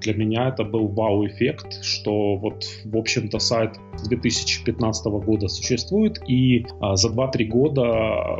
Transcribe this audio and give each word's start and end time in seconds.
Для 0.00 0.14
меня 0.14 0.48
это 0.48 0.64
был 0.64 0.88
вау-эффект, 0.88 1.82
что 1.82 2.36
вот, 2.36 2.64
в 2.84 2.96
общем-то, 2.96 3.38
сайт 3.38 3.76
с 3.96 4.08
2015 4.08 5.06
года 5.06 5.48
существует, 5.48 6.20
и 6.28 6.66
а, 6.80 6.96
за 6.96 7.08
2-3 7.08 7.44
года, 7.44 7.82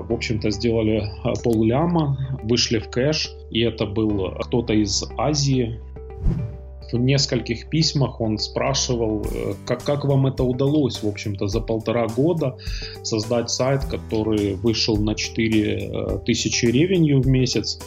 в 0.03 0.12
общем-то, 0.12 0.50
сделали 0.50 1.04
а, 1.24 1.32
полляма, 1.42 2.38
вышли 2.42 2.79
в 2.79 2.88
кэш, 2.90 3.30
и 3.50 3.61
это 3.61 3.87
был 3.87 4.32
кто-то 4.40 4.72
из 4.72 5.04
Азии, 5.16 5.80
в 6.93 6.98
нескольких 6.98 7.68
письмах 7.68 8.20
он 8.20 8.38
спрашивал, 8.38 9.25
э, 9.25 9.54
как, 9.64 9.82
как 9.82 10.04
вам 10.04 10.27
это 10.27 10.45
удалось, 10.45 11.02
в 11.02 11.09
общем-то, 11.09 11.48
за 11.48 11.61
полтора 11.61 12.07
года 12.07 12.57
создать 13.02 13.50
сайт, 13.50 13.84
который 13.84 14.54
вышел 14.54 14.96
на 14.96 15.14
4 15.14 16.20
тысячи 16.25 16.66
ревенью 16.66 17.20
в 17.20 17.27
месяц. 17.27 17.80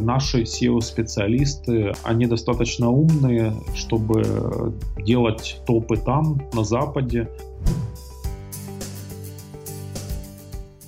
Наши 0.00 0.42
SEO-специалисты, 0.42 1.92
они 2.02 2.26
достаточно 2.26 2.90
умные, 2.90 3.54
чтобы 3.74 4.74
делать 4.98 5.60
топы 5.66 5.96
там, 5.96 6.42
на 6.52 6.64
Западе. 6.64 7.28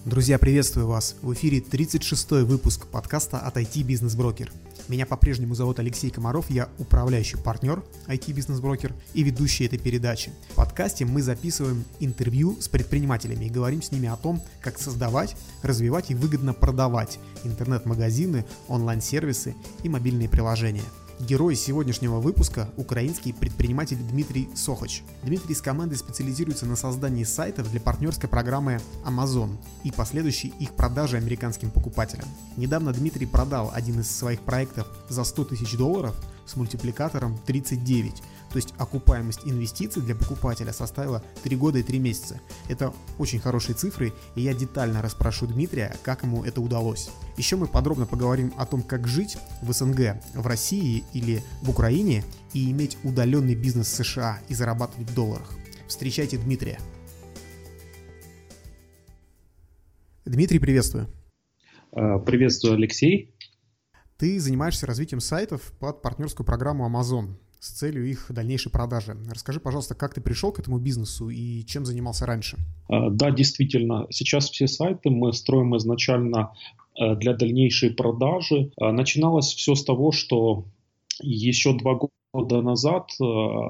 Друзья, 0.04 0.38
приветствую 0.38 0.86
вас! 0.86 1.16
В 1.22 1.32
эфире 1.34 1.60
36-й 1.60 2.44
выпуск 2.44 2.86
подкаста 2.86 3.38
от 3.38 3.56
IT 3.56 3.82
Бизнес 3.82 4.14
Брокер. 4.14 4.50
Меня 4.90 5.06
по-прежнему 5.06 5.54
зовут 5.54 5.78
Алексей 5.78 6.10
Комаров, 6.10 6.50
я 6.50 6.68
управляющий 6.78 7.36
партнер 7.36 7.84
IT-бизнес-брокер 8.08 8.92
и 9.14 9.22
ведущий 9.22 9.64
этой 9.64 9.78
передачи. 9.78 10.32
В 10.50 10.56
подкасте 10.56 11.04
мы 11.04 11.22
записываем 11.22 11.84
интервью 12.00 12.60
с 12.60 12.66
предпринимателями 12.66 13.44
и 13.44 13.50
говорим 13.50 13.82
с 13.82 13.92
ними 13.92 14.08
о 14.08 14.16
том, 14.16 14.42
как 14.60 14.80
создавать, 14.80 15.36
развивать 15.62 16.10
и 16.10 16.16
выгодно 16.16 16.54
продавать 16.54 17.20
интернет-магазины, 17.44 18.44
онлайн-сервисы 18.66 19.54
и 19.84 19.88
мобильные 19.88 20.28
приложения– 20.28 20.82
Герой 21.20 21.54
сегодняшнего 21.54 22.18
выпуска– 22.18 22.70
украинский 22.78 23.34
предприниматель 23.34 23.98
Дмитрий 23.98 24.48
Сохач. 24.54 25.02
Дмитрий 25.22 25.54
с 25.54 25.60
командой 25.60 25.96
специализируется 25.96 26.64
на 26.64 26.76
создании 26.76 27.24
сайтов 27.24 27.70
для 27.70 27.78
партнерской 27.78 28.26
программы 28.26 28.80
Amazon 29.04 29.58
и 29.84 29.92
последующей 29.92 30.48
их 30.58 30.72
продаже 30.72 31.18
американским 31.18 31.70
покупателям. 31.70 32.24
Недавно 32.56 32.94
Дмитрий 32.94 33.26
продал 33.26 33.70
один 33.74 34.00
из 34.00 34.10
своих 34.10 34.40
проектов 34.40 34.88
за 35.10 35.24
100 35.24 35.44
тысяч 35.44 35.76
долларов 35.76 36.16
с 36.46 36.56
мультипликатором 36.56 37.36
39, 37.44 38.22
то 38.50 38.56
есть 38.56 38.74
окупаемость 38.78 39.40
инвестиций 39.44 40.02
для 40.02 40.14
покупателя 40.14 40.72
составила 40.72 41.22
3 41.42 41.56
года 41.56 41.78
и 41.78 41.82
3 41.82 41.98
месяца. 41.98 42.40
Это 42.68 42.92
очень 43.18 43.38
хорошие 43.38 43.74
цифры, 43.74 44.12
и 44.34 44.42
я 44.42 44.54
детально 44.54 45.02
расспрошу 45.02 45.46
Дмитрия, 45.46 45.96
как 46.02 46.24
ему 46.24 46.44
это 46.44 46.60
удалось. 46.60 47.10
Еще 47.36 47.56
мы 47.56 47.66
подробно 47.66 48.06
поговорим 48.06 48.52
о 48.56 48.66
том, 48.66 48.82
как 48.82 49.06
жить 49.06 49.38
в 49.62 49.72
СНГ, 49.72 50.22
в 50.34 50.46
России 50.46 51.04
или 51.12 51.42
в 51.62 51.70
Украине 51.70 52.24
и 52.52 52.70
иметь 52.70 52.98
удаленный 53.04 53.54
бизнес 53.54 53.86
в 53.86 54.04
США 54.04 54.40
и 54.48 54.54
зарабатывать 54.54 55.08
в 55.08 55.14
долларах. 55.14 55.50
Встречайте 55.86 56.38
Дмитрия. 56.38 56.78
Дмитрий, 60.24 60.58
приветствую. 60.58 61.08
Э, 61.92 62.18
приветствую, 62.24 62.74
Алексей. 62.74 63.34
Ты 64.16 64.38
занимаешься 64.38 64.86
развитием 64.86 65.20
сайтов 65.20 65.72
под 65.80 66.02
партнерскую 66.02 66.46
программу 66.46 66.86
Amazon 66.86 67.36
с 67.60 67.72
целью 67.72 68.08
их 68.08 68.26
дальнейшей 68.30 68.72
продажи. 68.72 69.16
Расскажи, 69.30 69.60
пожалуйста, 69.60 69.94
как 69.94 70.14
ты 70.14 70.20
пришел 70.20 70.50
к 70.50 70.58
этому 70.58 70.78
бизнесу 70.78 71.28
и 71.28 71.64
чем 71.66 71.84
занимался 71.84 72.26
раньше? 72.26 72.56
А, 72.88 73.10
да, 73.10 73.30
действительно. 73.30 74.06
Сейчас 74.10 74.50
все 74.50 74.66
сайты 74.66 75.10
мы 75.10 75.32
строим 75.34 75.76
изначально 75.76 76.52
э, 76.98 77.14
для 77.16 77.34
дальнейшей 77.34 77.90
продажи. 77.90 78.72
А, 78.80 78.92
начиналось 78.92 79.52
все 79.54 79.74
с 79.74 79.84
того, 79.84 80.10
что 80.10 80.64
еще 81.22 81.76
два 81.76 81.98
года 82.32 82.62
назад 82.62 83.10
э, 83.20 83.24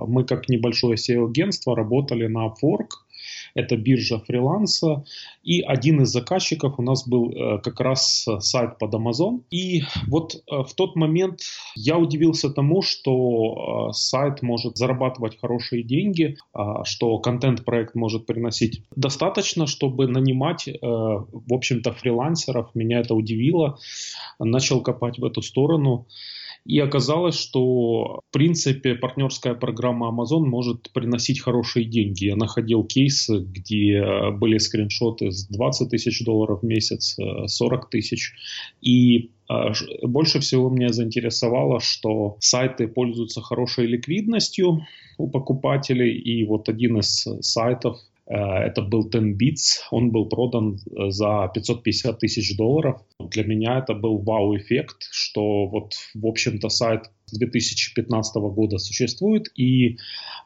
мы 0.07 0.25
как 0.25 0.49
небольшое 0.49 0.95
SEO-агентство 0.95 1.75
работали 1.75 2.29
на 2.29 2.47
Upwork, 2.47 2.91
это 3.55 3.77
биржа 3.77 4.19
фриланса. 4.19 5.05
И 5.43 5.61
один 5.62 6.03
из 6.03 6.09
заказчиков 6.09 6.78
у 6.78 6.83
нас 6.83 7.06
был 7.06 7.31
э, 7.31 7.59
как 7.62 7.81
раз 7.81 8.27
сайт 8.41 8.78
под 8.78 8.94
Amazon. 8.94 9.43
И 9.50 9.83
вот 10.06 10.34
э, 10.34 10.62
в 10.62 10.75
тот 10.75 10.97
момент 10.97 11.41
я 11.75 11.99
удивился 11.99 12.50
тому, 12.50 12.83
что 12.83 13.88
э, 13.91 13.93
сайт 13.93 14.43
может 14.43 14.77
зарабатывать 14.77 15.38
хорошие 15.41 15.83
деньги, 15.83 16.37
что 16.84 17.19
контент-проект 17.19 17.94
может 17.94 18.27
приносить 18.27 18.83
достаточно, 18.94 19.67
чтобы 19.67 20.06
нанимать, 20.06 20.69
в 20.82 21.55
общем-то, 21.55 21.93
фрилансеров. 21.93 22.75
Меня 22.75 23.00
это 23.00 23.15
удивило. 23.15 23.78
Начал 24.38 24.82
копать 24.82 25.19
в 25.19 25.25
эту 25.25 25.43
сторону. 25.43 26.06
И 26.65 26.78
оказалось, 26.78 27.37
что 27.37 28.21
в 28.28 28.32
принципе 28.32 28.94
партнерская 28.94 29.54
программа 29.54 30.09
Amazon 30.09 30.41
может 30.41 30.93
приносить 30.93 31.41
хорошие 31.41 31.87
деньги. 31.87 32.26
Я 32.26 32.37
находил 32.37 32.84
кейсы, 32.84 33.38
где 33.38 34.31
были 34.32 34.59
скриншоты 34.59 35.31
с 35.31 35.47
20 35.49 35.91
тысяч 35.91 36.25
долларов 36.25 36.60
в 36.62 36.66
месяц, 36.66 37.16
40 37.47 37.91
тысяч. 37.91 38.34
И 38.82 39.31
а, 39.49 39.72
больше 40.03 40.41
всего 40.41 40.69
меня 40.69 40.91
заинтересовало, 40.91 41.81
что 41.81 42.37
сайты 42.41 42.88
пользуются 42.88 43.41
хорошей 43.41 43.87
ликвидностью 43.87 44.87
у 45.19 45.28
покупателей. 45.28 46.16
И 46.19 46.44
вот 46.44 46.69
один 46.69 46.99
из 46.99 47.26
сайтов 47.41 47.99
Э, 47.99 48.09
это 48.35 48.83
был 48.83 49.09
10 49.09 49.41
Bits, 49.41 49.81
он 49.91 50.13
был 50.13 50.29
продан 50.29 50.77
э, 50.77 51.11
за 51.11 51.51
550 51.53 52.19
тысяч 52.19 52.57
долларов. 52.57 53.03
Для 53.19 53.45
меня 53.45 53.79
это 53.79 53.95
был 53.95 54.19
вау-эффект, 54.19 55.09
что 55.11 55.67
вот, 55.67 55.95
в 56.15 56.27
общем-то, 56.27 56.69
сайт 56.69 57.11
2015 57.31 58.37
года 58.37 58.79
существует, 58.79 59.51
и 59.57 59.99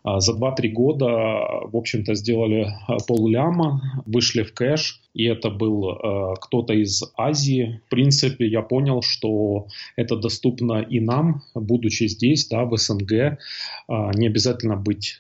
а, 0.03 0.21
за 0.21 0.33
2-3 0.33 0.69
года, 0.69 1.07
в 1.07 1.77
общем-то, 1.77 2.15
сделали 2.15 2.69
а, 2.87 2.99
полляма, 3.07 4.03
вышли 4.07 4.43
в 4.43 4.53
кэш, 4.53 5.01
и 5.15 5.25
это 5.25 5.51
был 5.51 5.89
а, 5.91 6.35
кто-то 6.35 6.75
из 6.75 7.03
Азии. 7.17 7.81
В 7.87 7.91
принципе, 7.91 8.47
я 8.47 8.63
понял, 8.63 9.03
что 9.03 9.67
это 9.97 10.17
доступно 10.17 10.81
и 10.83 11.01
нам, 11.01 11.43
будучи 11.55 12.05
здесь, 12.09 12.49
да, 12.49 12.65
в 12.65 12.77
СНГ, 12.77 13.39
не 13.89 14.27
обязательно 14.27 14.77
быть 14.77 15.19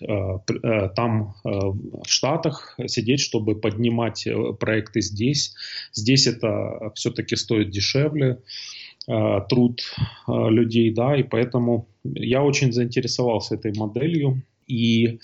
там 0.96 1.34
в 1.42 2.06
Штатах, 2.06 2.76
сидеть, 2.86 3.20
чтобы 3.20 3.54
поднимать 3.54 4.26
э, 4.26 4.52
проекты 4.58 5.00
здесь. 5.00 5.54
Здесь 5.92 6.26
это 6.26 6.92
все-таки 6.94 7.36
стоит 7.36 7.70
дешевле. 7.70 8.38
Э, 9.06 9.40
труд 9.50 9.82
э, 10.26 10.48
людей, 10.48 10.90
да, 10.90 11.14
и 11.14 11.22
поэтому 11.22 11.86
я 12.04 12.42
очень 12.42 12.72
заинтересовался 12.72 13.54
этой 13.56 13.72
моделью. 13.76 14.42
И 14.66 15.18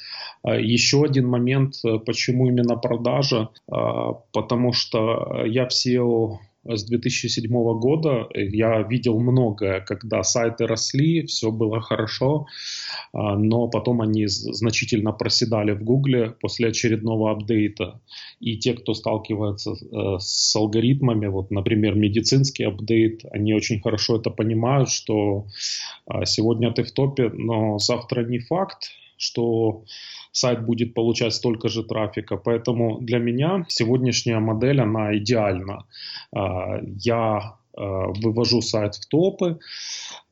э, 0.44 0.60
еще 0.60 1.02
один 1.04 1.28
момент, 1.28 1.76
почему 2.04 2.46
именно 2.48 2.76
продажа, 2.76 3.48
потому 3.66 4.74
что 4.74 5.44
я 5.46 5.66
в 5.66 5.70
SEO 5.70 6.36
с 6.64 6.84
2007 6.84 7.50
года 7.78 8.28
я 8.34 8.82
видел 8.82 9.18
многое, 9.18 9.80
когда 9.80 10.22
сайты 10.22 10.66
росли, 10.66 11.24
все 11.26 11.50
было 11.50 11.80
хорошо, 11.80 12.46
а, 13.12 13.36
но 13.36 13.68
потом 13.68 14.02
они 14.02 14.26
значительно 14.26 15.12
проседали 15.12 15.72
в 15.72 15.82
Гугле 15.82 16.34
после 16.40 16.68
очередного 16.68 17.30
апдейта. 17.32 18.00
И 18.40 18.58
те, 18.58 18.74
кто 18.74 18.92
сталкивается 18.94 19.72
э, 19.72 20.18
с 20.18 20.54
алгоритмами, 20.54 21.26
вот, 21.26 21.50
например, 21.50 21.94
медицинский 21.94 22.64
апдейт, 22.64 23.24
они 23.30 23.54
очень 23.54 23.80
хорошо 23.80 24.16
это 24.16 24.30
понимают, 24.30 24.90
что 24.90 25.46
а, 26.06 26.26
сегодня 26.26 26.72
ты 26.72 26.82
в 26.82 26.92
топе, 26.92 27.30
но 27.30 27.78
завтра 27.78 28.22
не 28.24 28.38
факт, 28.38 28.90
что 29.16 29.84
сайт 30.32 30.64
будет 30.64 30.94
получать 30.94 31.34
столько 31.34 31.68
же 31.68 31.82
трафика. 31.84 32.36
Поэтому 32.36 32.98
для 33.00 33.18
меня 33.18 33.64
сегодняшняя 33.68 34.38
модель, 34.38 34.80
она 34.80 35.16
идеальна. 35.16 35.86
А, 36.32 36.80
я 36.82 37.56
а, 37.76 38.06
вывожу 38.22 38.62
сайт 38.62 38.94
в 38.94 39.06
топы, 39.06 39.58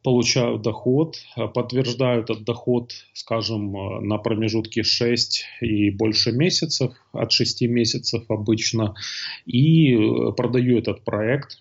получаю 0.02 0.58
доход, 0.58 1.16
подтверждаю 1.54 2.22
этот 2.22 2.44
доход, 2.44 2.92
скажем, 3.12 3.72
на 4.06 4.18
промежутке 4.18 4.82
6 4.82 5.44
и 5.60 5.90
больше 5.90 6.32
месяцев, 6.32 6.92
от 7.12 7.32
6 7.32 7.62
месяцев 7.62 8.24
обычно, 8.28 8.94
и 9.46 9.96
продаю 10.36 10.78
этот 10.78 11.04
проект 11.04 11.58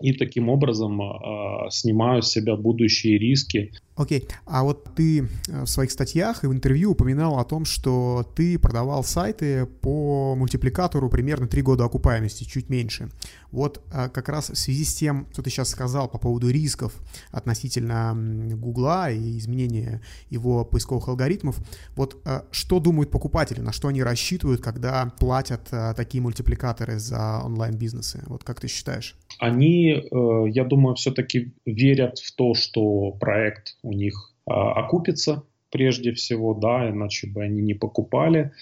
и 0.00 0.12
таким 0.12 0.48
образом 0.48 1.00
э, 1.00 1.70
снимаю 1.70 2.22
с 2.22 2.30
себя 2.30 2.56
будущие 2.56 3.18
риски. 3.18 3.72
Окей, 3.96 4.26
а 4.44 4.64
вот 4.64 4.88
ты 4.96 5.20
э, 5.20 5.62
в 5.62 5.66
своих 5.66 5.92
статьях 5.92 6.42
и 6.42 6.48
в 6.48 6.52
интервью 6.52 6.92
упоминал 6.92 7.38
о 7.38 7.44
том, 7.44 7.64
что 7.64 8.28
ты 8.34 8.58
продавал 8.58 9.04
сайты 9.04 9.66
по 9.66 10.34
мультипликатору 10.34 11.08
примерно 11.08 11.46
3 11.46 11.62
года 11.62 11.84
окупаемости, 11.84 12.42
чуть 12.42 12.68
меньше. 12.68 13.08
Вот 13.52 13.84
э, 13.92 14.08
как 14.08 14.28
раз 14.28 14.50
в 14.50 14.56
связи 14.56 14.84
с 14.84 14.94
тем, 14.94 15.28
что 15.32 15.42
ты 15.42 15.50
сейчас 15.50 15.68
сказал 15.68 16.08
по 16.08 16.18
поводу 16.18 16.50
рисков 16.50 16.92
относительно 17.30 18.16
Гугла 18.56 19.12
и 19.12 19.38
изменения 19.38 20.02
его 20.28 20.64
поисковых 20.64 21.06
алгоритмов, 21.06 21.56
вот 21.94 22.20
э, 22.24 22.40
что 22.50 22.80
думают 22.80 23.12
покупатели, 23.12 23.60
на 23.60 23.70
что 23.70 23.86
они 23.86 24.02
рассчитывают, 24.02 24.60
когда 24.60 25.12
платят 25.20 25.68
такие 25.96 26.20
мультипликаторы 26.20 26.98
за 26.98 27.42
онлайн-бизнесы? 27.44 28.24
Вот 28.26 28.42
как 28.42 28.60
ты 28.60 28.66
считаешь? 28.66 29.16
Они, 29.38 30.02
я 30.50 30.64
думаю, 30.64 30.94
все-таки 30.94 31.52
верят 31.64 32.18
в 32.18 32.34
то, 32.34 32.54
что 32.54 33.10
проект 33.12 33.76
у 33.84 33.92
них 33.92 34.34
окупится 34.46 35.44
прежде 35.70 36.12
всего, 36.12 36.54
да, 36.54 36.90
иначе 36.90 37.26
бы 37.26 37.42
они 37.42 37.60
не 37.62 37.74
покупали. 37.74 38.52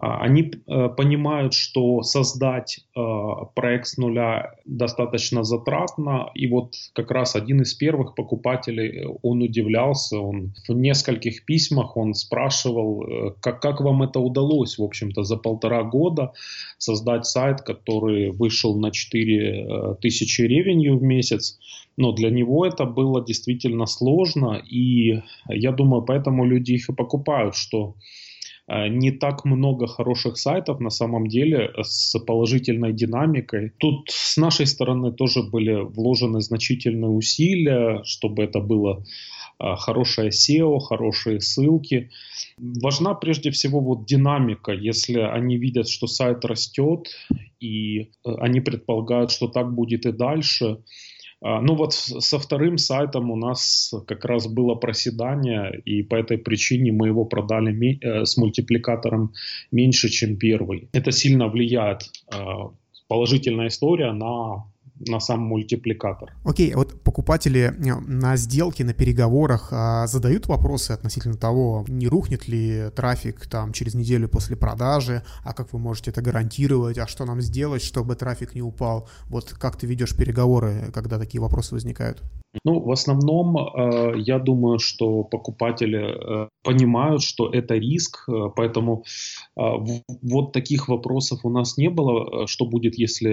А, 0.00 0.22
они 0.22 0.50
э, 0.50 0.88
понимают, 0.88 1.52
что 1.52 2.02
создать 2.02 2.80
э, 2.96 3.00
проект 3.54 3.88
с 3.88 3.98
нуля 3.98 4.54
достаточно 4.64 5.44
затратно, 5.44 6.30
и 6.34 6.46
вот 6.46 6.74
как 6.94 7.10
раз 7.10 7.36
один 7.36 7.60
из 7.60 7.74
первых 7.74 8.14
покупателей, 8.14 9.04
он 9.22 9.42
удивлялся, 9.42 10.18
он 10.18 10.54
в 10.66 10.72
нескольких 10.72 11.44
письмах 11.44 11.96
он 11.96 12.14
спрашивал, 12.14 13.04
э, 13.04 13.34
как, 13.40 13.60
как 13.60 13.80
вам 13.82 14.02
это 14.02 14.18
удалось, 14.18 14.78
в 14.78 14.82
общем-то, 14.82 15.24
за 15.24 15.36
полтора 15.36 15.82
года 15.82 16.32
создать 16.78 17.26
сайт, 17.26 17.60
который 17.60 18.30
вышел 18.30 18.78
на 18.78 18.90
4 18.92 19.96
тысячи 20.00 20.40
ревенью 20.42 20.98
в 20.98 21.02
месяц, 21.02 21.58
но 21.98 22.12
для 22.12 22.30
него 22.30 22.64
это 22.64 22.86
было 22.86 23.22
действительно 23.22 23.84
сложно, 23.84 24.54
и 24.54 25.20
я 25.48 25.72
думаю, 25.72 26.02
поэтому 26.02 26.46
люди 26.46 26.72
их 26.72 26.88
и 26.88 26.94
покупают, 26.94 27.54
что 27.54 27.94
Э, 27.94 28.21
не 28.68 29.10
так 29.10 29.44
много 29.44 29.86
хороших 29.86 30.36
сайтов 30.38 30.80
на 30.80 30.90
самом 30.90 31.26
деле 31.26 31.72
с 31.82 32.18
положительной 32.20 32.92
динамикой. 32.92 33.72
Тут 33.78 34.10
с 34.10 34.36
нашей 34.36 34.66
стороны 34.66 35.12
тоже 35.12 35.42
были 35.42 35.82
вложены 35.82 36.40
значительные 36.40 37.10
усилия, 37.10 38.02
чтобы 38.04 38.44
это 38.44 38.60
было 38.60 39.04
э, 39.58 39.74
хорошее 39.76 40.30
SEO, 40.30 40.78
хорошие 40.78 41.40
ссылки. 41.40 42.10
Важна 42.58 43.14
прежде 43.14 43.50
всего 43.50 43.80
вот 43.80 44.06
динамика. 44.06 44.72
Если 44.72 45.18
они 45.18 45.56
видят, 45.56 45.88
что 45.88 46.06
сайт 46.06 46.44
растет, 46.44 47.08
и 47.60 48.00
э, 48.00 48.06
они 48.38 48.60
предполагают, 48.60 49.30
что 49.32 49.48
так 49.48 49.74
будет 49.74 50.06
и 50.06 50.12
дальше, 50.12 50.78
ну 51.42 51.74
вот 51.74 51.92
со 51.92 52.38
вторым 52.38 52.78
сайтом 52.78 53.30
у 53.30 53.36
нас 53.36 53.92
как 54.06 54.24
раз 54.24 54.46
было 54.46 54.74
проседание, 54.74 55.80
и 55.84 56.02
по 56.02 56.14
этой 56.14 56.38
причине 56.38 56.92
мы 56.92 57.08
его 57.08 57.24
продали 57.24 57.98
э, 58.00 58.24
с 58.24 58.36
мультипликатором 58.36 59.32
меньше, 59.72 60.08
чем 60.08 60.36
первый. 60.36 60.88
Это 60.92 61.10
сильно 61.10 61.48
влияет, 61.48 62.10
а, 62.32 62.70
положительная 63.08 63.68
история, 63.68 64.12
на 64.12 64.64
на 65.08 65.20
сам 65.20 65.40
мультипликатор. 65.40 66.32
Окей, 66.44 66.70
okay, 66.70 66.76
вот 66.76 67.01
покупатели 67.12 67.60
э, 67.60 68.00
на 68.06 68.36
сделке, 68.36 68.84
на 68.84 68.94
переговорах 68.94 69.68
а, 69.70 70.06
задают 70.06 70.46
вопросы 70.46 70.92
относительно 70.92 71.36
того, 71.36 71.84
не 71.88 72.08
рухнет 72.08 72.48
ли 72.48 72.90
трафик 72.96 73.46
там 73.48 73.72
через 73.72 73.94
неделю 73.94 74.28
после 74.28 74.56
продажи, 74.56 75.22
а 75.44 75.52
как 75.52 75.74
вы 75.74 75.78
можете 75.78 76.10
это 76.10 76.22
гарантировать, 76.22 76.98
а 76.98 77.06
что 77.06 77.26
нам 77.26 77.42
сделать, 77.42 77.82
чтобы 77.82 78.14
трафик 78.14 78.54
не 78.54 78.62
упал. 78.62 79.08
Вот 79.28 79.52
как 79.60 79.76
ты 79.76 79.86
ведешь 79.86 80.16
переговоры, 80.16 80.90
когда 80.94 81.18
такие 81.18 81.40
вопросы 81.42 81.74
возникают? 81.74 82.22
Ну, 82.64 82.80
в 82.80 82.90
основном, 82.90 83.56
э, 83.58 84.14
я 84.16 84.38
думаю, 84.38 84.78
что 84.78 85.22
покупатели 85.22 85.98
э, 85.98 86.48
понимают, 86.64 87.22
что 87.22 87.50
это 87.50 87.74
риск, 87.74 88.28
поэтому 88.56 89.04
вот 89.54 90.52
таких 90.52 90.88
вопросов 90.88 91.40
у 91.44 91.50
нас 91.50 91.76
не 91.76 91.90
было, 91.90 92.46
что 92.46 92.64
будет, 92.64 92.98
если 92.98 93.32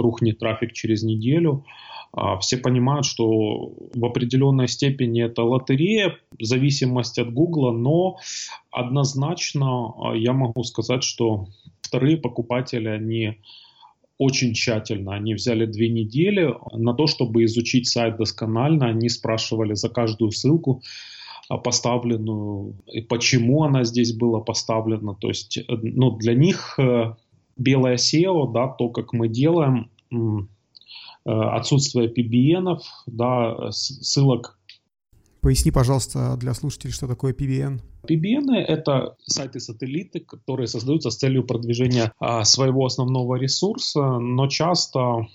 рухнет 0.00 0.38
трафик 0.38 0.72
через 0.72 1.02
неделю. 1.02 1.64
А, 2.12 2.38
все 2.38 2.56
понимают, 2.56 3.06
что 3.06 3.72
в 3.94 4.04
определенной 4.04 4.68
степени 4.68 5.22
это 5.24 5.42
лотерея, 5.42 6.16
зависимость 6.40 7.18
от 7.18 7.32
Гугла, 7.32 7.72
но 7.72 8.18
однозначно 8.70 9.94
я 10.14 10.32
могу 10.32 10.64
сказать, 10.64 11.02
что 11.02 11.46
вторые 11.80 12.16
покупатели, 12.16 12.88
они 12.88 13.38
очень 14.18 14.54
тщательно. 14.54 15.14
Они 15.14 15.34
взяли 15.34 15.66
две 15.66 15.88
недели 15.88 16.54
на 16.72 16.94
то, 16.94 17.06
чтобы 17.06 17.44
изучить 17.44 17.88
сайт 17.88 18.16
досконально. 18.16 18.86
Они 18.86 19.08
спрашивали 19.08 19.74
за 19.74 19.88
каждую 19.88 20.30
ссылку 20.30 20.82
а, 21.48 21.58
поставленную, 21.58 22.76
и 22.86 23.02
почему 23.02 23.64
она 23.64 23.84
здесь 23.84 24.14
была 24.14 24.40
поставлена. 24.40 25.14
То 25.14 25.28
есть 25.28 25.58
ну, 25.68 26.16
для 26.16 26.34
них 26.34 26.78
э, 26.78 27.14
белое 27.56 27.96
SEO, 27.96 28.52
да, 28.52 28.68
то, 28.68 28.88
как 28.88 29.12
мы 29.12 29.28
делаем, 29.28 29.90
э, 30.10 30.16
отсутствие 31.26 32.12
PBN, 32.12 32.78
да, 33.06 33.70
ссылок 33.72 34.56
Поясни, 35.46 35.70
пожалуйста, 35.70 36.36
для 36.40 36.54
слушателей, 36.54 36.92
что 36.92 37.06
такое 37.06 37.32
PBN. 37.32 37.80
PBN— 38.08 38.52
это 38.66 39.14
сайты-сателлиты, 39.26 40.18
которые 40.18 40.66
создаются 40.66 41.10
с 41.10 41.16
целью 41.18 41.44
продвижения 41.44 42.12
а, 42.18 42.42
своего 42.42 42.84
основного 42.84 43.36
ресурса, 43.36 44.18
но 44.18 44.48
часто 44.48 45.28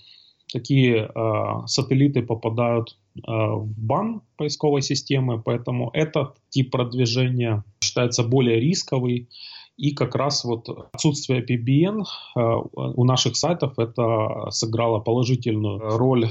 такие 0.52 1.10
а, 1.14 1.66
сателлиты 1.66 2.20
попадают 2.20 2.98
а, 3.26 3.54
в 3.54 3.66
бан 3.66 4.20
поисковой 4.36 4.82
системы, 4.82 5.40
поэтому 5.40 5.88
этот 5.94 6.36
тип 6.50 6.70
продвижения 6.70 7.64
считается 7.80 8.22
более 8.22 8.60
рисковый. 8.60 9.30
И 9.76 9.94
как 9.94 10.14
раз 10.14 10.44
вот 10.44 10.68
отсутствие 10.92 11.44
PBN 11.44 12.02
а, 12.34 12.58
у 12.58 13.04
наших 13.04 13.36
сайтов 13.36 13.78
это 13.78 14.50
сыграло 14.50 15.00
положительную 15.00 15.96
роль 15.96 16.28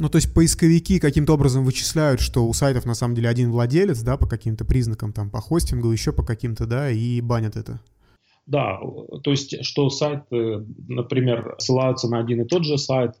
ну, 0.00 0.08
то 0.08 0.16
есть 0.16 0.34
поисковики 0.34 0.98
каким-то 0.98 1.34
образом 1.34 1.64
вычисляют, 1.64 2.20
что 2.20 2.46
у 2.46 2.52
сайтов 2.52 2.84
на 2.84 2.94
самом 2.94 3.14
деле 3.14 3.28
один 3.28 3.52
владелец, 3.52 4.02
да, 4.02 4.16
по 4.16 4.26
каким-то 4.26 4.64
признакам, 4.64 5.12
там, 5.12 5.30
по 5.30 5.40
хостингу, 5.40 5.92
еще 5.92 6.12
по 6.12 6.24
каким-то, 6.24 6.66
да, 6.66 6.90
и 6.90 7.20
банят 7.20 7.56
это. 7.56 7.80
Да, 8.46 8.78
то 9.22 9.30
есть, 9.30 9.64
что 9.64 9.88
сайты, 9.88 10.66
например, 10.88 11.54
ссылаются 11.58 12.08
на 12.08 12.18
один 12.18 12.42
и 12.42 12.44
тот 12.44 12.64
же 12.64 12.76
сайт, 12.76 13.12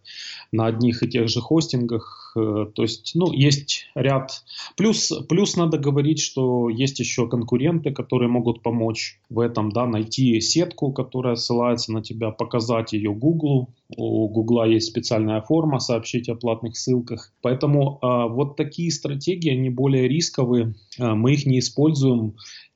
на 0.52 0.66
одних 0.66 1.02
и 1.02 1.08
тех 1.08 1.28
же 1.28 1.40
хостингах, 1.40 2.23
э, 2.23 2.23
то 2.34 2.82
есть, 2.82 3.12
ну, 3.14 3.32
есть 3.32 3.86
ряд... 3.94 4.44
Плюс, 4.76 5.12
плюс 5.28 5.56
надо 5.56 5.78
говорить, 5.78 6.20
что 6.20 6.68
есть 6.68 6.98
еще 6.98 7.28
конкуренты, 7.28 7.92
которые 7.92 8.28
могут 8.28 8.62
помочь 8.62 9.18
в 9.30 9.38
этом, 9.40 9.70
да, 9.70 9.86
найти 9.86 10.40
сетку, 10.40 10.92
которая 10.92 11.36
ссылается 11.36 11.92
на 11.92 12.02
тебя, 12.02 12.30
показать 12.30 12.92
ее 12.92 13.14
Google. 13.14 13.68
У 13.96 14.28
Google 14.28 14.64
есть 14.64 14.88
специальная 14.88 15.40
форма 15.40 15.78
сообщить 15.78 16.28
о 16.28 16.34
платных 16.34 16.76
ссылках. 16.76 17.32
Поэтому 17.40 17.98
э, 18.02 18.32
вот 18.32 18.56
такие 18.56 18.90
стратегии, 18.90 19.50
они 19.50 19.70
более 19.70 20.08
рисковые, 20.08 20.74
э, 20.98 21.14
мы 21.14 21.34
их 21.34 21.46
не 21.46 21.60
используем, 21.60 22.34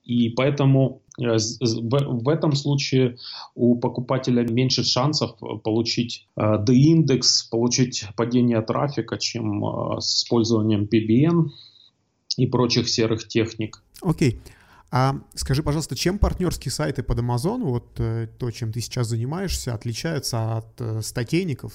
и 0.09 0.31
поэтому 0.31 1.03
Э, 1.19 1.37
в 1.37 2.29
этом 2.29 2.55
случае 2.55 3.19
у 3.55 3.77
покупателя 3.77 4.43
меньше 4.49 4.85
шансов 4.85 5.33
э, 5.43 5.59
получить 5.63 6.27
D-индекс, 6.37 7.47
э, 7.47 7.51
получить 7.51 8.07
падение 8.17 8.63
трафика, 8.63 9.19
чем 9.19 9.65
с 10.01 10.23
использованием 10.23 10.85
PBN 10.85 11.51
и 12.37 12.47
прочих 12.47 12.89
серых 12.89 13.27
техник. 13.27 13.83
Окей. 14.03 14.41
А 14.91 15.17
скажи, 15.35 15.63
пожалуйста, 15.63 15.97
чем 15.97 16.19
партнерские 16.19 16.73
сайты 16.73 17.03
под 17.03 17.19
Amazon, 17.19 17.63
вот 17.63 17.95
то, 17.95 18.51
чем 18.51 18.73
ты 18.73 18.81
сейчас 18.81 19.09
занимаешься, 19.09 19.75
отличаются 19.75 20.57
от 20.57 21.05
статейников, 21.05 21.75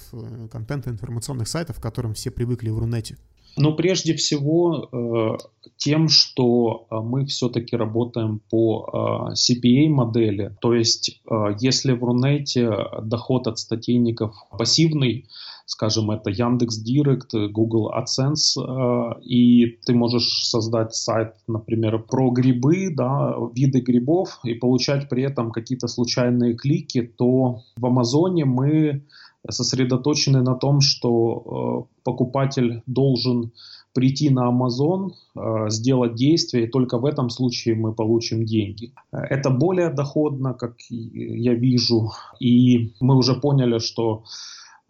контента 0.51 0.89
информационных 0.89 1.47
сайтов, 1.47 1.77
к 1.77 1.81
которым 1.83 2.15
все 2.15 2.31
привыкли 2.31 2.71
в 2.71 2.79
Рунете? 2.79 3.17
Ну, 3.55 3.75
прежде 3.75 4.15
всего, 4.15 4.89
э, 4.91 5.37
тем, 5.77 6.07
что 6.09 6.87
э, 6.89 6.95
мы 6.95 7.25
все-таки 7.25 7.75
работаем 7.75 8.41
по 8.49 9.29
э, 9.29 9.33
CPA-модели. 9.33 10.55
То 10.59 10.73
есть, 10.73 11.21
если 11.59 11.91
в 11.93 12.03
Рунете 12.03 12.71
доход 13.03 13.47
от 13.47 13.59
статейников 13.59 14.35
пассивный, 14.57 15.27
скажем, 15.65 16.09
это 16.11 16.29
Яндекс 16.29 16.77
Директ, 16.77 17.33
Google 17.33 17.91
AdSense, 17.93 19.21
и 19.21 19.77
ты 19.85 19.93
можешь 19.93 20.45
создать 20.45 20.93
сайт, 20.93 21.35
например, 21.47 21.99
про 21.99 22.31
грибы, 22.31 22.89
да, 22.93 23.35
виды 23.55 23.79
грибов, 23.79 24.39
и 24.43 24.55
получать 24.55 25.09
при 25.09 25.23
этом 25.23 25.51
какие-то 25.51 25.87
случайные 25.87 26.55
клики, 26.55 27.01
то 27.01 27.61
в 27.77 27.85
Амазоне 27.85 28.45
мы 28.45 29.03
сосредоточены 29.49 30.41
на 30.41 30.55
том, 30.55 30.81
что 30.81 31.87
э, 31.87 32.01
покупатель 32.03 32.81
должен 32.85 33.51
прийти 33.93 34.29
на 34.29 34.49
Amazon, 34.49 35.11
э, 35.35 35.69
сделать 35.69 36.15
действие, 36.15 36.65
и 36.65 36.69
только 36.69 36.97
в 36.97 37.05
этом 37.05 37.29
случае 37.29 37.75
мы 37.75 37.93
получим 37.93 38.45
деньги. 38.45 38.93
Это 39.11 39.49
более 39.49 39.89
доходно, 39.89 40.53
как 40.53 40.75
я 40.89 41.53
вижу, 41.53 42.11
и 42.39 42.93
мы 43.01 43.17
уже 43.17 43.35
поняли, 43.35 43.79
что 43.79 44.23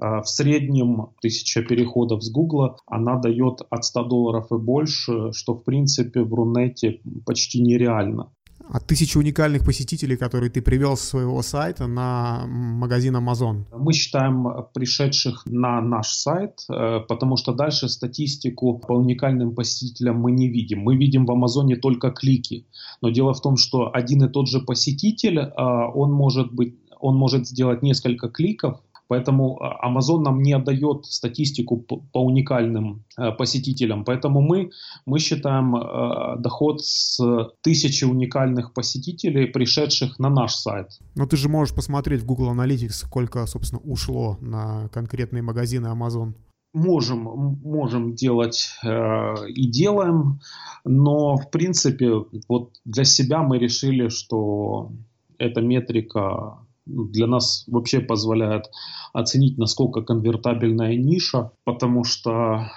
э, 0.02 0.22
в 0.22 0.28
среднем 0.28 1.08
тысяча 1.22 1.64
переходов 1.64 2.24
с 2.24 2.32
Гугла, 2.32 2.78
она 2.86 3.20
дает 3.20 3.62
от 3.70 3.84
100 3.84 4.04
долларов 4.04 4.52
и 4.52 4.58
больше, 4.58 5.32
что 5.34 5.56
в 5.56 5.64
принципе 5.64 6.22
в 6.22 6.34
Рунете 6.34 7.02
почти 7.26 7.62
нереально 7.62 8.30
от 8.70 8.88
тысячи 8.88 9.18
уникальных 9.18 9.66
посетителей, 9.66 10.16
которые 10.18 10.50
ты 10.50 10.62
привел 10.62 10.96
с 10.96 11.02
своего 11.02 11.42
сайта 11.42 11.88
на 11.88 12.46
магазин 12.48 13.16
Amazon? 13.16 13.66
Мы 13.78 13.94
считаем 13.94 14.48
пришедших 14.74 15.46
на 15.46 15.82
наш 15.82 16.08
сайт, 16.08 16.62
э, 16.70 17.00
потому 17.08 17.38
что 17.38 17.54
дальше 17.54 17.90
статистику 17.90 18.80
по 18.80 18.94
уникальным 18.94 19.56
посетителям 19.56 20.20
мы 20.20 20.32
не 20.32 20.48
видим. 20.48 20.80
Мы 20.80 20.96
видим 20.96 21.26
в 21.26 21.32
Амазоне 21.32 21.76
только 21.76 22.12
клики. 22.12 22.66
Но 23.02 23.10
дело 23.10 23.34
в 23.34 23.42
том, 23.42 23.58
что 23.58 23.90
один 23.94 24.24
и 24.24 24.30
тот 24.30 24.48
же 24.48 24.60
посетитель, 24.60 25.40
э, 25.40 25.52
он 25.94 26.12
может 26.12 26.54
быть 26.54 26.76
он 27.04 27.18
может 27.18 27.48
сделать 27.48 27.84
несколько 27.84 28.30
кликов 28.30 28.80
Поэтому 29.14 29.60
Amazon 29.84 30.24
нам 30.24 30.42
не 30.42 30.54
отдает 30.54 31.06
статистику 31.06 31.78
по, 31.78 32.20
уникальным 32.20 33.04
э, 33.16 33.32
посетителям. 33.32 34.06
Поэтому 34.06 34.42
мы, 34.42 34.72
мы 35.06 35.20
считаем 35.20 35.76
э, 35.76 36.40
доход 36.40 36.82
с 36.82 37.20
тысячи 37.62 38.06
уникальных 38.06 38.74
посетителей, 38.74 39.46
пришедших 39.46 40.18
на 40.18 40.30
наш 40.30 40.56
сайт. 40.56 40.88
Но 41.16 41.28
ты 41.28 41.38
же 41.38 41.48
можешь 41.48 41.76
посмотреть 41.76 42.22
в 42.22 42.26
Google 42.26 42.52
Analytics, 42.54 43.06
сколько, 43.06 43.46
собственно, 43.46 43.82
ушло 43.84 44.38
на 44.42 44.90
конкретные 44.90 45.44
магазины 45.44 45.88
Amazon 45.88 46.34
можем, 46.74 47.60
можем 47.64 48.16
делать 48.16 48.70
э, 48.84 49.48
и 49.48 49.68
делаем, 49.68 50.40
но 50.84 51.38
в 51.38 51.52
принципе 51.52 52.10
вот 52.50 52.72
для 52.84 53.04
себя 53.04 53.44
мы 53.44 53.60
решили, 53.60 54.08
что 54.08 54.92
эта 55.38 55.62
метрика 55.62 56.58
для 56.86 57.28
нас 57.28 57.64
вообще 57.68 58.00
позволяет 58.00 58.70
оценить, 59.14 59.58
насколько 59.58 60.02
конвертабельная 60.02 60.96
ниша, 60.96 61.52
потому 61.64 62.04
что 62.04 62.68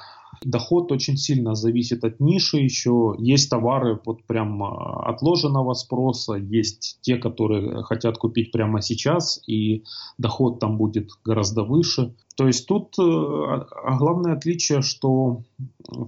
Доход 0.45 0.93
очень 0.93 1.17
сильно 1.17 1.55
зависит 1.55 2.05
от 2.05 2.21
ниши 2.21 2.59
еще. 2.59 3.15
Есть 3.19 3.51
товары 3.51 4.01
вот 4.05 4.25
прям 4.25 4.63
а, 4.63 5.09
отложенного 5.09 5.75
спроса, 5.75 6.35
есть 6.35 6.99
те, 7.01 7.17
которые 7.17 7.83
хотят 7.83 8.19
купить 8.19 8.53
прямо 8.53 8.83
сейчас, 8.83 9.41
и 9.47 9.85
доход 10.19 10.59
там 10.59 10.77
будет 10.77 11.11
гораздо 11.25 11.63
выше. 11.63 12.15
То 12.37 12.47
есть 12.47 12.67
тут 12.67 12.99
э, 12.99 13.03
а 13.03 13.97
главное 13.99 14.35
отличие, 14.35 14.83
что 14.83 15.43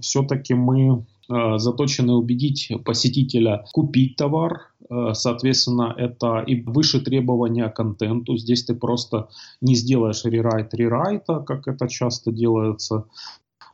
все-таки 0.01 0.53
мы 0.53 1.05
э, 1.27 1.57
заточены 1.57 2.13
убедить 2.13 2.71
посетителя 2.85 3.65
купить 3.73 4.15
товар, 4.15 4.71
Соответственно, 5.13 5.93
это 5.97 6.39
и 6.39 6.61
выше 6.61 6.99
требования 6.99 7.69
контенту. 7.69 8.37
Здесь 8.37 8.65
ты 8.65 8.73
просто 8.73 9.29
не 9.61 9.75
сделаешь 9.75 10.25
рерайт 10.25 10.73
рерайта, 10.73 11.39
как 11.41 11.67
это 11.67 11.87
часто 11.87 12.31
делается 12.31 13.05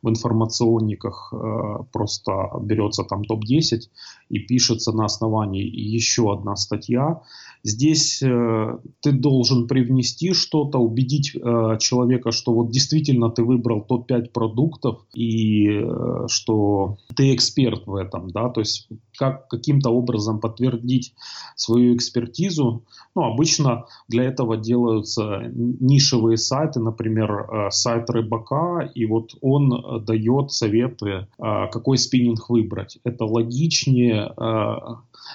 в 0.02 0.08
информационниках 0.08 1.32
э, 1.32 1.84
просто 1.92 2.50
берется 2.62 3.04
там 3.04 3.24
топ-10 3.24 3.80
и 4.28 4.38
пишется 4.38 4.92
на 4.92 5.04
основании 5.04 5.64
еще 5.64 6.32
одна 6.32 6.56
статья. 6.56 7.22
Здесь 7.64 8.22
э, 8.22 8.78
ты 9.00 9.12
должен 9.12 9.66
привнести 9.66 10.32
что-то, 10.32 10.78
убедить 10.78 11.34
э, 11.34 11.78
человека, 11.80 12.30
что 12.30 12.52
вот 12.52 12.70
действительно 12.70 13.30
ты 13.30 13.42
выбрал 13.42 13.82
топ-5 13.82 14.30
продуктов 14.30 15.04
и 15.14 15.84
что 16.28 16.98
ты 17.16 17.34
эксперт 17.34 17.86
в 17.86 17.94
этом, 17.94 18.30
да, 18.30 18.48
то 18.48 18.60
есть 18.60 18.88
как 19.16 19.48
каким-то 19.48 19.90
образом 19.90 20.40
подтвердить 20.40 21.14
свою 21.56 21.94
экспертизу. 21.96 22.84
Ну, 23.14 23.22
обычно 23.22 23.86
для 24.08 24.24
этого 24.24 24.56
делаются 24.56 25.42
нишевые 25.54 26.36
сайты, 26.36 26.80
например, 26.80 27.70
сайт 27.70 28.10
Рыбака, 28.10 28.90
и 28.94 29.06
вот 29.06 29.30
он 29.40 30.04
дает 30.04 30.52
советы, 30.52 31.28
а, 31.38 31.66
какой 31.68 31.98
спиннинг 31.98 32.48
выбрать. 32.48 32.98
Это 33.04 33.24
логичнее 33.24 34.32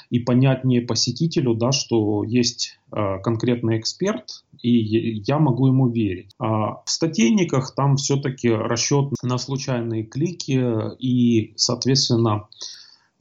и 0.09 0.19
понятнее 0.19 0.81
посетителю, 0.81 1.53
да, 1.53 1.71
что 1.71 2.23
есть 2.23 2.79
конкретный 2.91 3.79
эксперт, 3.79 4.43
и 4.61 5.21
я 5.25 5.39
могу 5.39 5.67
ему 5.67 5.89
верить. 5.89 6.31
А 6.39 6.81
в 6.85 6.89
статейниках 6.89 7.73
там 7.75 7.95
все-таки 7.95 8.49
расчет 8.49 9.13
на 9.23 9.37
случайные 9.37 10.03
клики, 10.03 10.61
и, 10.99 11.53
соответственно, 11.55 12.47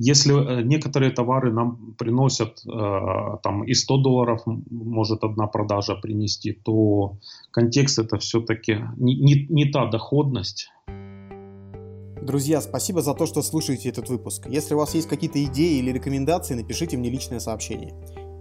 если 0.03 0.33
э, 0.33 0.63
некоторые 0.63 1.11
товары 1.11 1.53
нам 1.53 1.95
приносят 1.99 2.63
э, 2.67 3.37
там 3.43 3.65
и 3.65 3.75
100 3.75 3.97
долларов 3.99 4.41
может 4.47 5.25
одна 5.25 5.47
продажа 5.47 5.95
принести, 5.95 6.53
то 6.53 7.19
контекст 7.51 7.99
это 7.99 8.17
все-таки 8.17 8.79
не, 8.97 9.15
не, 9.15 9.47
не 9.49 9.71
та 9.71 9.87
доходность, 9.87 10.71
Друзья, 12.23 12.61
спасибо 12.61 13.01
за 13.01 13.15
то, 13.15 13.27
что 13.27 13.43
слушаете 13.43 13.89
этот 13.89 14.11
выпуск. 14.11 14.47
Если 14.47 14.75
у 14.75 14.79
вас 14.79 14.95
есть 14.95 15.09
какие-то 15.09 15.43
идеи 15.43 15.79
или 15.79 15.91
рекомендации, 15.91 16.55
напишите 16.55 16.99
мне 16.99 17.09
личное 17.11 17.41
сообщение. 17.41 17.95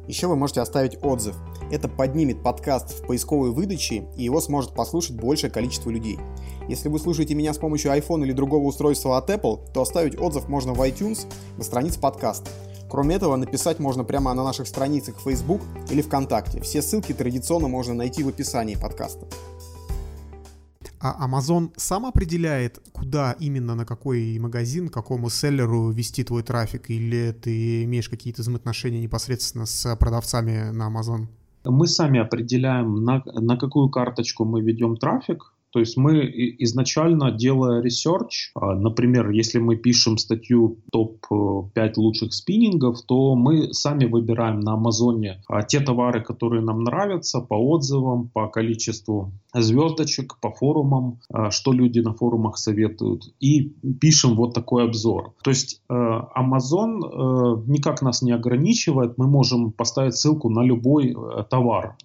Еще 0.10 0.26
вы 0.26 0.36
можете 0.36 0.62
оставить 0.62 0.98
отзыв. 1.04 1.36
Это 1.72 1.88
поднимет 1.88 2.42
подкаст 2.42 2.90
в 2.98 3.06
поисковой 3.06 3.52
выдаче, 3.52 4.08
и 4.18 4.24
его 4.24 4.42
сможет 4.42 4.74
послушать 4.74 5.16
большее 5.16 5.52
количество 5.52 5.92
людей. 5.92 6.18
Если 6.68 6.90
вы 6.90 6.98
слушаете 6.98 7.36
меня 7.36 7.54
с 7.54 7.60
помощью 7.60 7.92
iPhone 7.92 8.24
или 8.24 8.32
другого 8.32 8.64
устройства 8.64 9.20
от 9.20 9.30
Apple, 9.30 9.72
то 9.72 9.84
оставить 9.84 10.20
отзыв 10.20 10.48
можно 10.48 10.74
в 10.74 10.82
iTunes 10.82 11.32
на 11.58 11.64
странице 11.64 12.00
подкаста. 12.00 12.50
Кроме 12.90 13.18
этого, 13.18 13.36
написать 13.36 13.78
можно 13.78 14.04
прямо 14.04 14.34
на 14.34 14.44
наших 14.44 14.68
страницах 14.68 15.22
Facebook 15.24 15.62
или 15.92 16.02
ВКонтакте. 16.02 16.60
Все 16.62 16.82
ссылки 16.82 17.14
традиционно 17.14 17.68
можно 17.68 17.94
найти 17.94 18.24
в 18.24 18.30
описании 18.30 18.74
подкаста. 18.74 19.28
А 21.02 21.28
Amazon 21.28 21.72
сам 21.78 22.06
определяет, 22.06 22.80
куда 22.92 23.32
именно, 23.40 23.76
на 23.76 23.86
какой 23.86 24.38
магазин, 24.40 24.90
какому 24.90 25.30
селлеру 25.30 25.92
вести 25.92 26.24
твой 26.24 26.44
трафик, 26.44 26.90
или 26.90 27.32
ты 27.32 27.84
имеешь 27.86 28.10
какие-то 28.10 28.42
взаимоотношения 28.42 29.02
непосредственно 29.02 29.66
с 29.66 29.96
продавцами 29.96 30.72
на 30.72 30.90
Amazon? 30.90 31.28
Мы 31.64 31.88
сами 31.88 32.20
определяем, 32.20 33.04
на, 33.04 33.24
на 33.26 33.58
какую 33.58 33.90
карточку 33.90 34.46
мы 34.46 34.62
ведем 34.62 34.98
трафик, 34.98 35.54
то 35.72 35.80
есть 35.80 35.98
мы 35.98 36.26
изначально, 36.60 37.32
делая 37.32 37.82
research, 37.82 38.52
а, 38.56 38.74
например, 38.76 39.30
если 39.30 39.60
мы 39.60 39.76
пишем 39.76 40.18
статью 40.18 40.80
топ-5 40.92 41.72
э, 41.76 41.92
лучших 41.98 42.34
спиннингов, 42.34 43.02
то 43.06 43.36
мы 43.36 43.72
сами 43.74 44.06
выбираем 44.06 44.60
на 44.62 44.74
Амазоне 44.74 45.42
а, 45.48 45.62
те 45.64 45.80
товары, 45.80 46.24
которые 46.24 46.62
нам 46.62 46.84
нравятся 46.84 47.42
по 47.42 47.54
отзывам, 47.54 48.30
по 48.30 48.48
количеству 48.48 49.32
звездочек, 49.54 50.40
по 50.42 50.52
форумам, 50.52 51.20
а, 51.32 51.52
что 51.52 51.72
люди 51.72 52.00
на 52.00 52.14
форумах 52.14 52.58
советуют, 52.58 53.24
и 53.40 53.74
пишем 54.02 54.36
вот 54.36 54.54
такой 54.54 54.86
обзор. 54.86 55.34
То 55.44 55.52
есть 55.52 55.82
э, 55.90 55.94
Amazon 55.94 57.00
э, 57.02 57.64
никак 57.68 58.02
нас 58.02 58.22
не 58.22 58.32
ограничивает, 58.32 59.18
мы 59.18 59.28
можем 59.28 59.72
поставить 59.72 60.16
ссылку 60.16 60.50
на 60.50 60.64
любой 60.64 61.16
товар. 61.50 61.96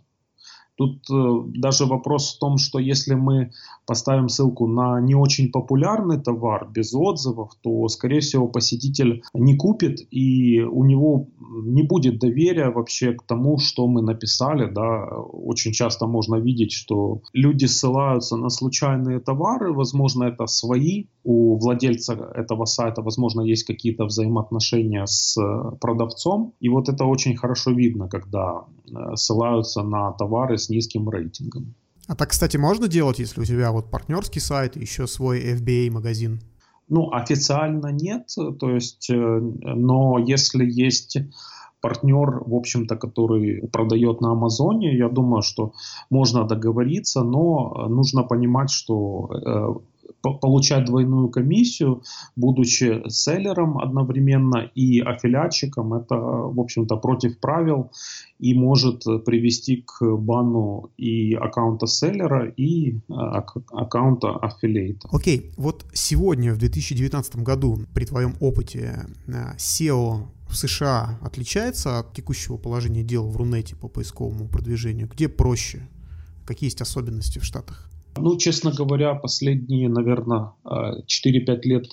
Тут 0.76 1.08
э, 1.10 1.58
даже 1.58 1.86
вопрос 1.86 2.34
в 2.34 2.38
том, 2.38 2.58
что 2.58 2.78
если 2.78 3.14
мы 3.14 3.52
поставим 3.86 4.28
ссылку 4.28 4.66
на 4.66 5.00
не 5.00 5.14
очень 5.14 5.50
популярный 5.50 6.20
товар 6.20 6.68
без 6.70 6.94
отзывов, 6.94 7.52
то, 7.62 7.86
скорее 7.88 8.20
всего, 8.20 8.48
посетитель 8.48 9.22
не 9.34 9.56
купит 9.56 10.00
и 10.10 10.60
у 10.62 10.84
него 10.84 11.28
не 11.62 11.82
будет 11.82 12.18
доверия 12.18 12.70
вообще 12.70 13.12
к 13.12 13.22
тому, 13.22 13.58
что 13.58 13.86
мы 13.86 14.02
написали. 14.02 14.70
Да. 14.70 15.04
Очень 15.32 15.72
часто 15.72 16.06
можно 16.06 16.36
видеть, 16.36 16.72
что 16.72 17.20
люди 17.32 17.66
ссылаются 17.66 18.36
на 18.36 18.48
случайные 18.48 19.20
товары, 19.20 19.72
возможно, 19.72 20.24
это 20.24 20.46
свои, 20.46 21.06
у 21.22 21.56
владельца 21.58 22.14
этого 22.34 22.64
сайта, 22.64 23.02
возможно, 23.02 23.42
есть 23.42 23.64
какие-то 23.64 24.04
взаимоотношения 24.04 25.06
с 25.06 25.36
продавцом. 25.80 26.52
И 26.60 26.68
вот 26.68 26.88
это 26.88 27.04
очень 27.04 27.36
хорошо 27.36 27.70
видно, 27.70 28.08
когда 28.08 28.64
э, 28.83 28.83
ссылаются 29.14 29.82
на 29.82 30.12
товары 30.12 30.58
с 30.58 30.68
низким 30.68 31.08
рейтингом. 31.08 31.74
А 32.06 32.14
так, 32.14 32.30
кстати, 32.30 32.56
можно 32.56 32.86
делать, 32.86 33.18
если 33.18 33.40
у 33.40 33.44
тебя 33.44 33.72
вот 33.72 33.90
партнерский 33.90 34.40
сайт 34.40 34.76
и 34.76 34.80
еще 34.80 35.06
свой 35.06 35.40
FBA-магазин? 35.54 36.40
Ну, 36.88 37.10
официально 37.12 37.86
нет, 37.86 38.28
то 38.60 38.70
есть, 38.70 39.08
э, 39.08 39.14
но 39.14 40.18
если 40.18 40.66
есть 40.66 41.16
партнер, 41.80 42.42
в 42.46 42.54
общем-то, 42.54 42.96
который 42.96 43.68
продает 43.68 44.20
на 44.20 44.32
Амазоне, 44.32 44.96
я 44.96 45.08
думаю, 45.08 45.42
что 45.42 45.72
можно 46.10 46.44
договориться, 46.44 47.22
но 47.22 47.86
нужно 47.88 48.22
понимать, 48.22 48.70
что 48.70 49.30
э, 49.32 49.93
получать 50.32 50.84
двойную 50.86 51.28
комиссию, 51.28 52.02
будучи 52.36 53.02
селлером 53.08 53.78
одновременно 53.78 54.70
и 54.74 55.00
аффилиатчиком, 55.00 55.94
это, 55.94 56.16
в 56.16 56.60
общем-то, 56.60 56.96
против 56.96 57.38
правил 57.38 57.90
и 58.38 58.54
может 58.54 59.04
привести 59.24 59.84
к 59.86 60.04
бану 60.16 60.90
и 60.96 61.34
аккаунта 61.34 61.86
селлера, 61.86 62.48
и 62.48 62.98
ак- 63.08 63.56
аккаунта 63.72 64.36
аффилиата. 64.36 65.08
Окей, 65.12 65.38
okay. 65.38 65.54
вот 65.56 65.86
сегодня, 65.92 66.52
в 66.52 66.58
2019 66.58 67.36
году, 67.36 67.78
при 67.94 68.04
твоем 68.04 68.34
опыте, 68.40 69.06
SEO 69.26 70.26
в 70.48 70.56
США 70.56 71.18
отличается 71.20 71.98
от 71.98 72.12
текущего 72.12 72.56
положения 72.56 73.02
дел 73.02 73.28
в 73.28 73.36
Рунете 73.36 73.76
по 73.76 73.88
поисковому 73.88 74.48
продвижению? 74.48 75.08
Где 75.08 75.28
проще? 75.28 75.88
Какие 76.44 76.68
есть 76.68 76.80
особенности 76.80 77.38
в 77.38 77.44
Штатах? 77.44 77.90
Ну, 78.16 78.36
честно 78.36 78.72
говоря, 78.72 79.14
последние, 79.14 79.88
наверное, 79.88 80.52
4-5 80.64 81.60
лет 81.64 81.86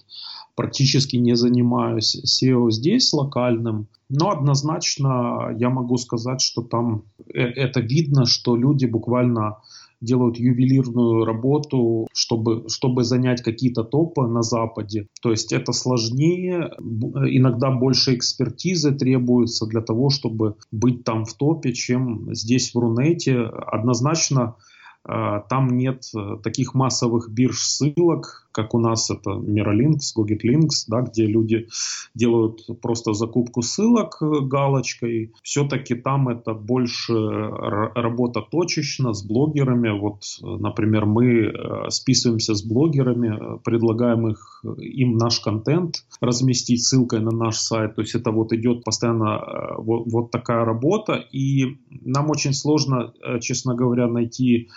практически 0.55 1.15
не 1.15 1.35
занимаюсь 1.35 2.15
SEO 2.15 2.69
здесь 2.71 3.11
локальным, 3.13 3.87
но 4.09 4.31
однозначно 4.31 5.55
я 5.57 5.69
могу 5.69 5.97
сказать, 5.97 6.41
что 6.41 6.61
там 6.61 7.03
э, 7.33 7.39
это 7.39 7.79
видно, 7.79 8.25
что 8.25 8.55
люди 8.55 8.85
буквально 8.85 9.57
делают 10.01 10.37
ювелирную 10.37 11.25
работу, 11.25 12.07
чтобы, 12.11 12.65
чтобы 12.67 13.03
занять 13.03 13.41
какие-то 13.41 13.83
топы 13.83 14.23
на 14.23 14.41
Западе. 14.41 15.07
То 15.21 15.31
есть 15.31 15.53
это 15.53 15.71
сложнее, 15.73 16.71
иногда 16.79 17.71
больше 17.71 18.15
экспертизы 18.15 18.91
требуется 18.91 19.67
для 19.67 19.81
того, 19.81 20.09
чтобы 20.09 20.55
быть 20.71 21.03
там 21.03 21.25
в 21.25 21.33
топе, 21.35 21.71
чем 21.71 22.33
здесь 22.33 22.73
в 22.73 22.79
Рунете. 22.79 23.41
Однозначно 23.41 24.55
там 25.03 25.67
нет 25.77 26.03
таких 26.43 26.73
массовых 26.75 27.29
бирж 27.31 27.59
ссылок, 27.59 28.47
как 28.51 28.73
у 28.75 28.79
нас 28.79 29.09
это 29.09 29.31
Miralinks, 29.31 30.13
GoGetLinks, 30.15 30.85
да, 30.87 31.01
где 31.01 31.25
люди 31.25 31.67
делают 32.13 32.67
просто 32.81 33.13
закупку 33.13 33.61
ссылок 33.61 34.17
галочкой. 34.19 35.33
Все-таки 35.41 35.95
там 35.95 36.27
это 36.27 36.53
больше 36.53 37.13
работа 37.13 38.41
точечно 38.41 39.13
с 39.13 39.23
блогерами. 39.23 39.97
Вот, 39.97 40.23
например, 40.41 41.05
мы 41.05 41.53
списываемся 41.89 42.53
с 42.53 42.63
блогерами, 42.63 43.59
предлагаем 43.63 44.27
их, 44.27 44.63
им 44.77 45.17
наш 45.17 45.39
контент 45.39 46.03
разместить 46.19 46.83
ссылкой 46.83 47.21
на 47.21 47.31
наш 47.31 47.55
сайт. 47.55 47.95
То 47.95 48.01
есть 48.01 48.15
это 48.15 48.31
вот 48.31 48.51
идет 48.51 48.83
постоянно 48.83 49.75
вот, 49.77 50.11
вот 50.11 50.31
такая 50.31 50.65
работа. 50.65 51.13
И 51.31 51.77
нам 51.89 52.29
очень 52.29 52.53
сложно, 52.53 53.13
честно 53.39 53.75
говоря, 53.75 54.07
найти 54.07 54.69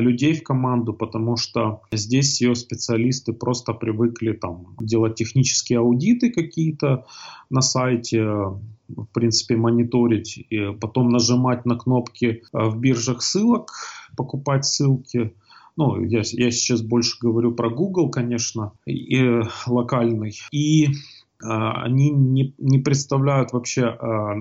людей 0.00 0.34
в 0.34 0.42
команду, 0.42 0.92
потому 0.94 1.36
что 1.36 1.82
здесь 1.92 2.40
ее 2.40 2.54
специалисты 2.54 3.32
просто 3.32 3.72
привыкли 3.72 4.32
там 4.32 4.76
делать 4.80 5.16
технические 5.16 5.80
аудиты 5.80 6.30
какие-то 6.30 7.06
на 7.50 7.60
сайте, 7.60 8.22
в 8.24 9.06
принципе, 9.12 9.56
мониторить, 9.56 10.38
и 10.38 10.72
потом 10.80 11.10
нажимать 11.10 11.66
на 11.66 11.76
кнопки 11.76 12.42
э, 12.52 12.58
в 12.68 12.78
биржах 12.78 13.22
ссылок, 13.22 13.72
покупать 14.16 14.64
ссылки. 14.64 15.34
Ну, 15.76 16.02
я, 16.04 16.22
я 16.32 16.50
сейчас 16.50 16.82
больше 16.82 17.16
говорю 17.20 17.52
про 17.52 17.70
Google, 17.70 18.10
конечно, 18.10 18.72
и, 18.86 19.16
э, 19.16 19.42
локальный. 19.66 20.34
И 20.50 20.86
а, 20.86 20.90
они 21.44 22.10
не, 22.10 22.54
не 22.58 22.78
представляют 22.78 23.52
вообще, 23.52 23.86
а, 23.86 24.34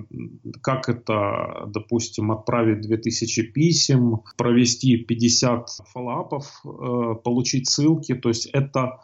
как 0.61 0.89
это, 0.89 1.65
допустим, 1.67 2.31
отправить 2.31 2.81
2000 2.81 3.51
писем, 3.51 4.23
провести 4.37 4.97
50 4.97 5.69
фоллапов, 5.91 6.45
э, 6.65 7.15
получить 7.23 7.69
ссылки. 7.69 8.13
То 8.13 8.29
есть 8.29 8.47
это, 8.47 8.99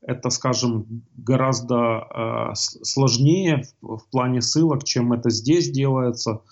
это 0.00 0.30
скажем, 0.30 1.02
гораздо 1.16 1.76
а, 1.76 2.54
сложнее 2.54 3.64
в 3.82 4.02
плане 4.10 4.40
ссылок, 4.40 4.84
чем 4.84 5.12
это 5.12 5.30
здесь 5.30 5.70
делается. 5.70 6.42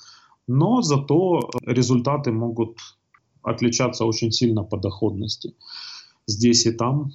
Но 0.47 0.83
зато 0.83 1.51
результаты 1.65 2.33
могут 2.33 2.79
отличаться 3.43 4.05
очень 4.05 4.33
сильно 4.33 4.65
по 4.65 4.77
доходности 4.77 5.55
здесь 6.27 6.67
и 6.67 6.73
там. 6.73 7.13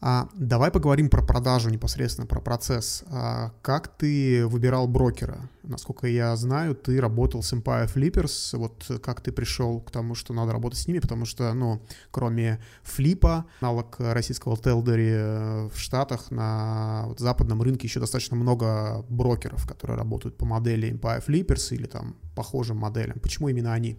А, 0.00 0.28
давай 0.34 0.70
поговорим 0.70 1.08
про 1.08 1.22
продажу 1.22 1.70
непосредственно, 1.70 2.26
про 2.26 2.40
процесс. 2.40 3.02
А, 3.08 3.52
как 3.62 3.88
ты 3.88 4.46
выбирал 4.46 4.86
брокера? 4.86 5.48
Насколько 5.62 6.06
я 6.06 6.36
знаю, 6.36 6.74
ты 6.74 7.00
работал 7.00 7.42
с 7.42 7.52
Empire 7.52 7.92
Flippers. 7.92 8.56
Вот 8.56 9.00
как 9.02 9.20
ты 9.22 9.32
пришел 9.32 9.80
к 9.80 9.90
тому, 9.90 10.14
что 10.14 10.34
надо 10.34 10.52
работать 10.52 10.78
с 10.78 10.86
ними? 10.86 10.98
Потому 10.98 11.24
что, 11.24 11.52
ну, 11.54 11.82
кроме 12.10 12.60
флипа, 12.82 13.46
аналог 13.60 13.96
российского 13.98 14.56
Телдери 14.56 15.12
э, 15.12 15.68
в 15.72 15.78
Штатах, 15.78 16.30
на 16.30 17.04
вот, 17.06 17.18
западном 17.18 17.62
рынке 17.62 17.86
еще 17.86 17.98
достаточно 17.98 18.36
много 18.36 19.04
брокеров, 19.08 19.66
которые 19.66 19.96
работают 19.96 20.36
по 20.36 20.44
модели 20.44 20.92
Empire 20.92 21.24
Flippers 21.26 21.74
или 21.74 21.86
там 21.86 22.16
похожим 22.34 22.76
моделям. 22.76 23.18
Почему 23.20 23.48
именно 23.48 23.72
они? 23.72 23.98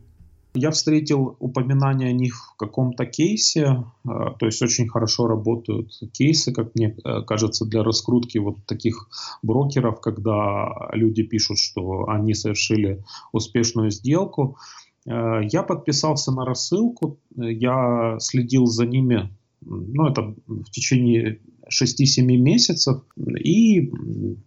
Я 0.58 0.72
встретил 0.72 1.36
упоминание 1.40 2.10
о 2.10 2.14
них 2.14 2.54
в 2.54 2.58
каком-то 2.58 3.06
кейсе, 3.06 3.84
э, 4.06 4.10
то 4.40 4.46
есть 4.46 4.62
очень 4.62 4.88
хорошо 4.90 5.28
работают 5.28 5.92
кейсы, 6.14 6.52
как 6.52 6.74
мне 6.74 6.96
э, 7.06 7.22
кажется, 7.22 7.66
для 7.66 7.84
раскрутки 7.84 8.40
вот 8.40 8.66
таких 8.66 9.08
брокеров, 9.44 10.02
когда 10.02 10.90
люди 10.94 11.22
пишут, 11.22 11.60
что 11.60 12.10
они 12.10 12.34
совершили 12.34 13.04
успешную 13.32 13.92
сделку. 13.92 14.58
Э, 15.06 15.42
я 15.44 15.62
подписался 15.62 16.32
на 16.32 16.44
рассылку, 16.44 17.20
я 17.36 18.18
следил 18.20 18.66
за 18.66 18.88
ними, 18.88 19.30
ну 19.62 20.08
это 20.08 20.34
в 20.48 20.72
течение 20.72 21.40
6-7 21.70 22.24
месяцев. 22.26 23.02
И, 23.18 23.92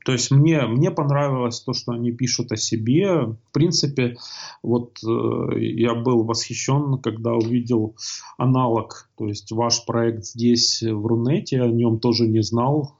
то 0.05 0.12
есть, 0.12 0.31
мне, 0.31 0.67
мне 0.67 0.91
понравилось 0.91 1.61
то, 1.61 1.73
что 1.73 1.93
они 1.93 2.12
пишут 2.12 2.53
о 2.53 2.57
себе. 2.57 3.23
В 3.23 3.53
принципе, 3.53 4.17
вот 4.63 4.99
э, 5.04 5.59
я 5.59 5.95
был 5.95 6.25
восхищен, 6.25 6.99
когда 6.99 7.33
увидел 7.33 7.97
аналог, 8.39 9.09
то 9.17 9.28
есть, 9.28 9.50
ваш 9.52 9.85
проект 9.85 10.25
здесь, 10.25 10.83
в 10.83 11.06
Рунете, 11.06 11.63
о 11.63 11.69
нем 11.69 11.99
тоже 11.99 12.26
не 12.28 12.43
знал. 12.43 12.97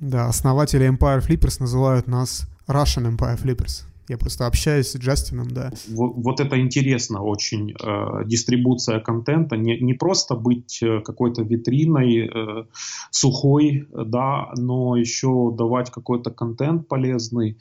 Да, 0.00 0.28
основатели 0.28 0.88
Empire 0.90 1.20
Flippers 1.20 1.60
называют 1.60 2.06
нас 2.06 2.48
Russian 2.66 3.14
Empire 3.14 3.38
Flippers. 3.40 3.89
Я 4.10 4.18
просто 4.18 4.48
общаюсь 4.48 4.88
с 4.88 4.96
Джастином, 4.96 5.52
да. 5.52 5.70
Вот, 5.88 6.14
вот 6.16 6.40
это 6.40 6.60
интересно 6.60 7.22
очень, 7.22 7.70
э, 7.70 8.24
дистрибуция 8.26 8.98
контента, 8.98 9.56
не, 9.56 9.78
не 9.78 9.94
просто 9.94 10.34
быть 10.34 10.82
э, 10.82 11.00
какой-то 11.00 11.42
витриной 11.42 12.26
э, 12.26 12.64
сухой, 13.12 13.86
да, 13.92 14.50
но 14.56 14.96
еще 14.96 15.54
давать 15.56 15.90
какой-то 15.90 16.32
контент 16.32 16.88
полезный. 16.88 17.56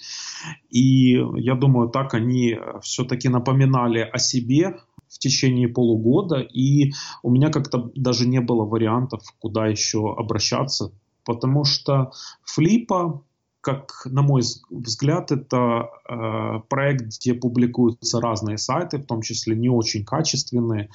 И 0.71 1.19
я 1.35 1.53
думаю, 1.53 1.89
так 1.89 2.15
они 2.15 2.57
все-таки 2.81 3.29
напоминали 3.29 3.99
о 3.99 4.17
себе, 4.17 4.79
в 5.07 5.19
течение 5.19 5.67
полугода, 5.67 6.39
и 6.39 6.93
у 7.21 7.29
меня 7.29 7.49
как-то 7.49 7.91
даже 7.95 8.27
не 8.27 8.41
было 8.41 8.65
вариантов, 8.65 9.21
куда 9.39 9.67
еще 9.67 10.15
обращаться, 10.17 10.91
потому 11.25 11.63
что 11.63 12.11
флипа 12.43 13.21
как, 13.61 14.03
на 14.05 14.21
мой 14.21 14.41
взгляд, 14.69 15.31
это 15.31 15.89
э, 16.07 16.59
проект, 16.69 17.05
где 17.05 17.33
публикуются 17.33 18.21
разные 18.21 18.57
сайты, 18.57 18.97
в 18.97 19.05
том 19.05 19.21
числе 19.21 19.55
не 19.55 19.69
очень 19.69 20.05
качественные, 20.05 20.89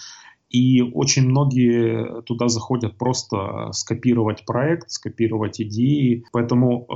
и 0.50 0.82
очень 0.82 1.28
многие 1.28 2.22
туда 2.22 2.48
заходят 2.48 2.96
просто 2.96 3.70
скопировать 3.72 4.44
проект, 4.44 4.90
скопировать 4.90 5.60
идеи. 5.60 6.24
Поэтому 6.32 6.86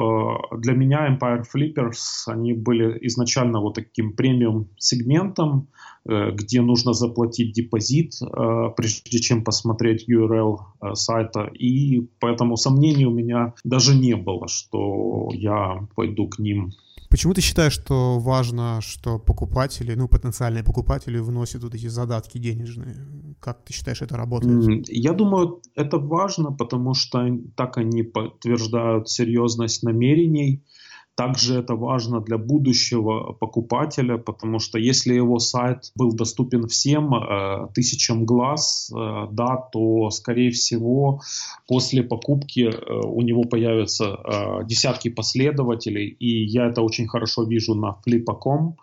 э, 0.52 0.56
для 0.58 0.74
меня 0.74 1.08
Empire 1.08 1.42
Flippers, 1.52 2.26
они 2.26 2.52
были 2.52 2.98
изначально 3.06 3.60
вот 3.60 3.74
таким 3.74 4.12
премиум 4.12 4.68
сегментом, 4.78 5.68
э, 6.08 6.30
где 6.32 6.62
нужно 6.62 6.92
заплатить 6.92 7.52
депозит, 7.52 8.12
э, 8.22 8.70
прежде 8.76 9.18
чем 9.18 9.42
посмотреть 9.42 10.08
URL 10.08 10.58
э, 10.80 10.94
сайта. 10.94 11.50
И 11.52 12.06
поэтому 12.20 12.56
сомнений 12.56 13.06
у 13.06 13.12
меня 13.12 13.54
даже 13.64 13.96
не 13.96 14.14
было, 14.14 14.46
что 14.48 15.30
я 15.32 15.86
пойду 15.96 16.28
к 16.28 16.38
ним 16.38 16.70
Почему 17.10 17.32
ты 17.32 17.40
считаешь, 17.40 17.72
что 17.72 18.18
важно, 18.18 18.80
что 18.82 19.18
покупатели, 19.18 19.94
ну, 19.94 20.08
потенциальные 20.08 20.62
покупатели 20.62 21.18
вносят 21.18 21.62
вот 21.62 21.74
эти 21.74 21.86
задатки 21.86 22.38
денежные? 22.38 22.96
Как 23.40 23.64
ты 23.64 23.72
считаешь, 23.72 24.02
это 24.02 24.16
работает? 24.16 24.88
Я 24.88 25.12
думаю, 25.12 25.62
это 25.74 25.98
важно, 25.98 26.52
потому 26.52 26.94
что 26.94 27.26
так 27.56 27.78
они 27.78 28.02
подтверждают 28.02 29.08
серьезность 29.08 29.82
намерений, 29.82 30.62
также 31.18 31.58
это 31.58 31.74
важно 31.74 32.20
для 32.20 32.38
будущего 32.38 33.32
покупателя, 33.32 34.18
потому 34.18 34.60
что 34.60 34.78
если 34.78 35.14
его 35.14 35.40
сайт 35.40 35.90
был 35.96 36.12
доступен 36.12 36.68
всем 36.68 37.12
э, 37.12 37.68
тысячам 37.74 38.24
глаз, 38.24 38.92
э, 38.94 39.26
да, 39.32 39.56
то, 39.56 40.10
скорее 40.10 40.52
всего, 40.52 41.20
после 41.66 42.04
покупки 42.04 42.70
э, 42.70 43.00
у 43.04 43.22
него 43.22 43.42
появятся 43.42 44.16
десятки 44.64 45.10
последователей, 45.10 46.06
и 46.20 46.44
я 46.44 46.66
это 46.66 46.82
очень 46.82 47.08
хорошо 47.08 47.42
вижу 47.42 47.74
на 47.74 47.96
flip.com. 48.06 48.76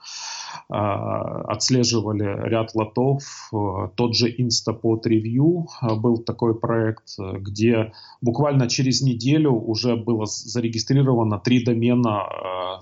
А, 0.69 1.41
отслеживали 1.51 2.49
ряд 2.49 2.73
лотов. 2.75 3.23
А, 3.53 3.87
тот 3.95 4.15
же 4.15 4.29
Instapot 4.29 5.01
Review 5.05 5.65
а, 5.81 5.95
был 5.95 6.17
такой 6.17 6.57
проект, 6.57 7.17
где 7.17 7.93
буквально 8.21 8.67
через 8.67 9.01
неделю 9.01 9.53
уже 9.53 9.95
было 9.95 10.25
зарегистрировано 10.25 11.39
три 11.39 11.63
домена 11.63 12.23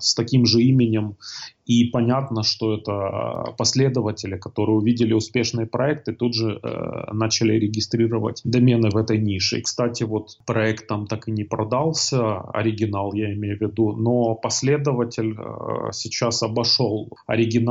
с 0.00 0.14
таким 0.14 0.44
же 0.46 0.62
именем 0.62 1.16
и 1.66 1.84
понятно, 1.84 2.42
что 2.42 2.74
это 2.74 3.54
последователи, 3.56 4.36
которые 4.36 4.76
увидели 4.76 5.14
успешные 5.14 5.66
проекты, 5.66 6.12
тут 6.12 6.34
же 6.34 6.60
э, 6.62 7.12
начали 7.12 7.54
регистрировать 7.54 8.42
домены 8.44 8.90
в 8.90 8.96
этой 8.96 9.18
нише. 9.18 9.58
И, 9.58 9.62
кстати, 9.62 10.02
вот 10.02 10.38
проект 10.46 10.86
там 10.88 11.06
так 11.06 11.26
и 11.28 11.32
не 11.32 11.44
продался, 11.44 12.40
оригинал 12.40 13.14
я 13.14 13.32
имею 13.32 13.56
в 13.56 13.62
виду, 13.62 13.92
но 13.92 14.34
последователь 14.34 15.34
э, 15.38 15.92
сейчас 15.92 16.42
обошел 16.42 17.08
оригинал 17.26 17.63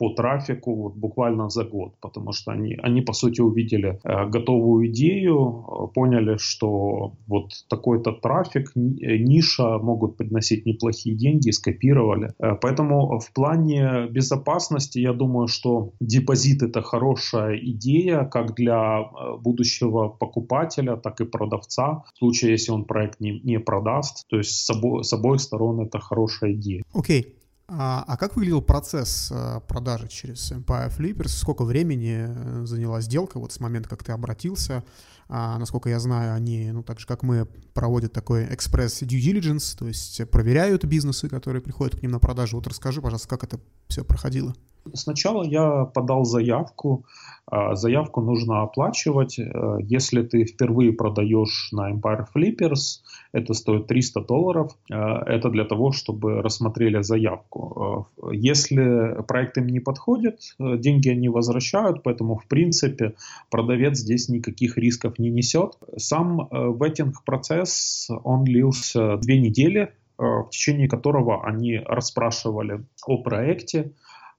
по 0.00 0.14
трафику 0.14 0.74
вот 0.74 0.94
буквально 0.94 1.50
за 1.50 1.64
год, 1.64 1.92
потому 2.00 2.32
что 2.32 2.52
они, 2.52 2.74
они 2.82 3.02
по 3.02 3.12
сути 3.12 3.42
увидели 3.42 4.00
э, 4.02 4.30
готовую 4.30 4.86
идею, 4.86 5.36
э, 5.38 5.94
поняли, 5.94 6.38
что 6.38 7.12
вот 7.26 7.52
такой-то 7.68 8.12
трафик, 8.12 8.70
э, 8.74 9.18
ниша 9.18 9.78
могут 9.78 10.16
приносить 10.16 10.64
неплохие 10.64 11.14
деньги, 11.16 11.50
скопировали. 11.50 12.30
Э, 12.38 12.56
поэтому 12.62 13.18
в 13.18 13.30
плане 13.34 14.06
безопасности 14.10 14.98
я 14.98 15.12
думаю, 15.12 15.48
что 15.48 15.92
депозит 16.00 16.62
это 16.62 16.80
хорошая 16.80 17.58
идея 17.58 18.24
как 18.24 18.54
для 18.54 19.00
э, 19.00 19.36
будущего 19.42 20.08
покупателя, 20.08 20.96
так 20.96 21.20
и 21.20 21.26
продавца, 21.26 22.04
в 22.14 22.18
случае, 22.18 22.52
если 22.52 22.72
он 22.72 22.84
проект 22.84 23.20
не, 23.20 23.40
не 23.40 23.60
продаст. 23.60 24.26
То 24.30 24.38
есть 24.38 24.64
с, 24.64 24.70
обо, 24.70 25.02
с 25.02 25.12
обоих 25.12 25.42
сторон 25.42 25.80
это 25.80 25.98
хорошая 25.98 26.52
идея. 26.52 26.82
Окей, 26.94 27.20
okay. 27.20 27.39
А, 27.72 28.04
а 28.06 28.16
как 28.16 28.34
выглядел 28.34 28.62
процесс 28.62 29.30
а, 29.32 29.60
продажи 29.60 30.08
через 30.08 30.50
Empire 30.50 30.90
Flippers? 30.96 31.28
Сколько 31.28 31.64
времени 31.64 32.26
э, 32.26 32.66
заняла 32.66 33.00
сделка 33.00 33.38
вот 33.38 33.52
с 33.52 33.60
момента, 33.60 33.88
как 33.88 34.02
ты 34.02 34.10
обратился? 34.10 34.82
А, 35.28 35.56
насколько 35.56 35.88
я 35.88 36.00
знаю, 36.00 36.34
они, 36.34 36.72
ну, 36.72 36.82
так 36.82 36.98
же, 36.98 37.06
как 37.06 37.22
мы, 37.22 37.46
проводят 37.72 38.12
такой 38.12 38.52
экспресс 38.52 39.02
due 39.02 39.20
diligence, 39.20 39.78
то 39.78 39.86
есть 39.86 40.28
проверяют 40.30 40.84
бизнесы, 40.84 41.28
которые 41.28 41.62
приходят 41.62 41.96
к 41.96 42.02
ним 42.02 42.10
на 42.10 42.18
продажу. 42.18 42.56
Вот 42.56 42.66
расскажи, 42.66 43.00
пожалуйста, 43.00 43.28
как 43.28 43.44
это 43.44 43.60
все 43.86 44.04
проходило? 44.04 44.52
Сначала 44.94 45.44
я 45.44 45.84
подал 45.84 46.24
заявку. 46.24 47.04
А, 47.46 47.76
заявку 47.76 48.20
нужно 48.20 48.62
оплачивать. 48.62 49.38
Э, 49.38 49.76
если 49.82 50.22
ты 50.22 50.44
впервые 50.44 50.92
продаешь 50.92 51.68
на 51.70 51.92
Empire 51.92 52.26
Flippers, 52.34 53.00
это 53.32 53.54
стоит 53.54 53.86
300 53.86 54.20
долларов. 54.22 54.76
Э, 54.90 54.94
это 55.26 55.50
для 55.50 55.64
того, 55.64 55.92
чтобы 55.92 56.42
рассмотрели 56.42 57.02
заявку. 57.02 58.08
Э, 58.22 58.30
если 58.32 59.22
проект 59.26 59.58
им 59.58 59.66
не 59.68 59.80
подходит, 59.80 60.40
деньги 60.58 61.08
они 61.08 61.28
возвращают, 61.28 62.02
поэтому 62.02 62.36
в 62.36 62.46
принципе 62.46 63.14
продавец 63.50 63.98
здесь 63.98 64.28
никаких 64.28 64.76
рисков 64.76 65.18
не 65.18 65.30
несет. 65.30 65.78
Сам 65.96 66.48
веттинг-процесс, 66.50 68.08
он 68.24 68.44
длился 68.44 69.16
две 69.16 69.40
недели, 69.40 69.92
в 70.18 70.48
течение 70.50 70.88
которого 70.88 71.46
они 71.46 71.78
расспрашивали 71.78 72.84
о 73.06 73.22
проекте, 73.22 73.92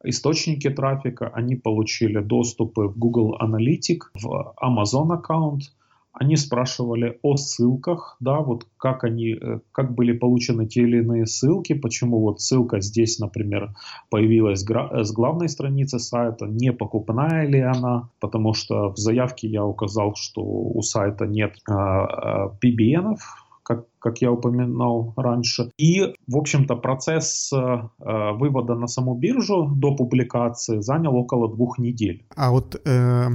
источники 0.03 0.69
трафика, 0.69 1.29
они 1.33 1.55
получили 1.55 2.19
доступы 2.19 2.87
в 2.87 2.97
Google 2.97 3.37
Analytics, 3.41 4.11
в 4.13 4.53
Amazon 4.61 5.13
аккаунт, 5.13 5.63
они 6.13 6.35
спрашивали 6.35 7.19
о 7.21 7.37
ссылках, 7.37 8.17
да, 8.19 8.39
вот 8.39 8.67
как 8.77 9.03
они, 9.03 9.31
э, 9.33 9.59
как 9.71 9.95
были 9.95 10.11
получены 10.11 10.67
те 10.67 10.81
или 10.81 10.97
иные 10.97 11.25
ссылки, 11.25 11.73
почему 11.73 12.19
вот 12.19 12.41
ссылка 12.41 12.81
здесь, 12.81 13.19
например, 13.19 13.73
появилась 14.09 14.61
с 14.61 15.13
главной 15.13 15.47
страницы 15.47 15.99
сайта, 15.99 16.45
не 16.45 16.73
покупная 16.73 17.47
ли 17.47 17.59
она, 17.59 18.09
потому 18.19 18.53
что 18.53 18.91
в 18.91 18.97
заявке 18.97 19.47
я 19.47 19.65
указал, 19.65 20.15
что 20.15 20.41
у 20.41 20.81
сайта 20.81 21.25
нет 21.25 21.55
э, 21.69 21.73
PBN, 21.73 23.15
как, 23.63 23.85
как 23.99 24.21
я 24.21 24.31
упоминал 24.31 25.13
раньше. 25.15 25.71
И, 25.77 26.13
в 26.27 26.37
общем-то, 26.37 26.75
процесс 26.75 27.51
э, 27.53 27.89
вывода 27.99 28.75
на 28.75 28.87
саму 28.87 29.15
биржу 29.15 29.71
до 29.75 29.95
публикации 29.95 30.81
занял 30.81 31.15
около 31.15 31.47
двух 31.47 31.79
недель. 31.79 32.25
А 32.35 32.51
вот 32.51 32.75
э, 32.85 33.27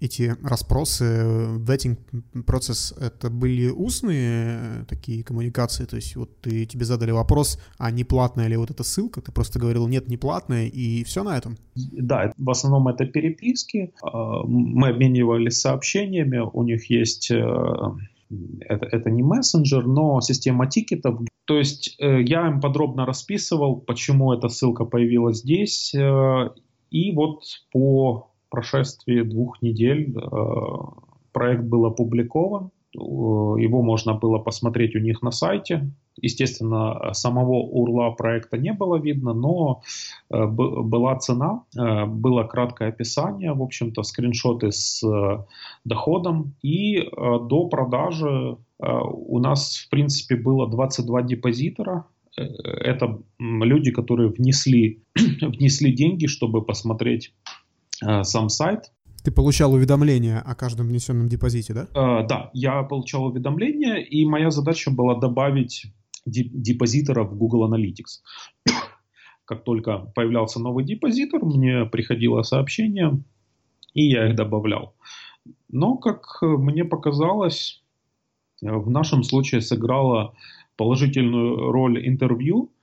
эти 0.00 0.36
расспросы, 0.42 1.58
ветинг 1.58 1.98
процесс, 2.46 2.94
это 3.00 3.30
были 3.30 3.68
устные 3.68 4.84
такие 4.88 5.24
коммуникации? 5.24 5.84
То 5.84 5.96
есть 5.96 6.16
вот 6.16 6.40
ты, 6.40 6.66
тебе 6.66 6.84
задали 6.84 7.10
вопрос, 7.10 7.60
а 7.78 7.90
не 7.90 8.04
платная 8.04 8.48
ли 8.48 8.56
вот 8.56 8.70
эта 8.70 8.84
ссылка? 8.84 9.20
Ты 9.20 9.32
просто 9.32 9.58
говорил, 9.58 9.88
нет, 9.88 10.08
не 10.08 10.16
платная, 10.16 10.66
и 10.66 11.04
все 11.04 11.22
на 11.24 11.36
этом? 11.36 11.56
Да, 11.74 12.32
в 12.36 12.50
основном 12.50 12.88
это 12.88 13.06
переписки. 13.06 13.92
Э, 14.02 14.08
мы 14.46 14.88
обменивались 14.88 15.60
сообщениями, 15.60 16.38
у 16.38 16.62
них 16.62 16.90
есть 16.90 17.30
э, 17.30 17.36
это, 18.60 18.86
это 18.86 19.10
не 19.10 19.22
мессенджер, 19.22 19.86
но 19.86 20.20
система 20.20 20.66
тикетов. 20.66 21.20
То 21.46 21.56
есть 21.58 21.96
э, 21.98 22.22
я 22.22 22.46
им 22.48 22.60
подробно 22.60 23.06
расписывал, 23.06 23.76
почему 23.76 24.32
эта 24.32 24.48
ссылка 24.48 24.84
появилась 24.84 25.38
здесь. 25.38 25.94
Э, 25.94 26.50
и 26.90 27.12
вот 27.12 27.42
по 27.72 28.27
прошествии 28.50 29.22
двух 29.22 29.62
недель 29.62 30.16
э, 30.16 30.30
проект 31.32 31.64
был 31.64 31.86
опубликован. 31.86 32.70
Его 32.94 33.82
можно 33.82 34.14
было 34.14 34.38
посмотреть 34.38 34.96
у 34.96 34.98
них 34.98 35.22
на 35.22 35.30
сайте. 35.30 35.90
Естественно, 36.20 37.12
самого 37.12 37.54
урла 37.54 38.10
проекта 38.10 38.58
не 38.58 38.72
было 38.72 38.96
видно, 38.96 39.34
но 39.34 39.82
э, 40.30 40.46
была 40.46 41.16
цена, 41.16 41.62
э, 41.76 42.06
было 42.06 42.44
краткое 42.44 42.88
описание, 42.88 43.52
в 43.52 43.62
общем-то, 43.62 44.02
скриншоты 44.02 44.72
с 44.72 45.02
э, 45.04 45.44
доходом. 45.84 46.54
И 46.62 47.08
до 47.12 47.68
продажи 47.68 48.56
у 48.80 49.38
нас, 49.40 49.76
в 49.76 49.90
принципе, 49.90 50.36
было 50.36 50.68
22 50.68 51.22
депозитора, 51.22 52.04
это 52.36 53.20
люди, 53.40 53.90
которые 53.90 54.30
внесли, 54.30 55.02
внесли 55.40 55.92
деньги, 55.92 56.26
чтобы 56.26 56.64
посмотреть 56.64 57.32
сам 58.22 58.48
сайт. 58.48 58.90
Ты 59.24 59.32
получал 59.32 59.72
уведомления 59.72 60.40
о 60.40 60.54
каждом 60.54 60.88
внесенном 60.88 61.28
депозите, 61.28 61.74
да? 61.74 61.86
Э, 61.94 62.26
да, 62.26 62.50
я 62.54 62.82
получал 62.82 63.24
уведомления, 63.24 63.96
и 63.96 64.24
моя 64.24 64.50
задача 64.50 64.90
была 64.90 65.16
добавить 65.16 65.86
депозиторов 66.24 67.30
в 67.30 67.36
Google 67.36 67.70
Analytics. 67.70 68.22
Как 69.44 69.64
только 69.64 69.98
появлялся 70.14 70.60
новый 70.60 70.84
депозитор, 70.84 71.44
мне 71.44 71.84
приходило 71.86 72.42
сообщение, 72.42 73.22
и 73.94 74.08
я 74.08 74.28
их 74.28 74.36
добавлял. 74.36 74.94
Но, 75.70 75.96
как 75.96 76.38
мне 76.42 76.84
показалось, 76.84 77.82
в 78.60 78.90
нашем 78.90 79.22
случае 79.22 79.62
сыграла 79.62 80.34
положительную 80.76 81.72
роль 81.72 82.06
интервью, 82.06 82.70
Э, 82.70 82.77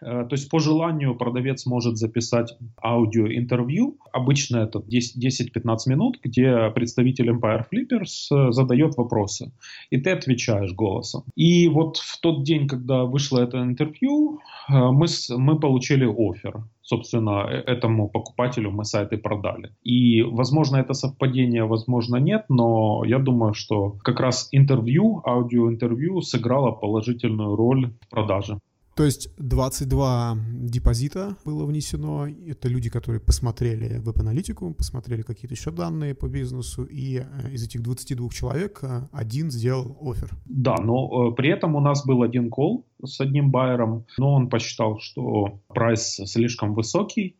то 0.00 0.28
есть 0.30 0.50
по 0.50 0.58
желанию 0.58 1.14
продавец 1.14 1.66
может 1.66 1.96
записать 1.96 2.56
аудиоинтервью. 2.82 3.98
Обычно 4.12 4.58
это 4.58 4.78
10-15 4.78 5.76
минут, 5.86 6.18
где 6.22 6.70
представитель 6.74 7.30
Empire 7.30 7.64
Flippers 7.70 8.30
э, 8.30 8.52
задает 8.52 8.96
вопросы. 8.96 9.52
И 9.90 9.98
ты 9.98 10.10
отвечаешь 10.10 10.72
голосом. 10.72 11.24
И 11.34 11.68
вот 11.68 11.98
в 11.98 12.20
тот 12.20 12.44
день, 12.44 12.68
когда 12.68 13.04
вышло 13.04 13.38
это 13.40 13.58
интервью, 13.58 14.40
э, 14.68 14.72
мы, 14.72 15.06
мы 15.36 15.58
получили 15.60 16.04
офер 16.06 16.62
собственно, 16.88 17.46
этому 17.66 18.08
покупателю 18.08 18.70
мы 18.70 18.84
сайты 18.84 19.18
продали. 19.18 19.70
И, 19.84 20.22
возможно, 20.22 20.78
это 20.78 20.94
совпадение, 20.94 21.64
возможно, 21.64 22.16
нет, 22.16 22.46
но 22.48 23.04
я 23.04 23.18
думаю, 23.18 23.52
что 23.52 23.96
как 24.02 24.20
раз 24.20 24.48
интервью, 24.52 25.20
аудиоинтервью 25.26 26.22
сыграло 26.22 26.70
положительную 26.70 27.56
роль 27.56 27.92
в 28.00 28.08
продаже. 28.08 28.58
То 28.98 29.04
есть 29.04 29.30
22 29.38 30.38
депозита 30.54 31.36
было 31.44 31.64
внесено. 31.64 32.26
Это 32.26 32.66
люди, 32.68 32.90
которые 32.90 33.20
посмотрели 33.20 34.00
веб-аналитику, 34.00 34.74
посмотрели 34.74 35.22
какие-то 35.22 35.54
еще 35.54 35.70
данные 35.70 36.16
по 36.16 36.26
бизнесу, 36.26 36.82
и 36.82 37.18
э, 37.18 37.52
из 37.52 37.62
этих 37.62 37.80
22 37.82 38.28
человек 38.30 38.80
э, 38.82 39.02
один 39.12 39.52
сделал 39.52 39.96
офер. 40.02 40.30
Да, 40.46 40.78
но 40.82 41.30
э, 41.30 41.34
при 41.36 41.48
этом 41.48 41.76
у 41.76 41.80
нас 41.80 42.04
был 42.04 42.24
один 42.24 42.50
кол 42.50 42.86
с 43.04 43.20
одним 43.20 43.52
байером, 43.52 44.04
но 44.18 44.34
он 44.34 44.48
посчитал, 44.48 44.98
что 44.98 45.60
прайс 45.68 46.20
слишком 46.26 46.74
высокий, 46.74 47.36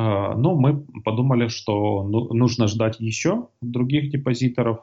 но 0.00 0.54
мы 0.54 0.84
подумали, 1.04 1.48
что 1.48 2.02
ну, 2.04 2.32
нужно 2.32 2.66
ждать 2.66 3.00
еще 3.00 3.48
других 3.60 4.10
депозиторов, 4.10 4.80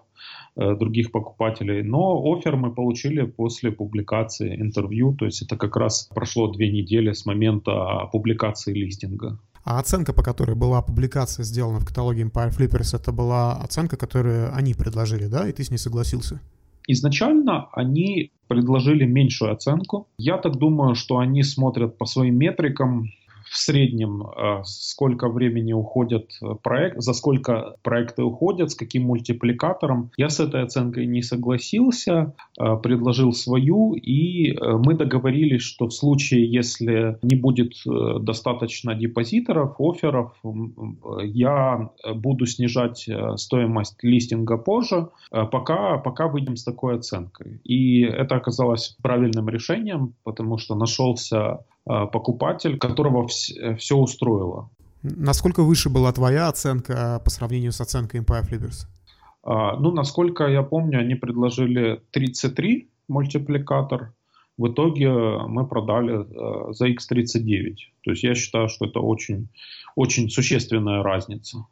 Э, 0.57 0.73
других 0.73 1.11
покупателей. 1.11 1.83
Но 1.83 2.23
офер 2.23 2.55
мы 2.55 2.73
получили 2.73 3.23
после 3.23 3.71
публикации 3.71 4.55
интервью, 4.55 5.13
то 5.13 5.25
есть 5.25 5.41
это 5.41 5.57
как 5.57 5.75
раз 5.75 6.09
прошло 6.15 6.47
две 6.47 6.71
недели 6.71 7.11
с 7.11 7.25
момента 7.25 8.07
публикации 8.13 8.73
листинга. 8.73 9.37
А 9.65 9.79
оценка, 9.79 10.13
по 10.13 10.23
которой 10.23 10.55
была 10.55 10.81
публикация 10.81 11.43
сделана 11.43 11.79
в 11.79 11.85
каталоге 11.85 12.23
Empire 12.23 12.57
Flippers, 12.57 12.95
это 12.95 13.11
была 13.11 13.57
оценка, 13.57 13.97
которую 13.97 14.55
они 14.55 14.73
предложили, 14.73 15.27
да, 15.27 15.49
и 15.49 15.51
ты 15.51 15.65
с 15.65 15.71
ней 15.71 15.77
согласился? 15.77 16.39
Изначально 16.87 17.67
они 17.73 18.31
предложили 18.47 19.03
меньшую 19.03 19.51
оценку. 19.51 20.07
Я 20.17 20.37
так 20.37 20.55
думаю, 20.55 20.95
что 20.95 21.17
они 21.17 21.43
смотрят 21.43 21.97
по 21.97 22.05
своим 22.05 22.37
метрикам, 22.37 23.09
в 23.55 23.57
среднем 23.57 24.21
э, 24.21 24.63
сколько 24.65 25.29
времени 25.29 25.71
уходит 25.71 26.31
э, 26.41 26.55
проект, 26.61 27.01
за 27.01 27.13
сколько 27.13 27.77
проекты 27.83 28.21
уходят, 28.21 28.71
с 28.71 28.75
каким 28.75 29.03
мультипликатором. 29.03 30.11
Я 30.17 30.27
с 30.27 30.41
этой 30.41 30.63
оценкой 30.63 31.05
не 31.05 31.21
согласился, 31.21 32.33
э, 32.59 32.75
предложил 32.83 33.31
свою, 33.31 33.93
и 33.93 34.57
мы 34.59 34.95
договорились, 34.95 35.61
что 35.61 35.85
в 35.87 35.93
случае, 35.93 36.51
если 36.51 37.17
не 37.21 37.35
будет 37.35 37.73
достаточно 38.25 38.93
депозиторов, 38.93 39.75
офферов, 39.79 40.33
я 41.23 41.89
буду 42.13 42.45
снижать 42.45 43.09
стоимость 43.35 44.03
листинга 44.03 44.57
позже, 44.57 45.09
пока, 45.31 45.97
пока 45.97 46.27
выйдем 46.27 46.57
с 46.57 46.63
такой 46.63 46.95
оценкой. 46.95 47.61
И 47.63 48.01
это 48.01 48.35
оказалось 48.35 48.97
правильным 49.01 49.47
решением, 49.47 50.13
потому 50.23 50.57
что 50.57 50.75
нашелся 50.75 51.59
покупатель, 51.85 52.77
которого 52.77 53.27
вс- 53.27 53.75
все 53.77 53.95
устроило. 53.95 54.69
Насколько 55.03 55.63
выше 55.63 55.89
была 55.89 56.11
твоя 56.11 56.47
оценка 56.47 57.21
по 57.23 57.29
сравнению 57.29 57.71
с 57.71 57.79
оценкой 57.79 58.21
Empire 58.21 58.49
Flippers? 58.49 58.87
А, 59.43 59.77
ну, 59.77 59.91
насколько 59.91 60.47
я 60.47 60.63
помню, 60.63 60.99
они 60.99 61.15
предложили 61.15 62.01
33 62.11 62.89
мультипликатор. 63.07 64.13
В 64.57 64.71
итоге 64.71 65.11
мы 65.11 65.67
продали 65.67 66.23
э, 66.23 66.73
за 66.73 66.87
X39. 66.89 67.75
То 68.03 68.11
есть 68.11 68.23
я 68.23 68.33
считаю, 68.33 68.69
что 68.69 68.85
это 68.85 68.99
очень, 68.99 69.49
очень 69.95 70.29
существенная 70.29 71.03
разница. 71.03 71.65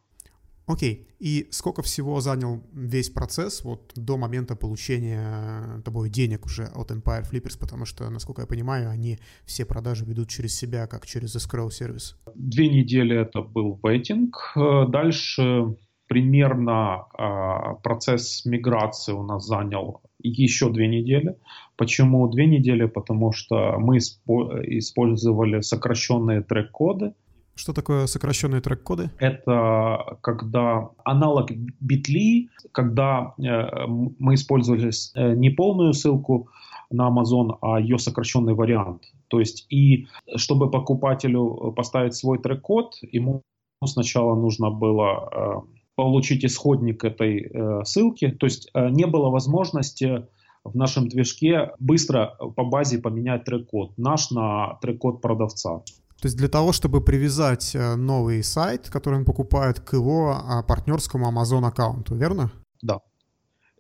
Окей. 0.66 1.08
И 1.20 1.48
сколько 1.52 1.82
всего 1.82 2.22
занял 2.22 2.64
весь 2.74 3.10
процесс 3.10 3.64
вот 3.64 3.92
до 3.96 4.18
момента 4.18 4.56
получения 4.56 5.82
тобой 5.84 6.10
денег 6.10 6.46
уже 6.46 6.66
от 6.76 6.92
Empire 6.92 7.30
Flippers? 7.30 7.60
Потому 7.60 7.86
что, 7.86 8.10
насколько 8.10 8.42
я 8.42 8.48
понимаю, 8.48 8.90
они 8.90 9.20
все 9.46 9.66
продажи 9.66 10.06
ведут 10.06 10.30
через 10.30 10.56
себя, 10.56 10.88
как 10.88 11.06
через 11.06 11.36
escrow 11.36 11.70
сервис. 11.70 12.18
Две 12.36 12.70
недели 12.70 13.16
это 13.20 13.42
был 13.42 13.80
вейтинг. 13.84 14.54
Дальше 14.56 15.76
примерно 16.08 17.06
э, 17.18 17.76
процесс 17.82 18.46
миграции 18.46 19.14
у 19.14 19.24
нас 19.24 19.46
занял 19.48 20.02
еще 20.20 20.72
две 20.72 20.88
недели. 20.88 21.36
Почему 21.76 22.28
две 22.28 22.46
недели? 22.46 22.86
Потому 22.86 23.32
что 23.32 23.78
мы 23.80 23.98
использовали 23.98 25.62
сокращенные 25.62 26.42
трек-коды. 26.42 27.14
Что 27.56 27.72
такое 27.72 28.08
сокращенные 28.08 28.62
трек-коды? 28.62 29.12
Это 29.20 30.18
когда 30.22 30.90
аналог 31.06 31.52
Bitly, 31.52 32.48
когда 32.72 33.36
э, 33.38 33.86
мы 33.88 34.34
использовали 34.34 34.90
э, 35.16 35.36
не 35.36 35.52
полную 35.52 35.94
ссылку 35.94 36.50
на 36.90 37.10
Amazon, 37.10 37.58
а 37.62 37.80
ее 37.80 38.00
сокращенный 38.00 38.56
вариант. 38.56 39.04
То 39.28 39.40
есть 39.40 39.68
и 39.70 40.08
чтобы 40.36 40.72
покупателю 40.72 41.74
поставить 41.76 42.16
свой 42.16 42.40
трек-код, 42.40 42.96
ему 43.12 43.44
сначала 43.86 44.36
нужно 44.36 44.72
было 44.72 45.30
э, 45.32 45.54
получить 45.96 46.44
исходник 46.44 47.04
этой 47.04 47.52
ссылки. 47.86 48.30
То 48.32 48.48
есть 48.48 48.72
не 48.74 49.06
было 49.06 49.30
возможности 49.30 50.26
в 50.64 50.76
нашем 50.76 51.08
движке 51.08 51.72
быстро 51.80 52.36
по 52.56 52.64
базе 52.64 52.98
поменять 52.98 53.44
трек-код 53.44 53.92
наш 53.98 54.32
на 54.32 54.80
трек-код 54.82 55.22
продавца. 55.22 55.84
То 56.24 56.28
есть 56.28 56.38
для 56.38 56.48
того, 56.48 56.72
чтобы 56.72 57.02
привязать 57.02 57.76
э, 57.76 57.96
новый 57.98 58.44
сайт, 58.44 58.90
который 58.90 59.20
он 59.20 59.26
покупает 59.26 59.82
к 59.82 59.92
его 59.92 60.32
а, 60.32 60.64
партнерскому 60.64 61.30
Amazon 61.30 61.68
аккаунту, 61.68 62.16
верно? 62.16 62.50
Да. 62.82 63.02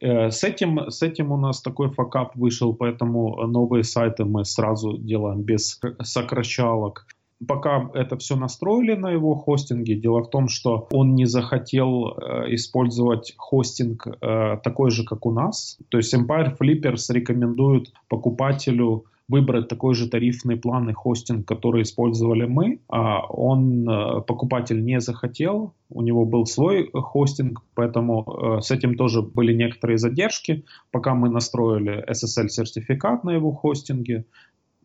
Э, 0.01 0.29
с 0.29 0.43
этим, 0.43 0.91
с 0.91 1.01
этим 1.01 1.31
у 1.31 1.37
нас 1.37 1.61
такой 1.61 1.89
факап 1.89 2.35
вышел, 2.35 2.73
поэтому 2.73 3.47
новые 3.47 3.85
сайты 3.85 4.25
мы 4.25 4.43
сразу 4.43 4.97
делаем 4.97 5.43
без 5.43 5.79
сокращалок. 6.01 7.07
Пока 7.47 7.89
это 7.93 8.17
все 8.17 8.35
настроили 8.35 8.95
на 8.95 9.11
его 9.11 9.35
хостинге, 9.35 9.95
дело 9.95 10.23
в 10.23 10.29
том, 10.29 10.49
что 10.49 10.89
он 10.91 11.15
не 11.15 11.25
захотел 11.25 12.07
э, 12.07 12.55
использовать 12.55 13.35
хостинг 13.37 14.05
такой 14.19 14.91
же, 14.91 15.05
как 15.05 15.25
у 15.25 15.31
нас. 15.31 15.77
То 15.87 15.97
есть 15.97 16.13
Empire 16.13 16.57
Flippers 16.59 17.13
рекомендует 17.13 17.93
покупателю 18.09 19.05
выбрать 19.29 19.67
такой 19.67 19.95
же 19.95 20.09
тарифный 20.09 20.57
план 20.57 20.89
и 20.89 20.93
хостинг, 20.93 21.47
который 21.47 21.83
использовали 21.83 22.45
мы. 22.45 22.79
А 22.89 23.25
он, 23.27 23.87
э, 23.89 24.21
покупатель 24.21 24.83
не 24.83 24.99
захотел, 24.99 25.73
у 25.89 26.01
него 26.01 26.25
был 26.25 26.45
свой 26.45 26.89
хостинг, 26.93 27.61
поэтому 27.73 28.23
э, 28.23 28.61
с 28.61 28.71
этим 28.71 28.95
тоже 28.95 29.21
были 29.21 29.53
некоторые 29.53 29.97
задержки, 29.97 30.65
пока 30.91 31.15
мы 31.15 31.29
настроили 31.29 32.03
SSL-сертификат 32.09 33.23
на 33.23 33.31
его 33.31 33.51
хостинге. 33.53 34.25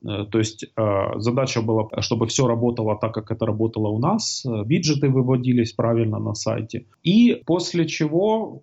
Э, 0.04 0.24
то 0.30 0.38
есть 0.38 0.66
задача 1.16 1.60
была, 1.60 1.88
чтобы 2.00 2.26
все 2.28 2.46
работало 2.46 2.96
так, 2.96 3.12
как 3.14 3.32
это 3.32 3.44
работало 3.44 3.88
у 3.88 3.98
нас, 3.98 4.46
виджеты 4.46 5.08
выводились 5.08 5.72
правильно 5.72 6.20
на 6.20 6.34
сайте. 6.34 6.84
И 7.02 7.42
после 7.44 7.86
чего, 7.86 8.62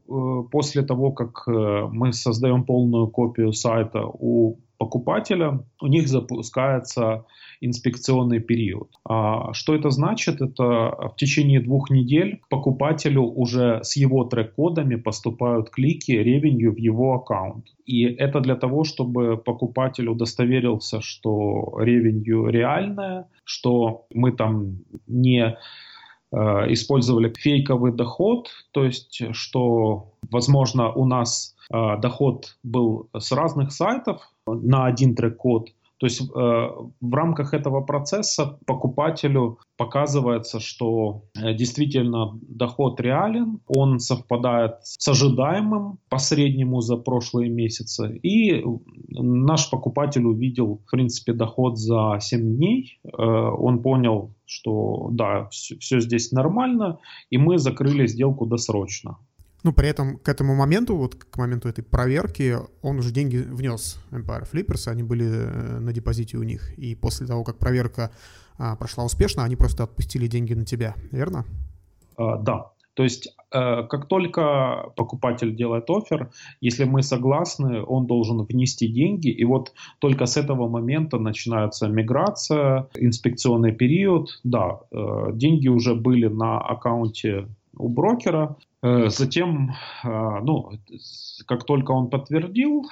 после 0.51 0.83
того, 0.83 1.11
как 1.11 1.43
мы 1.47 2.13
создаем 2.13 2.63
полную 2.63 3.07
копию 3.07 3.51
сайта 3.51 4.05
у 4.05 4.55
покупателя, 4.77 5.63
у 5.81 5.88
них 5.88 6.07
запускается 6.07 7.25
инспекционный 7.61 8.39
период. 8.39 8.89
А 9.07 9.53
что 9.53 9.75
это 9.75 9.89
значит? 9.89 10.41
Это 10.41 10.63
в 10.63 11.15
течение 11.17 11.59
двух 11.59 11.89
недель 11.89 12.41
покупателю 12.49 13.23
уже 13.23 13.79
с 13.83 13.95
его 13.95 14.23
трек-кодами 14.25 14.95
поступают 14.95 15.69
клики, 15.69 16.11
ревенью 16.11 16.73
в 16.73 16.77
его 16.77 17.15
аккаунт. 17.15 17.65
И 17.85 18.03
это 18.03 18.39
для 18.39 18.55
того, 18.55 18.83
чтобы 18.83 19.38
покупатель 19.38 20.07
удостоверился, 20.07 21.01
что 21.01 21.77
ревенью 21.79 22.47
реальная, 22.47 23.27
что 23.43 24.05
мы 24.13 24.31
там 24.31 24.79
не 25.07 25.55
э, 26.31 26.38
использовали 26.73 27.33
фейковый 27.38 27.91
доход, 27.91 28.49
то 28.71 28.83
есть 28.83 29.21
что, 29.31 30.13
возможно, 30.31 30.91
у 30.91 31.05
нас 31.05 31.55
э, 31.71 31.97
доход 32.01 32.57
был 32.63 33.09
с 33.17 33.31
разных 33.31 33.71
сайтов, 33.71 34.21
на 34.47 34.86
один 34.86 35.15
трек-код. 35.15 35.69
То 35.97 36.08
есть 36.08 36.21
э, 36.21 36.25
в 36.34 37.13
рамках 37.13 37.53
этого 37.53 37.81
процесса 37.81 38.60
покупателю 38.65 39.60
показывается, 39.77 40.60
что 40.60 41.23
э, 41.36 41.53
действительно 41.53 42.38
доход 42.41 42.99
реален, 42.99 43.62
он 43.65 43.99
совпадает 43.99 44.75
с 44.84 45.08
ожидаемым 45.08 45.99
по 46.10 46.17
среднему 46.17 46.81
за 46.81 46.97
прошлые 46.97 47.49
месяцы. 47.49 48.19
И 48.23 48.62
наш 49.10 49.69
покупатель 49.69 50.25
увидел, 50.25 50.81
в 50.86 50.91
принципе, 50.91 51.31
доход 51.31 51.77
за 51.77 52.17
7 52.19 52.58
дней. 52.58 52.99
Э, 53.05 53.10
он 53.12 53.81
понял, 53.81 54.34
что 54.45 55.08
да, 55.12 55.47
все, 55.49 55.77
все 55.79 56.01
здесь 56.01 56.34
нормально, 56.34 56.99
и 57.29 57.38
мы 57.38 57.58
закрыли 57.58 58.05
сделку 58.05 58.45
досрочно. 58.45 59.17
Ну, 59.65 59.73
при 59.73 59.89
этом 59.89 60.17
к 60.19 60.30
этому 60.30 60.54
моменту, 60.54 60.95
вот 60.95 61.15
к 61.15 61.38
моменту 61.38 61.67
этой 61.67 61.84
проверки, 61.84 62.56
он 62.84 62.99
уже 62.99 63.12
деньги 63.12 63.38
внес 63.38 63.99
Empire 64.12 64.47
Flippers, 64.51 64.88
они 64.91 65.01
были 65.01 65.25
э, 65.25 65.80
на 65.80 65.91
депозите 65.91 66.38
у 66.38 66.43
них. 66.43 66.78
И 66.78 66.93
после 66.93 67.25
того, 67.25 67.43
как 67.43 67.58
проверка 67.58 68.12
а, 68.60 68.75
прошла 68.75 69.04
успешно, 69.04 69.43
они 69.43 69.56
просто 69.56 69.84
отпустили 69.84 70.28
деньги 70.28 70.54
на 70.54 70.65
тебя, 70.65 70.93
верно? 71.12 71.45
А, 72.15 72.38
да. 72.38 72.73
То 72.93 73.04
есть, 73.04 73.36
э, 73.51 73.84
как 73.89 74.08
только 74.08 74.93
покупатель 74.95 75.56
делает 75.56 75.89
офер, 75.89 76.30
если 76.62 76.84
мы 76.84 77.01
согласны, 77.01 77.82
он 77.82 78.06
должен 78.06 78.43
внести 78.43 78.88
деньги, 78.88 79.30
и 79.30 79.45
вот 79.45 79.73
только 79.97 80.28
с 80.28 80.38
этого 80.38 80.69
момента 80.69 81.17
начинается 81.17 81.88
миграция, 81.88 82.88
инспекционный 82.93 83.71
период. 83.71 84.39
Да, 84.43 84.82
э, 84.91 85.32
деньги 85.34 85.69
уже 85.69 85.95
были 85.95 86.28
на 86.28 86.60
аккаунте 86.60 87.47
у 87.77 87.89
брокера. 87.89 88.57
Э, 88.81 89.09
затем, 89.09 89.71
э, 90.03 90.07
ну, 90.43 90.71
как 91.47 91.65
только 91.65 91.91
он 91.91 92.09
подтвердил, 92.09 92.85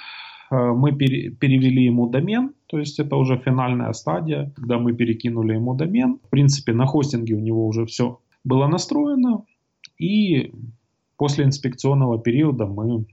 э, 0.50 0.56
мы 0.56 0.92
перевели 0.92 1.84
ему 1.84 2.08
домен, 2.08 2.54
то 2.66 2.78
есть 2.78 2.98
это 2.98 3.16
уже 3.16 3.36
финальная 3.38 3.92
стадия, 3.92 4.52
когда 4.56 4.78
мы 4.78 4.92
перекинули 4.92 5.54
ему 5.54 5.74
домен. 5.74 6.18
В 6.26 6.30
принципе, 6.30 6.72
на 6.72 6.86
хостинге 6.86 7.34
у 7.34 7.40
него 7.40 7.66
уже 7.66 7.84
все 7.86 8.20
было 8.44 8.66
настроено, 8.66 9.44
и 9.98 10.52
после 11.16 11.44
инспекционного 11.44 12.18
периода 12.18 12.66
мы, 12.66 13.06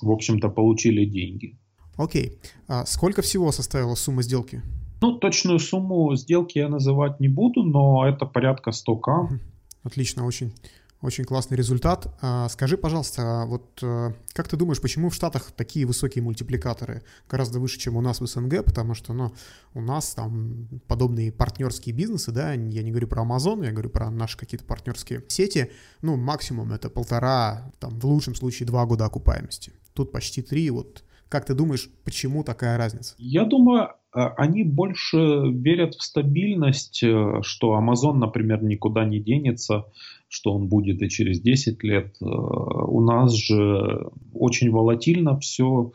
в 0.00 0.10
общем-то, 0.10 0.48
получили 0.48 1.04
деньги. 1.04 1.56
Окей. 1.96 2.38
А 2.68 2.84
сколько 2.86 3.22
всего 3.22 3.52
составила 3.52 3.94
сумма 3.94 4.22
сделки? 4.22 4.62
Ну, 5.02 5.18
точную 5.18 5.58
сумму 5.58 6.16
сделки 6.16 6.58
я 6.58 6.68
называть 6.68 7.20
не 7.20 7.28
буду, 7.28 7.62
но 7.62 8.06
это 8.06 8.26
порядка 8.26 8.70
100к. 8.70 9.38
Отлично, 9.82 10.26
очень 10.26 10.52
очень 11.00 11.24
классный 11.24 11.56
результат. 11.56 12.14
А, 12.20 12.48
скажи, 12.48 12.76
пожалуйста, 12.76 13.44
вот 13.46 13.78
э, 13.82 14.12
как 14.32 14.48
ты 14.48 14.56
думаешь, 14.56 14.80
почему 14.80 15.10
в 15.10 15.14
Штатах 15.14 15.52
такие 15.52 15.86
высокие 15.86 16.22
мультипликаторы, 16.22 17.02
гораздо 17.28 17.60
выше, 17.60 17.78
чем 17.78 17.96
у 17.96 18.00
нас 18.00 18.20
в 18.20 18.26
СНГ, 18.26 18.64
потому 18.64 18.94
что, 18.94 19.12
ну, 19.12 19.32
у 19.74 19.80
нас 19.80 20.14
там 20.14 20.68
подобные 20.86 21.32
партнерские 21.32 21.94
бизнесы, 21.94 22.32
да, 22.32 22.52
я 22.52 22.82
не 22.82 22.90
говорю 22.90 23.08
про 23.08 23.22
Amazon, 23.22 23.64
я 23.64 23.72
говорю 23.72 23.90
про 23.90 24.10
наши 24.10 24.36
какие-то 24.38 24.64
партнерские 24.64 25.22
сети, 25.28 25.70
ну, 26.02 26.16
максимум 26.16 26.72
это 26.72 26.88
полтора, 26.88 27.70
там, 27.78 27.98
в 27.98 28.04
лучшем 28.06 28.34
случае 28.34 28.66
два 28.66 28.86
года 28.86 29.04
окупаемости. 29.04 29.72
Тут 29.92 30.12
почти 30.12 30.42
три, 30.42 30.70
вот 30.70 31.04
как 31.28 31.44
ты 31.44 31.54
думаешь, 31.54 31.90
почему 32.04 32.44
такая 32.44 32.78
разница? 32.78 33.14
Я 33.18 33.44
думаю, 33.44 33.90
а, 34.12 34.28
они 34.36 34.62
больше 34.64 35.16
верят 35.16 35.94
в 35.94 36.02
стабильность, 36.02 37.02
э, 37.02 37.40
что 37.42 37.78
Amazon, 37.78 38.14
например, 38.14 38.62
никуда 38.62 39.04
не 39.04 39.20
денется, 39.20 39.86
что 40.28 40.54
он 40.54 40.68
будет 40.68 41.02
и 41.02 41.08
через 41.08 41.40
10 41.40 41.82
лет. 41.82 42.16
Э, 42.20 42.24
у 42.24 43.00
нас 43.00 43.34
же 43.34 44.10
очень 44.32 44.70
волатильно 44.70 45.38
все, 45.38 45.92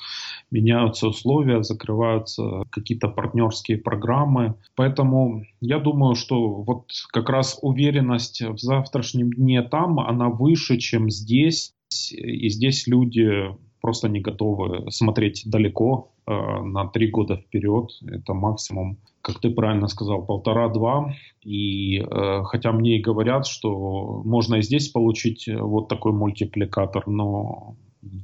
меняются 0.50 1.08
условия, 1.08 1.63
закрываются 1.63 2.63
какие-то 2.72 3.08
партнерские 3.08 3.78
программы. 3.78 4.56
Поэтому 4.76 5.44
я 5.60 5.80
думаю, 5.80 6.15
что 6.15 6.63
вот 6.63 6.91
как 7.12 7.30
раз 7.30 7.60
уверенность 7.62 8.41
в 8.41 8.58
завтрашнем 8.58 9.32
дне 9.32 9.62
там, 9.62 10.00
она 10.00 10.30
выше, 10.30 10.78
чем 10.78 11.10
здесь. 11.10 11.74
И 12.12 12.50
здесь 12.50 12.88
люди 12.88 13.50
просто 13.82 14.08
не 14.08 14.22
готовы 14.22 14.91
смотреть 14.91 15.44
далеко 15.46 16.12
э, 16.28 16.32
на 16.32 16.88
три 16.88 17.10
года 17.10 17.36
вперед. 17.36 17.89
Это 18.08 18.34
максимум, 18.34 18.98
как 19.22 19.39
ты 19.39 19.50
правильно 19.50 19.88
сказал, 19.88 20.24
полтора-два. 20.24 21.13
И 21.41 22.00
э, 22.00 22.44
хотя 22.44 22.72
мне 22.72 22.98
и 22.98 23.02
говорят, 23.02 23.48
что 23.48 24.22
можно 24.24 24.56
и 24.56 24.62
здесь 24.62 24.89
получить 24.89 25.48
э, 25.48 25.58
вот 25.58 25.88
такой 25.88 26.13
мультипликатор, 26.13 27.08
но 27.08 27.76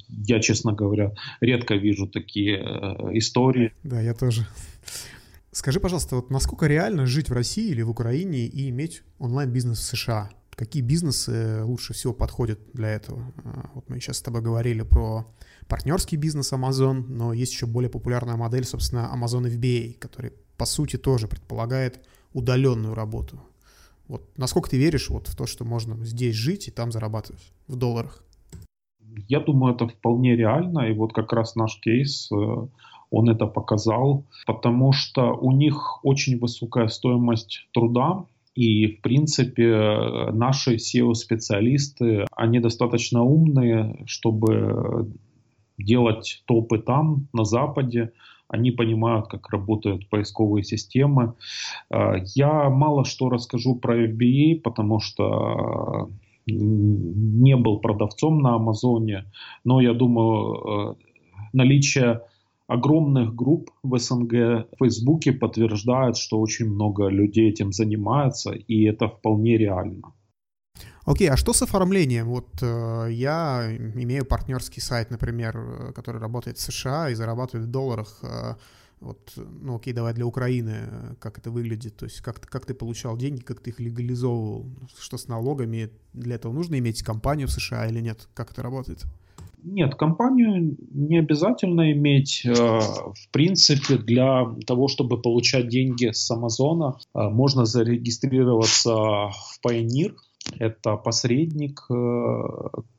я, 0.10 0.40
честно 0.40 0.74
говоря, 0.74 1.14
редко 1.42 1.76
вижу 1.76 2.08
такие 2.08 2.58
э, 2.58 3.18
истории. 3.18 3.74
Да, 3.84 4.00
я 4.00 4.14
тоже. 4.14 4.46
Скажи, 5.52 5.80
пожалуйста, 5.80 6.18
вот 6.18 6.30
насколько 6.30 6.68
реально 6.68 7.08
жить 7.08 7.30
в 7.30 7.34
России 7.34 7.70
или 7.72 7.82
в 7.82 7.90
Украине 7.90 8.46
и 8.46 8.70
иметь 8.70 9.02
онлайн-бизнес 9.18 9.80
в 9.80 9.84
США? 9.84 10.30
Какие 10.58 10.82
бизнесы 10.82 11.64
лучше 11.64 11.94
всего 11.94 12.14
подходят 12.14 12.60
для 12.74 12.90
этого? 12.90 13.32
А, 13.46 13.70
вот 13.76 13.88
мы 13.90 14.00
сейчас 14.00 14.18
с 14.18 14.22
тобой 14.22 14.42
говорили 14.42 14.82
про 14.82 15.26
партнерский 15.68 16.18
бизнес 16.18 16.52
Amazon, 16.52 17.06
но 17.08 17.32
есть 17.32 17.54
еще 17.54 17.68
более 17.68 17.90
популярная 17.90 18.36
модель, 18.36 18.66
собственно, 18.66 19.10
Amazon 19.14 19.46
FBA, 19.46 19.94
который, 20.00 20.34
по 20.58 20.66
сути, 20.66 20.98
тоже 20.98 21.28
предполагает 21.28 22.04
удаленную 22.34 22.96
работу. 22.96 23.40
Вот 24.08 24.24
насколько 24.36 24.70
ты 24.70 24.78
веришь 24.78 25.10
вот 25.10 25.28
в 25.28 25.36
то, 25.36 25.46
что 25.46 25.64
можно 25.64 26.04
здесь 26.04 26.36
жить 26.36 26.68
и 26.68 26.72
там 26.72 26.92
зарабатывать 26.92 27.52
в 27.68 27.76
долларах? 27.76 28.24
Я 29.28 29.40
думаю, 29.40 29.76
это 29.76 29.88
вполне 29.88 30.36
реально, 30.36 30.90
и 30.90 30.94
вот 30.94 31.14
как 31.14 31.34
раз 31.34 31.56
наш 31.56 31.80
кейс, 31.80 32.32
э, 32.32 32.68
он 33.10 33.30
это 33.30 33.46
показал, 33.48 34.26
потому 34.46 34.92
что 34.92 35.34
у 35.34 35.52
них 35.52 36.04
очень 36.04 36.40
высокая 36.40 36.88
стоимость 36.88 37.68
труда, 37.74 38.26
и, 38.58 38.88
в 38.88 39.02
принципе, 39.02 40.32
наши 40.32 40.78
SEO-специалисты, 40.78 42.26
они 42.36 42.60
достаточно 42.60 43.22
умные, 43.22 44.04
чтобы 44.08 45.12
делать 45.78 46.42
топы 46.48 46.80
там, 46.80 47.28
на 47.34 47.46
Западе. 47.46 48.14
Они 48.48 48.72
понимают, 48.72 49.28
как 49.28 49.48
работают 49.52 50.10
поисковые 50.10 50.64
системы. 50.64 51.36
Э, 51.92 52.14
я 52.34 52.72
мало 52.72 53.06
что 53.06 53.30
расскажу 53.30 53.76
про 53.76 54.08
FBA, 54.08 54.62
потому 54.62 55.00
что 55.00 56.10
не 56.48 57.56
был 57.58 57.80
продавцом 57.80 58.40
на 58.40 58.56
Амазоне, 58.56 59.26
но 59.64 59.82
я 59.82 59.94
думаю, 59.94 60.56
э, 60.56 60.96
наличие 61.54 62.22
огромных 62.68 63.34
групп 63.34 63.72
в 63.84 63.98
СНГ 63.98 64.32
в 64.32 64.68
Фейсбуке 64.80 65.32
подтверждает, 65.32 66.18
что 66.18 66.40
очень 66.40 66.70
много 66.70 67.08
людей 67.08 67.50
этим 67.50 67.72
занимаются, 67.72 68.52
и 68.52 68.84
это 68.84 69.08
вполне 69.08 69.58
реально. 69.58 70.14
Окей, 71.06 71.30
okay, 71.30 71.32
а 71.32 71.38
что 71.38 71.54
с 71.54 71.62
оформлением? 71.62 72.28
Вот 72.28 72.50
э, 72.62 73.08
я 73.12 73.66
имею 73.96 74.26
партнерский 74.26 74.82
сайт, 74.82 75.10
например, 75.10 75.58
э, 75.58 75.94
который 75.94 76.20
работает 76.20 76.58
в 76.58 76.62
США 76.62 77.10
и 77.10 77.16
зарабатывает 77.16 77.68
в 77.68 77.72
долларах. 77.72 78.20
Э, 78.24 78.56
вот, 79.00 79.32
ну 79.38 79.76
окей, 79.76 79.94
давай 79.94 80.14
для 80.14 80.26
Украины, 80.26 80.76
э, 80.76 81.16
как 81.20 81.38
это 81.38 81.50
выглядит, 81.50 81.96
то 81.96 82.06
есть 82.06 82.20
как, 82.22 82.42
как 82.42 82.66
ты 82.66 82.74
получал 82.74 83.16
деньги, 83.16 83.42
как 83.42 83.62
ты 83.62 83.70
их 83.70 83.80
легализовывал, 83.80 84.66
что 85.00 85.18
с 85.18 85.30
налогами, 85.30 85.92
для 86.14 86.36
этого 86.36 86.52
нужно 86.52 86.78
иметь 86.78 87.04
компанию 87.04 87.48
в 87.48 87.52
США 87.52 87.88
или 87.88 88.02
нет, 88.02 88.28
как 88.34 88.52
это 88.52 88.62
работает? 88.62 89.06
Нет, 89.64 89.96
компанию 89.96 90.78
не 90.92 91.18
обязательно 91.18 91.92
иметь. 91.92 92.44
Э, 92.46 92.52
в 92.80 93.32
принципе, 93.32 93.98
для 93.98 94.46
того, 94.66 94.88
чтобы 94.88 95.22
получать 95.22 95.68
деньги 95.68 96.12
с 96.12 96.30
Амазона, 96.32 96.98
э, 97.14 97.20
можно 97.30 97.66
зарегистрироваться 97.66 98.94
в 98.94 99.60
Pioneer. 99.66 100.14
Это 100.60 100.96
посредник, 100.96 101.82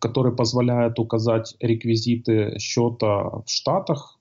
который 0.01 0.37
позволяет 0.37 0.99
указать 0.99 1.57
реквизиты 1.61 2.59
счета 2.59 3.40
в 3.40 3.44
Штатах, 3.47 4.18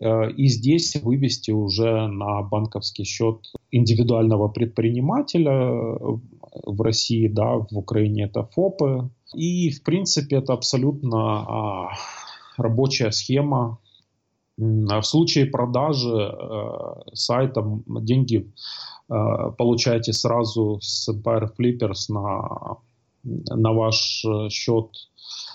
Э, 0.00 0.30
и 0.30 0.48
здесь 0.48 0.96
вывести 0.96 1.50
уже 1.50 2.06
на 2.08 2.42
банковский 2.42 3.04
счет 3.04 3.52
индивидуального 3.70 4.48
предпринимателя 4.48 5.52
э, 5.52 5.96
в 6.66 6.80
России, 6.80 7.28
да, 7.28 7.58
в 7.58 7.76
Украине 7.76 8.24
это 8.24 8.44
ФОПы. 8.44 9.10
И, 9.34 9.70
в 9.70 9.82
принципе, 9.82 10.36
это 10.36 10.52
абсолютно 10.52 11.18
а, 11.18 11.88
рабочая 12.56 13.12
схема. 13.12 13.78
В 14.56 15.02
случае 15.02 15.46
продажи 15.46 16.10
э, 16.10 17.14
сайта 17.14 17.64
деньги 17.86 18.52
э, 19.08 19.14
получаете 19.56 20.12
сразу 20.12 20.78
с 20.82 21.08
Empire 21.08 21.48
Flippers 21.58 22.12
на, 22.12 22.76
на 23.22 23.72
ваш 23.72 24.22
счет 24.50 24.90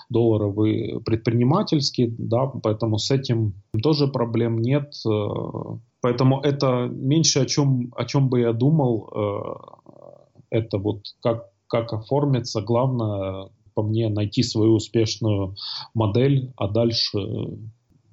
долларовый 0.08 1.00
предпринимательский, 1.04 2.14
да, 2.18 2.46
поэтому 2.46 2.98
с 2.98 3.10
этим 3.10 3.54
тоже 3.82 4.08
проблем 4.08 4.58
нет. 4.58 4.94
Э, 5.06 5.28
поэтому 6.00 6.40
это 6.40 6.88
меньше 6.90 7.40
о 7.40 7.46
чем, 7.46 7.92
о 7.96 8.04
чем 8.04 8.28
бы 8.28 8.40
я 8.40 8.52
думал, 8.52 9.10
э, 9.14 10.58
это 10.58 10.78
вот 10.78 11.02
как, 11.22 11.50
как 11.66 11.92
оформиться. 11.92 12.62
Главное, 12.62 13.48
по 13.76 13.82
мне, 13.82 14.08
найти 14.08 14.42
свою 14.42 14.74
успешную 14.74 15.54
модель, 15.94 16.52
а 16.56 16.68
дальше 16.68 17.18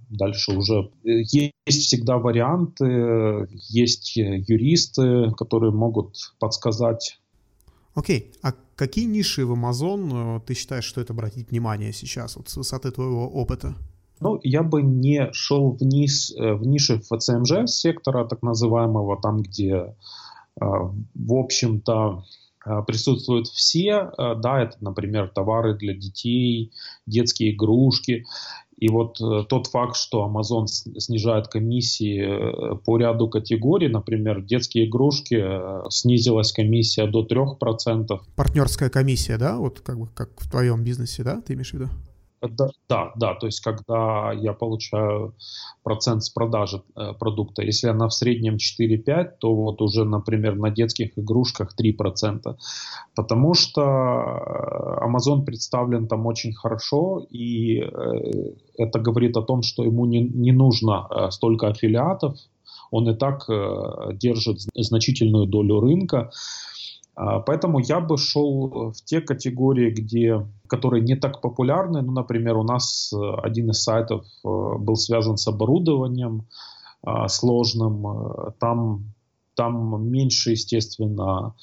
дальше 0.10 0.52
уже 0.52 0.92
есть 1.04 1.54
всегда 1.66 2.20
варианты, 2.20 3.48
есть 3.70 4.16
юристы, 4.16 5.32
которые 5.36 5.72
могут 5.72 6.18
подсказать. 6.38 7.18
Окей, 7.96 8.20
okay. 8.20 8.38
а 8.44 8.54
Какие 8.76 9.06
ниши 9.06 9.46
в 9.46 9.54
Amazon 9.54 10.38
э, 10.38 10.40
ты 10.46 10.56
считаешь, 10.56 10.84
что 10.84 11.00
это 11.00 11.14
обратить 11.14 11.52
внимание 11.52 11.94
сейчас, 11.94 12.36
вот 12.36 12.50
с 12.50 12.58
высоты 12.58 12.92
твоего 12.92 13.28
опыта? 13.28 13.76
Ну, 14.20 14.40
я 14.44 14.64
бы 14.64 14.82
не 14.82 15.30
шел 15.32 15.72
вниз 15.72 16.34
э, 16.36 16.54
в 16.54 16.66
ниши 16.66 17.00
ФЦМЖ 17.00 17.68
сектора, 17.68 18.26
так 18.26 18.42
называемого, 18.42 19.22
там, 19.22 19.44
где, 19.44 19.76
э, 19.76 19.86
в 20.60 21.34
общем-то, 21.34 22.24
присутствуют 22.88 23.48
все, 23.48 24.12
да, 24.18 24.62
это, 24.64 24.78
например, 24.82 25.30
товары 25.30 25.76
для 25.76 25.94
детей, 25.94 26.72
детские 27.06 27.54
игрушки, 27.54 28.26
и 28.84 28.90
вот 28.90 29.22
э, 29.22 29.46
тот 29.48 29.68
факт, 29.68 29.96
что 29.96 30.28
Amazon 30.28 30.68
снижает 30.68 31.48
комиссии 31.48 32.20
э, 32.20 32.76
по 32.84 32.98
ряду 32.98 33.30
категорий, 33.30 33.88
например, 33.88 34.42
детские 34.42 34.90
игрушки, 34.90 35.36
э, 35.42 35.84
снизилась 35.90 36.52
комиссия 36.52 37.08
до 37.08 37.26
3%. 37.26 38.20
Партнерская 38.36 38.90
комиссия, 38.90 39.38
да, 39.38 39.58
вот 39.58 39.80
как 39.80 39.98
бы 39.98 40.08
как 40.08 40.32
в 40.38 40.52
твоем 40.52 40.84
бизнесе, 40.84 41.24
да, 41.24 41.40
ты 41.40 41.54
имеешь 41.54 41.72
в 41.72 41.76
виду? 41.76 41.90
Да, 42.50 42.68
да, 42.90 43.12
да, 43.16 43.36
то 43.36 43.46
есть 43.46 43.62
когда 43.62 44.34
я 44.34 44.54
получаю 44.54 45.34
процент 45.84 46.24
с 46.24 46.30
продажи 46.30 46.84
э, 46.96 47.14
продукта, 47.14 47.64
если 47.64 47.88
она 47.88 48.08
в 48.08 48.14
среднем 48.14 48.58
4-5, 48.58 49.38
то 49.40 49.56
вот 49.56 49.82
уже, 49.82 50.04
например, 50.04 50.56
на 50.56 50.70
детских 50.70 51.18
игрушках 51.18 51.74
3%. 51.80 52.56
Потому 53.16 53.54
что 53.54 53.82
э, 53.82 55.06
Amazon 55.06 55.46
представлен 55.46 56.08
там 56.08 56.26
очень 56.26 56.54
хорошо, 56.54 57.26
и 57.30 57.80
э, 57.80 57.88
это 58.78 59.00
говорит 59.00 59.38
о 59.38 59.42
том, 59.42 59.62
что 59.62 59.84
ему 59.84 60.06
не, 60.06 60.22
не 60.22 60.52
нужно 60.52 61.08
э, 61.10 61.32
столько 61.32 61.68
аффилиатов, 61.68 62.36
он 62.92 63.10
и 63.10 63.16
так 63.16 63.50
э, 63.50 64.14
держит 64.14 64.60
значительную 64.76 65.48
долю 65.48 65.80
рынка. 65.80 66.30
А, 67.16 67.40
поэтому 67.40 67.80
я 67.80 68.00
бы 68.00 68.18
шел 68.18 68.92
в 68.92 69.06
те 69.06 69.22
категории, 69.22 69.92
где, 69.92 70.48
которые 70.68 71.04
не 71.04 71.16
так 71.16 71.42
популярны. 71.42 72.02
Ну, 72.02 72.12
например, 72.12 72.58
у 72.58 72.64
нас 72.64 73.14
э, 73.14 73.18
один 73.44 73.70
из 73.70 73.84
сайтов 73.84 74.26
э, 74.26 74.48
был 74.80 74.96
связан 74.96 75.38
с 75.38 75.48
оборудованием 75.48 76.48
а, 77.04 77.28
сложным. 77.28 78.08
Э, 78.08 78.52
там, 78.60 79.14
там 79.56 80.10
меньше, 80.10 80.52
естественно, 80.52 81.54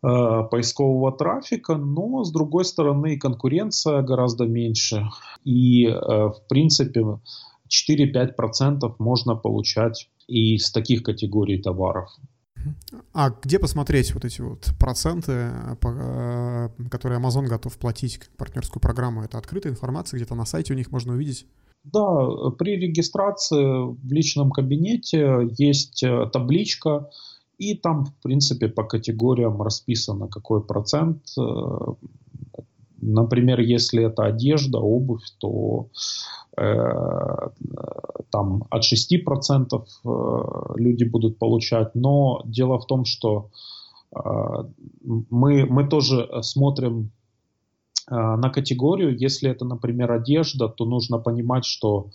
поискового 0.00 1.10
трафика, 1.10 1.74
но 1.74 2.22
с 2.22 2.30
другой 2.30 2.64
стороны 2.64 3.18
конкуренция 3.18 4.00
гораздо 4.02 4.46
меньше. 4.46 5.08
И 5.42 5.88
в 5.88 6.36
принципе 6.48 7.18
4-5% 7.68 8.94
можно 9.00 9.34
получать 9.34 10.08
из 10.28 10.70
таких 10.70 11.02
категорий 11.02 11.60
товаров. 11.60 12.16
А 13.12 13.30
где 13.30 13.58
посмотреть 13.58 14.14
вот 14.14 14.24
эти 14.24 14.40
вот 14.40 14.70
проценты, 14.78 15.32
э, 15.32 15.76
э, 15.82 16.68
которые 16.90 17.20
Amazon 17.20 17.46
готов 17.46 17.76
платить 17.78 18.18
как 18.18 18.30
партнерскую 18.30 18.80
программу? 18.80 19.22
Это 19.22 19.38
открытая 19.38 19.72
информация, 19.72 20.18
где-то 20.18 20.34
на 20.34 20.44
сайте 20.44 20.72
у 20.72 20.76
них 20.76 20.90
можно 20.90 21.12
увидеть? 21.12 21.46
Да, 21.84 22.50
при 22.58 22.76
регистрации 22.76 23.86
в 23.92 24.12
личном 24.12 24.50
кабинете 24.50 25.48
есть 25.58 26.02
э, 26.02 26.28
табличка, 26.32 27.10
и 27.56 27.74
там, 27.74 28.04
в 28.04 28.14
принципе, 28.22 28.68
по 28.68 28.84
категориям 28.84 29.60
расписано, 29.62 30.28
какой 30.28 30.62
процент 30.62 31.22
Например, 33.00 33.60
если 33.60 34.04
это 34.04 34.24
одежда, 34.24 34.78
обувь, 34.78 35.24
то 35.38 35.88
э, 36.56 36.62
там 38.30 38.64
от 38.70 38.82
6% 38.82 39.66
э, 39.72 40.74
люди 40.76 41.04
будут 41.04 41.38
получать. 41.38 41.94
Но 41.94 42.42
дело 42.44 42.78
в 42.78 42.86
том, 42.86 43.04
что 43.04 43.50
э, 44.14 44.20
мы, 45.30 45.66
мы 45.66 45.88
тоже 45.88 46.28
смотрим 46.42 47.10
э, 48.10 48.14
на 48.14 48.50
категорию. 48.50 49.16
Если 49.16 49.50
это, 49.50 49.64
например, 49.64 50.12
одежда, 50.12 50.68
то 50.68 50.84
нужно 50.84 51.18
понимать, 51.18 51.64
что 51.64 52.10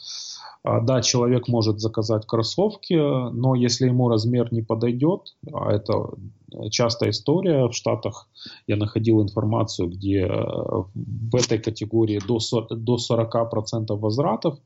а, 0.63 0.79
да, 0.79 1.01
человек 1.01 1.47
может 1.49 1.79
заказать 1.81 2.25
кроссовки, 2.25 2.93
но 2.93 3.53
если 3.53 3.87
ему 3.87 4.07
размер 4.07 4.53
не 4.53 4.61
подойдет, 4.61 5.35
а 5.51 5.71
это 5.71 6.11
частая 6.69 7.11
история 7.11 7.67
в 7.67 7.73
Штатах, 7.73 8.29
я 8.67 8.75
находил 8.75 9.21
информацию, 9.21 9.89
где 9.89 10.21
э, 10.21 10.29
в 10.29 11.35
этой 11.35 11.59
категории 11.59 12.19
до 12.25 12.37
40% 12.97 13.97
возвратов, 13.97 14.59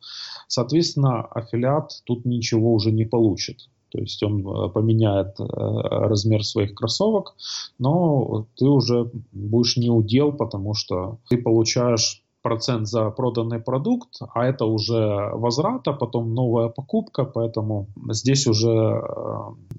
соответственно, 0.48 1.22
аффилиат 1.22 2.02
тут 2.06 2.26
ничего 2.26 2.74
уже 2.74 2.92
не 2.92 3.06
получит. 3.06 3.70
То 3.90 4.00
есть 4.00 4.22
он 4.24 4.46
э, 4.46 4.70
поменяет 4.70 5.40
э, 5.40 5.44
размер 5.44 6.44
своих 6.44 6.76
кроссовок, 6.76 7.36
но 7.80 8.48
ты 8.58 8.66
уже 8.66 9.10
будешь 9.32 9.78
не 9.78 9.90
удел, 9.90 10.34
потому 10.34 10.74
что 10.74 11.20
ты 11.30 11.38
получаешь 11.38 12.24
процент 12.48 12.88
за 12.88 13.10
проданный 13.10 13.60
продукт, 13.60 14.20
а 14.34 14.46
это 14.46 14.66
уже 14.66 15.30
возврат, 15.34 15.88
а 15.88 15.94
потом 15.94 16.34
новая 16.34 16.70
покупка, 16.70 17.26
поэтому 17.26 17.88
здесь 18.12 18.48
уже 18.48 18.70
э, 18.70 19.02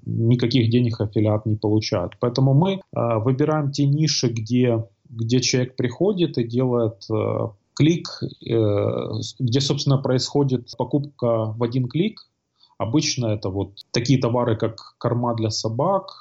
никаких 0.05 0.69
денег 0.69 1.01
аффилиат 1.01 1.45
не 1.47 1.55
получает. 1.55 2.11
Поэтому 2.19 2.53
мы 2.53 2.81
выбираем 2.93 3.71
те 3.71 3.87
ниши, 3.87 4.27
где, 4.29 4.85
где 5.09 5.39
человек 5.39 5.75
приходит 5.75 6.37
и 6.37 6.43
делает 6.43 7.07
клик, 7.73 8.07
где, 9.39 9.61
собственно, 9.61 9.97
происходит 9.97 10.69
покупка 10.77 11.53
в 11.57 11.63
один 11.63 11.87
клик, 11.87 12.29
Обычно 12.79 13.27
это 13.27 13.49
вот 13.49 13.73
такие 13.91 14.21
товары, 14.21 14.55
как 14.55 14.95
корма 14.99 15.35
для 15.35 15.49
собак, 15.49 16.13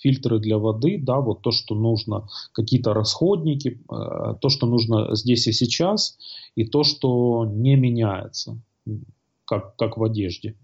фильтры 0.00 0.40
для 0.40 0.58
воды, 0.58 0.98
да, 1.00 1.20
вот 1.20 1.42
то, 1.42 1.50
что 1.50 1.74
нужно, 1.74 2.28
какие-то 2.52 2.94
расходники, 2.94 3.80
э, 3.90 4.34
то, 4.40 4.48
что 4.48 4.66
нужно 4.66 5.14
здесь 5.14 5.46
и 5.46 5.52
сейчас, 5.52 6.18
и 6.56 6.64
то, 6.64 6.84
что 6.84 7.44
не 7.46 7.76
меняется, 7.76 8.60
как, 9.44 9.76
как 9.76 9.96
в 9.96 10.04
одежде. 10.04 10.56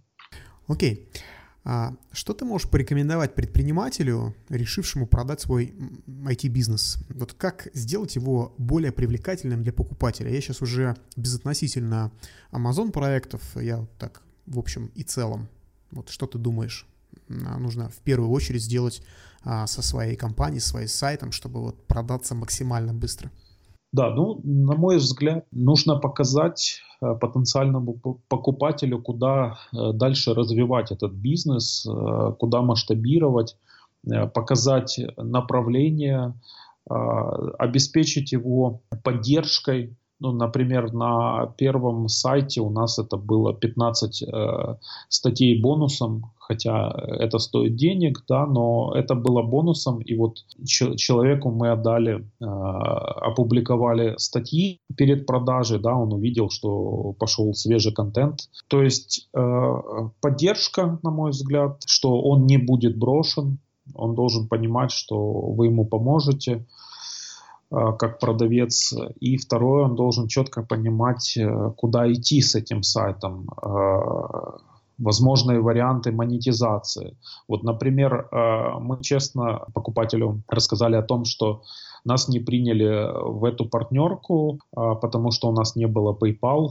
Окей. 0.67 0.95
Okay. 0.95 1.21
А 1.69 1.97
что 2.13 2.33
ты 2.33 2.45
можешь 2.45 2.71
порекомендовать 2.71 3.35
предпринимателю, 3.35 4.37
решившему 4.49 5.09
продать 5.09 5.41
свой 5.41 5.75
IT-бизнес? 6.07 6.99
Вот 7.09 7.33
как 7.33 7.67
сделать 7.75 8.15
его 8.15 8.55
более 8.57 8.93
привлекательным 8.93 9.65
для 9.65 9.73
покупателя? 9.73 10.31
Я 10.31 10.41
сейчас 10.41 10.63
уже 10.63 10.95
безотносительно 11.17 12.13
Amazon 12.53 12.93
проектов, 12.93 13.43
я 13.57 13.85
так 13.99 14.23
в 14.47 14.61
общем 14.61 14.93
и 14.95 15.03
целом? 15.03 15.49
Вот 15.91 16.09
что 16.09 16.29
ты 16.29 16.39
думаешь? 16.39 16.87
Нужно 17.29 17.89
в 17.89 17.99
первую 17.99 18.31
очередь 18.31 18.63
сделать 18.63 19.03
а, 19.45 19.67
со 19.67 19.83
своей 19.83 20.17
компанией, 20.17 20.61
своим 20.61 20.89
сайтом, 20.89 21.33
чтобы 21.33 21.61
вот 21.63 21.87
продаться 21.87 22.35
максимально 22.35 22.93
быстро. 22.93 23.31
Да, 23.93 24.11
ну, 24.11 24.41
на 24.45 24.75
мой 24.75 24.97
взгляд, 24.97 25.47
нужно 25.53 25.97
показать 25.97 26.81
э, 27.01 27.15
потенциальному 27.15 27.95
покупателю, 28.29 29.01
куда 29.01 29.59
э, 29.73 29.93
дальше 29.95 30.35
развивать 30.35 30.91
этот 30.93 31.13
бизнес, 31.13 31.87
э, 31.87 32.33
куда 32.39 32.63
масштабировать, 32.63 33.57
показать 34.35 35.01
направление, 35.17 36.35
обеспечить 36.89 38.31
его 38.31 38.83
поддержкой, 39.03 39.97
ну, 40.19 40.33
например, 40.33 40.93
на 40.93 41.47
первом 41.59 42.09
сайте 42.09 42.61
у 42.61 42.71
нас 42.71 42.99
это 42.99 43.17
было 43.17 43.53
15 43.53 44.23
э, 44.23 44.77
статей 45.09 45.61
бонусом, 45.61 46.33
хотя 46.39 46.91
это 46.91 47.39
стоит 47.39 47.77
денег, 47.77 48.25
да, 48.29 48.47
но 48.47 48.93
это 48.95 49.15
было 49.15 49.43
бонусом, 49.43 50.01
и 50.01 50.17
вот 50.17 50.39
человеку 50.65 51.51
мы 51.51 51.71
отдали, 51.71 52.25
э, 52.41 52.45
опубликовали 52.45 54.15
статьи 54.17 54.81
перед 54.97 55.27
продажей, 55.27 55.79
да, 55.79 55.95
он 55.95 56.13
увидел, 56.13 56.49
что 56.49 57.15
пошел 57.19 57.53
свежий 57.53 57.93
контент. 57.93 58.49
То 58.69 58.83
есть 58.83 59.29
э, 59.35 59.83
поддержка, 60.23 60.99
на 61.03 61.11
мой 61.11 61.33
взгляд, 61.33 61.83
что 61.85 62.23
он 62.23 62.47
не 62.47 62.57
будет 62.57 62.97
брошен, 62.97 63.59
он 63.95 64.15
должен 64.15 64.49
понимать, 64.49 64.93
что 64.93 65.17
вы 65.17 65.67
ему 65.67 65.85
поможете, 65.85 66.65
как 67.71 68.19
продавец. 68.19 68.95
И 69.21 69.37
второе, 69.37 69.85
он 69.85 69.97
должен 69.97 70.29
четко 70.29 70.63
понимать, 70.63 71.37
э, 71.37 71.73
куда 71.77 72.11
идти 72.13 72.41
с 72.41 72.55
этим 72.55 72.83
сайтом, 72.83 73.49
э, 73.63 73.99
возможные 74.99 75.61
варианты 75.61 76.13
монетизации. 76.13 77.17
Вот, 77.49 77.63
например, 77.65 78.31
мы 78.81 78.99
честно 79.03 79.67
покупателю 79.75 80.43
рассказали 80.49 80.97
о 80.97 81.03
том, 81.03 81.27
что 81.27 81.61
нас 82.07 82.29
не 82.29 82.41
приняли 82.41 83.11
в 83.31 83.45
эту 83.45 83.69
партнерку, 83.69 84.61
потому 84.73 85.31
что 85.31 85.49
у 85.49 85.53
нас 85.53 85.77
не 85.77 85.87
было 85.87 86.17
PayPal, 86.17 86.71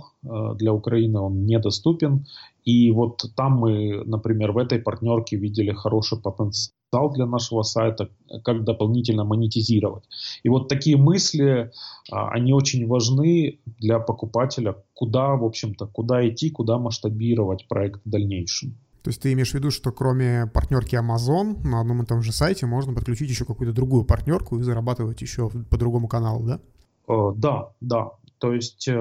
для 0.55 0.73
Украины 0.73 1.19
он 1.19 1.45
недоступен. 1.45 2.25
И 2.63 2.91
вот 2.91 3.25
там 3.35 3.57
мы, 3.57 4.03
например, 4.05 4.51
в 4.51 4.57
этой 4.57 4.79
партнерке 4.79 5.37
видели 5.37 5.71
хороший 5.71 6.19
потенциал 6.19 6.73
потенциал 6.95 7.13
для 7.13 7.25
нашего 7.25 7.63
сайта, 7.63 8.09
как 8.43 8.63
дополнительно 8.63 9.23
монетизировать. 9.23 10.03
И 10.43 10.49
вот 10.49 10.67
такие 10.67 10.97
мысли, 10.97 11.71
а, 12.11 12.29
они 12.29 12.53
очень 12.53 12.87
важны 12.87 13.59
для 13.79 13.99
покупателя, 13.99 14.75
куда, 14.93 15.35
в 15.35 15.43
общем-то, 15.43 15.87
куда 15.87 16.27
идти, 16.27 16.49
куда 16.49 16.77
масштабировать 16.77 17.67
проект 17.67 18.01
в 18.05 18.09
дальнейшем. 18.09 18.75
То 19.05 19.09
есть 19.09 19.21
ты 19.21 19.33
имеешь 19.33 19.51
в 19.51 19.53
виду, 19.53 19.69
что 19.69 19.91
кроме 19.91 20.47
партнерки 20.47 20.95
Amazon 20.95 21.61
на 21.63 21.79
одном 21.79 22.01
и 22.01 22.05
том 22.07 22.23
же 22.23 22.31
сайте 22.31 22.65
можно 22.65 22.91
подключить 22.91 23.29
еще 23.29 23.45
какую-то 23.45 23.71
другую 23.71 24.03
партнерку 24.03 24.57
и 24.57 24.63
зарабатывать 24.63 25.21
еще 25.21 25.51
по 25.69 25.77
другому 25.77 26.07
каналу, 26.07 26.43
да? 26.43 26.59
Э, 27.07 27.31
да, 27.37 27.69
да. 27.81 28.13
То 28.39 28.51
есть 28.51 28.87
э, 28.87 28.99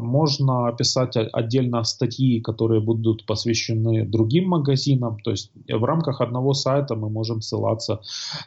можно 0.00 0.66
описать 0.66 1.16
отдельно 1.32 1.84
статьи, 1.84 2.40
которые 2.40 2.80
будут 2.80 3.26
посвящены 3.26 4.04
другим 4.04 4.48
магазинам. 4.48 5.20
То 5.20 5.30
есть 5.30 5.52
в 5.68 5.84
рамках 5.84 6.20
одного 6.20 6.52
сайта 6.52 6.96
мы 6.96 7.08
можем 7.08 7.40
ссылаться 7.40 8.00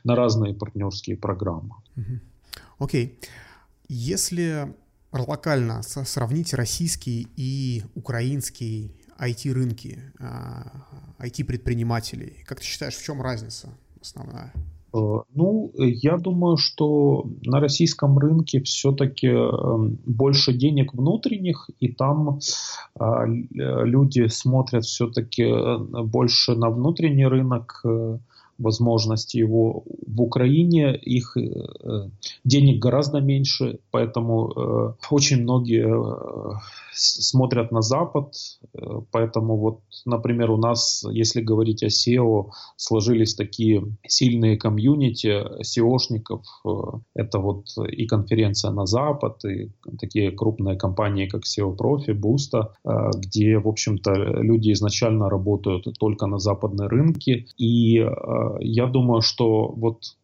на 0.04 0.14
разные 0.14 0.54
партнерские 0.54 1.16
программы. 1.16 1.76
Окей. 2.80 3.06
Okay. 3.06 3.28
Если 3.88 4.76
локально 5.14 5.84
сравнить 5.84 6.54
российский 6.54 7.30
и 7.38 7.84
украинский 7.96 8.97
IT-рынки, 9.20 10.00
IT-предпринимателей, 11.20 12.38
а, 12.42 12.46
как 12.46 12.60
ты 12.60 12.66
считаешь, 12.66 12.96
в 12.96 13.04
чем 13.04 13.22
разница 13.22 13.70
основная? 14.02 14.54
Э, 14.94 15.20
ну, 15.34 15.72
я 15.78 16.18
думаю, 16.18 16.58
что 16.58 17.26
на 17.46 17.60
российском 17.60 18.18
рынке 18.18 18.62
все-таки 18.62 19.28
эм, 19.28 20.00
больше 20.06 20.54
денег 20.54 20.94
внутренних, 20.94 21.70
и 21.80 21.90
там 21.90 22.40
а, 23.00 23.26
люди 23.26 24.28
смотрят 24.28 24.86
все-таки 24.86 25.44
э, 25.44 25.78
больше 26.04 26.56
на 26.56 26.70
внутренний 26.70 27.28
рынок, 27.28 27.82
э, 27.86 28.18
возможности 28.58 29.38
его 29.38 29.84
в 30.08 30.20
Украине, 30.20 30.96
их 30.96 31.38
денег 32.44 32.80
гораздо 32.82 33.22
меньше, 33.22 33.78
поэтому 33.92 34.96
очень 35.12 35.44
многие 35.44 35.86
смотрят 36.98 37.72
на 37.72 37.82
Запад, 37.82 38.34
э, 38.74 38.80
поэтому 39.12 39.58
вот, 39.58 39.80
например, 40.06 40.52
у 40.52 40.58
нас, 40.58 41.06
если 41.10 41.42
говорить 41.42 41.84
о 41.84 41.88
SEO, 41.88 42.50
сложились 42.76 43.36
такие 43.36 43.84
сильные 44.08 44.58
комьюнити 44.58 45.44
SEOшников, 45.62 46.42
э, 46.66 46.70
это 47.16 47.40
вот 47.40 47.66
и 47.88 48.06
конференция 48.08 48.72
на 48.72 48.86
Запад, 48.86 49.44
и 49.46 49.72
такие 50.00 50.32
крупные 50.32 50.78
компании, 50.78 51.28
как 51.28 51.44
SEO 51.44 51.76
Profi, 51.76 52.14
Boosta, 52.14 52.70
э, 52.84 53.12
где, 53.18 53.60
в 53.60 53.68
общем-то, 53.68 54.12
люди 54.42 54.72
изначально 54.72 55.30
работают 55.30 55.86
только 56.00 56.28
на 56.28 56.40
западные 56.40 56.88
рынки, 56.88 57.48
и 57.58 58.06
я 58.60 58.88
думаю, 58.88 59.22
что 59.22 59.68
вот 59.68 60.18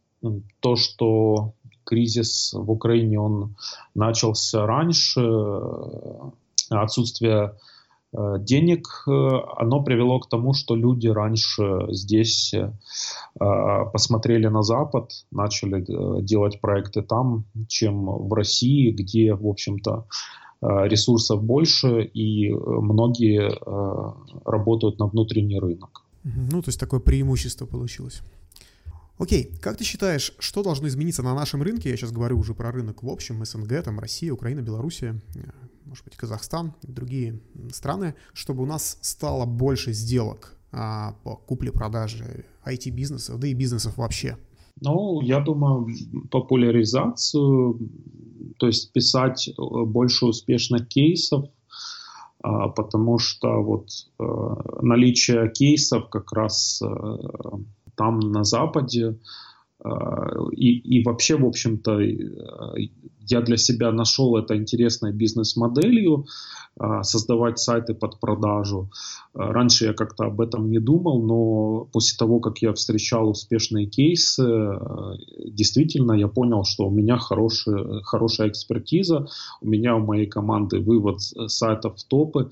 то, 0.59 0.75
что 0.75 1.53
кризис 1.83 2.53
в 2.53 2.71
Украине, 2.71 3.19
он 3.19 3.55
начался 3.93 4.65
раньше, 4.65 5.21
отсутствие 6.69 7.53
э, 8.15 8.35
денег, 8.39 8.87
э, 9.07 9.11
оно 9.57 9.83
привело 9.83 10.19
к 10.19 10.29
тому, 10.29 10.53
что 10.53 10.75
люди 10.75 11.07
раньше 11.07 11.87
здесь 11.89 12.53
э, 12.53 12.71
посмотрели 13.91 14.47
на 14.47 14.63
Запад, 14.63 15.11
начали 15.31 15.83
делать 16.23 16.61
проекты 16.61 17.01
там, 17.01 17.45
чем 17.67 18.05
в 18.05 18.33
России, 18.33 18.91
где, 18.91 19.33
в 19.33 19.47
общем-то, 19.47 20.05
ресурсов 20.61 21.43
больше, 21.43 22.03
и 22.03 22.49
многие 22.49 23.51
работают 24.49 24.97
на 24.97 25.07
внутренний 25.07 25.59
рынок. 25.59 26.03
Ну, 26.23 26.61
то 26.61 26.69
есть 26.69 26.79
такое 26.79 27.01
преимущество 27.01 27.65
получилось. 27.65 28.21
Окей, 29.17 29.55
как 29.61 29.77
ты 29.77 29.83
считаешь, 29.83 30.33
что 30.39 30.63
должно 30.63 30.87
измениться 30.87 31.21
на 31.21 31.35
нашем 31.35 31.61
рынке? 31.61 31.89
Я 31.89 31.97
сейчас 31.97 32.11
говорю 32.11 32.39
уже 32.39 32.55
про 32.55 32.71
рынок 32.71 33.03
в 33.03 33.09
общем, 33.09 33.45
СНГ, 33.45 33.83
там 33.83 33.99
Россия, 33.99 34.33
Украина, 34.33 34.61
Белоруссия, 34.61 35.21
может 35.85 36.03
быть, 36.05 36.15
Казахстан 36.15 36.73
другие 36.81 37.39
страны, 37.71 38.15
чтобы 38.33 38.63
у 38.63 38.65
нас 38.65 38.97
стало 39.01 39.45
больше 39.45 39.93
сделок 39.93 40.55
а, 40.71 41.13
по 41.23 41.35
купле-продаже 41.35 42.45
IT-бизнесов, 42.65 43.39
да 43.39 43.47
и 43.47 43.53
бизнесов 43.53 43.97
вообще? 43.97 44.37
Ну, 44.81 45.21
я 45.21 45.39
думаю, 45.39 45.87
популяризацию, 46.31 47.77
то 48.57 48.65
есть 48.65 48.91
писать 48.91 49.49
э, 49.49 49.53
больше 49.85 50.25
успешных 50.25 50.87
кейсов, 50.87 51.45
а, 52.41 52.69
потому 52.69 53.19
что 53.19 53.61
вот 53.61 53.89
э, 54.19 54.23
наличие 54.81 55.51
кейсов 55.51 56.09
как 56.09 56.31
раз 56.33 56.81
э, 56.81 56.87
там 57.95 58.19
на 58.19 58.43
Западе 58.43 59.17
И, 59.85 60.97
и 60.97 61.03
вообще, 61.03 61.35
в 61.35 61.45
общем-то, 61.45 61.99
я 63.27 63.41
для 63.41 63.57
себя 63.57 63.91
нашел 63.91 64.37
это 64.37 64.55
интересной 64.55 65.11
бизнес-моделью, 65.11 66.25
создавать 67.01 67.59
сайты 67.59 67.93
под 67.93 68.19
продажу. 68.19 68.89
Раньше 69.33 69.85
я 69.85 69.93
как-то 69.93 70.25
об 70.25 70.39
этом 70.39 70.71
не 70.71 70.79
думал, 70.79 71.21
но 71.21 71.85
после 71.91 72.17
того, 72.17 72.39
как 72.39 72.59
я 72.59 72.73
встречал 72.73 73.29
успешные 73.29 73.87
кейсы, 73.87 74.79
действительно 75.45 76.13
я 76.13 76.27
понял, 76.29 76.63
что 76.63 76.87
у 76.87 76.91
меня 76.91 77.17
хорошая, 77.17 78.01
хорошая 78.03 78.47
экспертиза, 78.47 79.27
у 79.61 79.67
меня 79.67 79.95
у 79.97 79.99
моей 79.99 80.27
команды 80.27 80.79
вывод 80.79 81.19
сайтов 81.21 81.97
в 81.97 82.07
топы. 82.07 82.51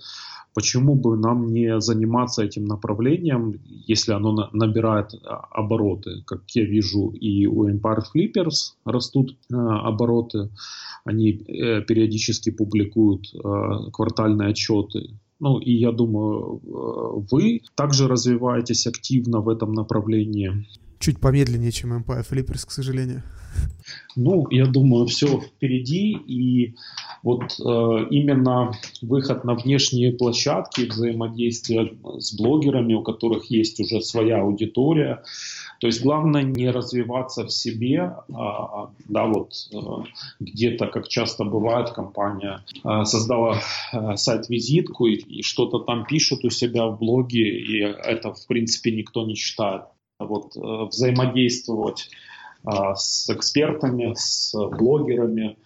Почему 0.53 0.95
бы 0.95 1.17
нам 1.17 1.47
не 1.47 1.79
заниматься 1.79 2.43
этим 2.43 2.65
направлением, 2.65 3.61
если 3.87 4.11
оно 4.11 4.49
набирает 4.51 5.13
а, 5.13 5.47
обороты? 5.51 6.23
Как 6.25 6.41
я 6.51 6.65
вижу, 6.65 7.09
и 7.09 7.45
у 7.45 7.69
Empire 7.69 8.03
Flippers 8.13 8.73
растут 8.83 9.37
а, 9.51 9.87
обороты, 9.87 10.49
они 11.05 11.31
э, 11.31 11.81
периодически 11.81 12.51
публикуют 12.51 13.33
а, 13.33 13.89
квартальные 13.91 14.49
отчеты. 14.49 15.09
Ну 15.39 15.57
и 15.57 15.71
я 15.73 15.91
думаю, 15.91 16.61
э, 16.63 17.25
вы 17.31 17.61
также 17.75 18.07
развиваетесь 18.07 18.85
активно 18.87 19.39
в 19.39 19.49
этом 19.49 19.73
направлении. 19.73 20.67
Чуть 20.99 21.19
помедленнее, 21.19 21.71
чем 21.71 21.93
Empire 21.93 22.25
Flippers, 22.29 22.67
к 22.67 22.71
сожалению. 22.71 23.23
Ну, 24.15 24.47
я 24.49 24.65
думаю, 24.65 25.05
все 25.05 25.39
впереди, 25.39 26.11
и 26.11 26.75
вот 27.23 27.59
э, 27.59 28.07
именно 28.09 28.71
выход 29.01 29.43
на 29.43 29.55
внешние 29.55 30.11
площадки, 30.11 30.81
взаимодействие 30.81 31.93
с 32.17 32.33
блогерами, 32.35 32.93
у 32.93 33.03
которых 33.03 33.45
есть 33.45 33.79
уже 33.79 34.01
своя 34.01 34.41
аудитория. 34.41 35.23
То 35.81 35.87
есть 35.87 36.03
главное 36.03 36.43
не 36.43 36.69
развиваться 36.69 37.43
в 37.43 37.51
себе, 37.51 38.13
а, 38.31 38.91
да, 39.09 39.25
вот 39.25 39.53
э, 39.73 39.77
где-то, 40.39 40.85
как 40.85 41.07
часто 41.07 41.43
бывает, 41.43 41.89
компания 41.89 42.63
э, 42.83 43.03
создала 43.05 43.57
э, 43.91 44.15
сайт-визитку 44.15 45.07
и, 45.07 45.41
что-то 45.41 45.79
там 45.79 46.05
пишут 46.05 46.45
у 46.45 46.51
себя 46.51 46.85
в 46.85 46.99
блоге, 46.99 47.49
и 47.49 47.79
это, 47.79 48.31
в 48.31 48.45
принципе, 48.45 48.91
никто 48.91 49.25
не 49.25 49.35
читает. 49.35 49.85
Вот 50.19 50.55
взаимодействовать 50.55 52.09
с 52.95 53.29
экспертами, 53.29 54.13
с 54.15 54.53
блогерами. 54.53 55.57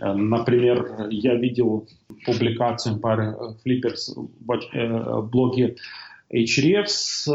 Э, 0.00 0.12
например, 0.14 1.08
я 1.10 1.34
видел 1.34 1.86
публикацию 2.24 2.96
Empire 2.96 3.56
Flippers 3.64 4.14
в 4.16 5.28
блоге 5.30 5.76
HREFs. 6.32 7.28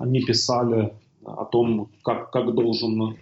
Они 0.00 0.20
писали 0.22 0.92
о 1.24 1.44
том, 1.44 1.90
как, 2.02 2.30
как 2.30 2.54
должен 2.54 3.02
э, 3.02 3.16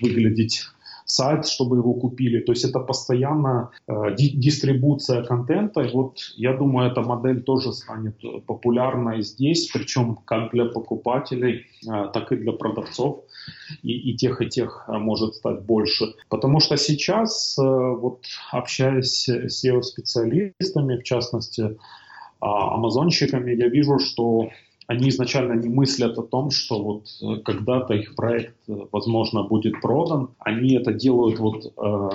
выглядеть 0.00 0.64
сайт, 1.08 1.46
чтобы 1.46 1.78
его 1.78 1.94
купили. 1.94 2.40
То 2.40 2.52
есть 2.52 2.64
это 2.64 2.80
постоянно 2.80 3.70
э, 3.86 4.14
дистрибуция 4.16 5.24
контента. 5.24 5.80
И 5.80 5.92
вот 5.92 6.18
я 6.36 6.52
думаю, 6.52 6.90
эта 6.90 7.00
модель 7.00 7.42
тоже 7.42 7.72
станет 7.72 8.16
популярной 8.46 9.22
здесь, 9.22 9.70
причем 9.72 10.16
как 10.24 10.52
для 10.52 10.66
покупателей, 10.66 11.66
э, 11.86 12.10
так 12.12 12.30
и 12.32 12.36
для 12.36 12.52
продавцов. 12.52 13.24
И, 13.82 14.10
и 14.10 14.16
тех, 14.16 14.42
и 14.42 14.48
тех 14.48 14.84
э, 14.86 14.98
может 14.98 15.34
стать 15.34 15.62
больше. 15.62 16.14
Потому 16.28 16.60
что 16.60 16.76
сейчас, 16.76 17.56
э, 17.58 17.62
вот 17.62 18.20
общаясь 18.52 19.28
с 19.28 19.64
SEO-специалистами, 19.64 20.98
в 20.98 21.04
частности, 21.04 21.62
э, 21.62 21.76
амазонщиками, 22.40 23.52
я 23.54 23.68
вижу, 23.68 23.98
что 23.98 24.50
они 24.88 25.10
изначально 25.10 25.52
не 25.52 25.68
мыслят 25.68 26.18
о 26.18 26.22
том, 26.22 26.50
что 26.50 26.82
вот 26.82 27.08
э, 27.22 27.42
когда-то 27.42 27.92
их 27.94 28.16
проект, 28.16 28.56
э, 28.68 28.86
возможно, 28.90 29.42
будет 29.42 29.80
продан. 29.82 30.30
Они 30.38 30.74
это 30.76 30.94
делают 30.94 31.38
вот 31.38 31.66
э, 31.66 32.08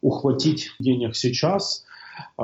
ухватить 0.00 0.70
денег 0.78 1.16
сейчас, 1.16 1.84
э, 2.38 2.42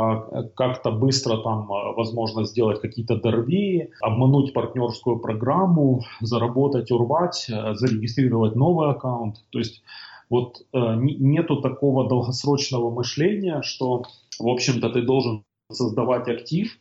как-то 0.56 0.90
быстро 0.90 1.36
там, 1.38 1.68
возможно, 1.68 2.44
сделать 2.44 2.80
какие-то 2.80 3.14
дорви, 3.14 3.90
обмануть 4.02 4.52
партнерскую 4.52 5.20
программу, 5.20 6.02
заработать, 6.20 6.90
урвать, 6.90 7.46
зарегистрировать 7.46 8.56
новый 8.56 8.90
аккаунт. 8.90 9.36
То 9.50 9.60
есть 9.60 9.84
вот 10.28 10.66
нету 10.72 11.60
такого 11.60 12.08
долгосрочного 12.08 12.90
мышления, 12.90 13.62
что, 13.62 14.02
в 14.40 14.48
общем-то, 14.48 14.90
ты 14.90 15.02
должен 15.02 15.44
создавать 15.70 16.26
актив, 16.26 16.76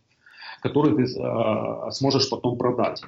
который 0.65 0.95
ты 0.95 1.03
э, 1.03 1.91
сможешь 1.91 2.29
потом 2.29 2.57
продать. 2.57 3.01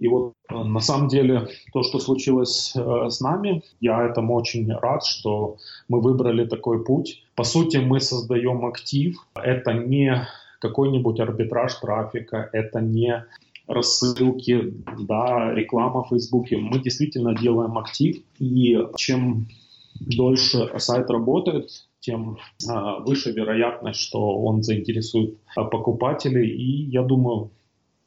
И 0.00 0.08
вот 0.08 0.32
э, 0.50 0.64
на 0.64 0.80
самом 0.80 1.08
деле 1.08 1.46
то, 1.72 1.82
что 1.84 2.00
случилось 2.00 2.72
э, 2.74 3.08
с 3.08 3.20
нами, 3.20 3.62
я 3.80 4.02
этому 4.02 4.34
очень 4.34 4.72
рад, 4.72 5.04
что 5.04 5.56
мы 5.88 6.00
выбрали 6.00 6.44
такой 6.44 6.84
путь. 6.84 7.22
По 7.36 7.44
сути, 7.44 7.76
мы 7.76 8.00
создаем 8.00 8.66
актив. 8.66 9.16
Это 9.34 9.72
не 9.72 10.26
какой-нибудь 10.60 11.20
арбитраж 11.20 11.74
трафика, 11.74 12.48
это 12.52 12.80
не 12.80 13.24
рассылки, 13.68 14.74
да, 14.98 15.54
реклама 15.54 16.02
в 16.02 16.08
Фейсбуке. 16.08 16.56
Мы 16.56 16.80
действительно 16.80 17.34
делаем 17.34 17.78
актив, 17.78 18.16
и 18.40 18.76
чем 18.96 19.46
дольше 20.00 20.68
сайт 20.78 21.10
работает, 21.10 21.68
тем 22.04 22.36
а, 22.68 23.00
выше 23.00 23.32
вероятность, 23.32 24.00
что 24.00 24.42
он 24.44 24.62
заинтересует 24.62 25.38
а, 25.56 25.64
покупателей. 25.64 26.48
И 26.48 26.90
я 26.90 27.02
думаю, 27.02 27.50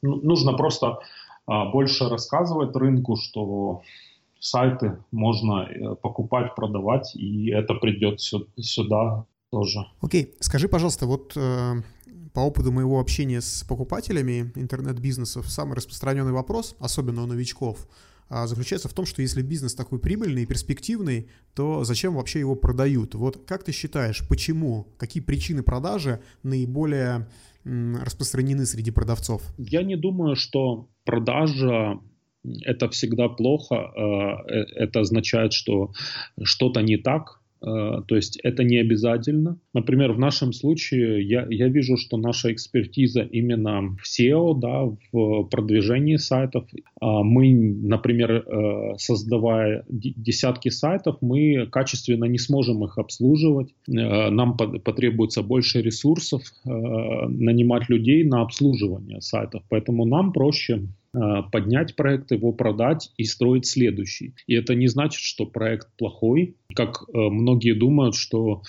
ну, 0.02 0.20
нужно 0.22 0.52
просто 0.52 0.98
а, 1.46 1.70
больше 1.70 2.08
рассказывать 2.08 2.76
рынку, 2.76 3.16
что 3.16 3.82
сайты 4.40 4.98
можно 5.10 5.66
э, 5.68 5.96
покупать, 5.96 6.54
продавать, 6.54 7.16
и 7.16 7.50
это 7.50 7.74
придет 7.74 8.20
сюда 8.20 9.24
тоже. 9.50 9.80
Окей, 10.00 10.26
okay. 10.26 10.34
скажи, 10.38 10.68
пожалуйста, 10.68 11.06
вот 11.06 11.32
э, 11.36 11.82
по 12.32 12.40
опыту 12.40 12.70
моего 12.70 13.00
общения 13.00 13.40
с 13.40 13.64
покупателями 13.68 14.52
интернет-бизнесов 14.54 15.50
самый 15.50 15.74
распространенный 15.74 16.30
вопрос, 16.30 16.76
особенно 16.78 17.24
у 17.24 17.26
новичков– 17.26 17.88
заключается 18.30 18.88
в 18.88 18.92
том, 18.92 19.06
что 19.06 19.22
если 19.22 19.42
бизнес 19.42 19.74
такой 19.74 19.98
прибыльный 19.98 20.42
и 20.42 20.46
перспективный, 20.46 21.28
то 21.54 21.84
зачем 21.84 22.14
вообще 22.14 22.40
его 22.40 22.56
продают? 22.56 23.14
Вот 23.14 23.44
как 23.46 23.64
ты 23.64 23.72
считаешь, 23.72 24.26
почему, 24.28 24.88
какие 24.98 25.22
причины 25.22 25.62
продажи 25.62 26.20
наиболее 26.42 27.28
распространены 27.64 28.66
среди 28.66 28.90
продавцов? 28.90 29.42
Я 29.58 29.82
не 29.82 29.96
думаю, 29.96 30.36
что 30.36 30.88
продажа 31.04 32.00
это 32.64 32.88
всегда 32.90 33.28
плохо. 33.28 33.76
А, 33.76 34.42
э, 34.48 34.64
это 34.76 35.00
означает, 35.00 35.52
что 35.52 35.92
что-то 36.42 36.80
не 36.82 36.96
так 36.96 37.37
Э, 37.37 37.37
то 37.60 38.16
есть 38.16 38.38
это 38.42 38.64
не 38.64 38.78
обязательно. 38.78 39.58
Например, 39.74 40.12
в 40.12 40.18
нашем 40.18 40.52
случае 40.52 41.22
я, 41.22 41.46
я 41.50 41.68
вижу, 41.68 41.96
что 41.96 42.16
наша 42.16 42.52
экспертиза 42.52 43.22
именно 43.22 43.96
в 43.96 44.02
SEO, 44.04 44.58
да, 44.58 44.84
в 45.12 45.44
продвижении 45.44 46.16
сайтов. 46.16 46.64
А 47.00 47.22
мы, 47.22 47.52
например, 47.52 48.30
э, 48.32 48.98
создавая 48.98 49.84
десятки 49.88 50.68
сайтов, 50.68 51.18
мы 51.20 51.66
качественно 51.70 52.24
не 52.24 52.38
сможем 52.38 52.84
их 52.84 52.98
обслуживать. 52.98 53.74
Э, 53.88 54.30
нам 54.30 54.56
потребуется 54.56 55.42
больше 55.42 55.82
ресурсов 55.82 56.42
нанимать 56.64 57.88
людей 57.88 58.24
на 58.24 58.42
обслуживание 58.42 59.20
сайтов. 59.20 59.62
Поэтому 59.68 60.04
нам 60.04 60.32
проще 60.32 60.88
Э, 61.14 61.42
поднять 61.50 61.96
проект, 61.96 62.32
его 62.32 62.52
продать 62.52 63.12
и 63.16 63.24
строить 63.24 63.66
следующий. 63.66 64.34
И 64.46 64.54
это 64.54 64.74
не 64.74 64.88
значит, 64.88 65.20
что 65.20 65.46
проект 65.46 65.88
плохой, 65.96 66.56
как 66.78 67.02
э, 67.02 67.18
многие 67.18 67.74
думают, 67.74 68.14
что 68.14 68.62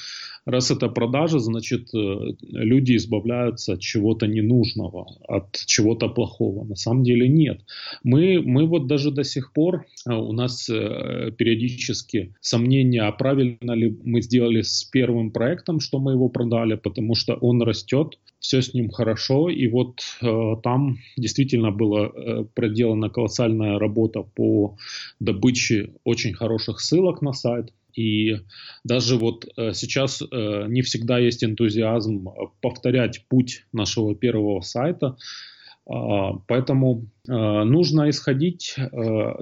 раз 0.46 0.72
это 0.72 0.90
продажа, 0.90 1.38
значит 1.40 1.94
э, 1.94 1.98
люди 2.42 2.96
избавляются 2.96 3.74
от 3.74 3.82
чего-то 3.82 4.26
ненужного, 4.26 5.06
от 5.28 5.56
чего-то 5.68 6.10
плохого. 6.10 6.66
На 6.66 6.76
самом 6.76 7.04
деле 7.04 7.30
нет. 7.30 7.62
Мы, 8.04 8.42
мы 8.42 8.66
вот 8.66 8.88
даже 8.88 9.12
до 9.12 9.24
сих 9.24 9.54
пор, 9.54 9.86
у 10.06 10.34
нас 10.34 10.66
периодически 10.66 12.34
сомнения, 12.42 13.04
а 13.04 13.12
правильно 13.12 13.74
ли 13.74 13.96
мы 14.04 14.22
сделали 14.22 14.64
с 14.64 14.84
первым 14.84 15.32
проектом, 15.32 15.80
что 15.80 16.00
мы 16.00 16.14
его 16.14 16.30
продали, 16.30 16.76
потому 16.76 17.16
что 17.16 17.36
он 17.36 17.62
растет, 17.62 18.18
все 18.40 18.62
с 18.62 18.74
ним 18.74 18.90
хорошо, 18.90 19.50
и 19.50 19.68
вот 19.68 20.00
э, 20.22 20.56
там 20.64 20.98
действительно 21.18 21.72
была 21.72 22.08
э, 22.08 22.46
проделана 22.54 23.10
колоссальная 23.10 23.78
работа 23.78 24.22
по 24.22 24.78
добыче 25.20 25.94
очень 26.04 26.34
хороших 26.34 26.80
ссылок 26.80 27.22
на 27.22 27.34
сайт. 27.34 27.74
И 28.00 28.38
даже 28.86 29.18
вот 29.18 29.46
э, 29.58 29.74
сейчас 29.74 30.22
э, 30.22 30.26
не 30.68 30.82
всегда 30.82 31.20
есть 31.20 31.44
энтузиазм 31.44 32.30
повторять 32.62 33.26
путь 33.28 33.66
нашего 33.74 34.16
первого 34.16 34.62
сайта, 34.62 35.18
э, 35.86 35.94
поэтому 36.48 37.10
э, 37.28 37.32
нужно 37.66 38.10
исходить 38.10 38.76
э, 38.78 38.82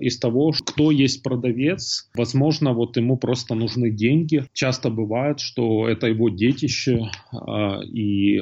из 0.01 0.17
того, 0.17 0.53
кто 0.65 0.89
есть 0.89 1.21
продавец. 1.21 2.09
Возможно, 2.15 2.73
вот 2.73 2.97
ему 2.97 3.17
просто 3.17 3.53
нужны 3.53 3.91
деньги. 3.91 4.45
Часто 4.53 4.89
бывает, 4.89 5.39
что 5.39 5.87
это 5.87 6.07
его 6.07 6.29
детище, 6.29 7.11
э, 7.31 7.83
и 7.85 8.41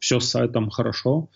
все 0.00 0.18
с 0.18 0.28
сайтом 0.28 0.70
хорошо, 0.70 1.28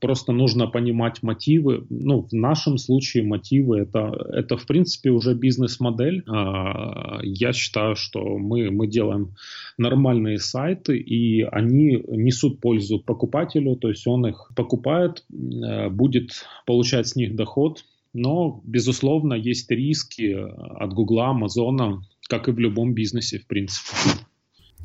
Просто 0.00 0.32
нужно 0.32 0.66
понимать 0.66 1.22
мотивы. 1.22 1.86
Ну, 1.90 2.22
в 2.22 2.32
нашем 2.32 2.78
случае 2.78 3.24
мотивы 3.24 3.80
это, 3.80 4.12
это 4.32 4.56
в 4.56 4.66
принципе 4.66 5.10
уже 5.10 5.34
бизнес-модель. 5.34 6.22
А, 6.26 7.18
я 7.22 7.52
считаю, 7.52 7.94
что 7.96 8.38
мы, 8.38 8.70
мы 8.70 8.86
делаем 8.86 9.34
нормальные 9.76 10.38
сайты, 10.38 10.96
и 10.96 11.42
они 11.42 12.02
несут 12.08 12.60
пользу 12.60 12.98
покупателю, 12.98 13.76
то 13.76 13.88
есть 13.88 14.06
он 14.06 14.26
их 14.26 14.50
покупает, 14.56 15.24
э, 15.30 15.90
будет 15.90 16.44
получать 16.66 17.08
с 17.08 17.16
них 17.16 17.36
доход, 17.36 17.84
но, 18.14 18.60
безусловно, 18.64 19.34
есть 19.34 19.70
риски 19.70 20.34
от 20.34 20.92
Гугла, 20.94 21.30
Амазона, 21.30 22.02
как 22.28 22.48
и 22.48 22.52
в 22.52 22.58
любом 22.58 22.94
бизнесе, 22.94 23.38
в 23.38 23.46
принципе. 23.46 23.90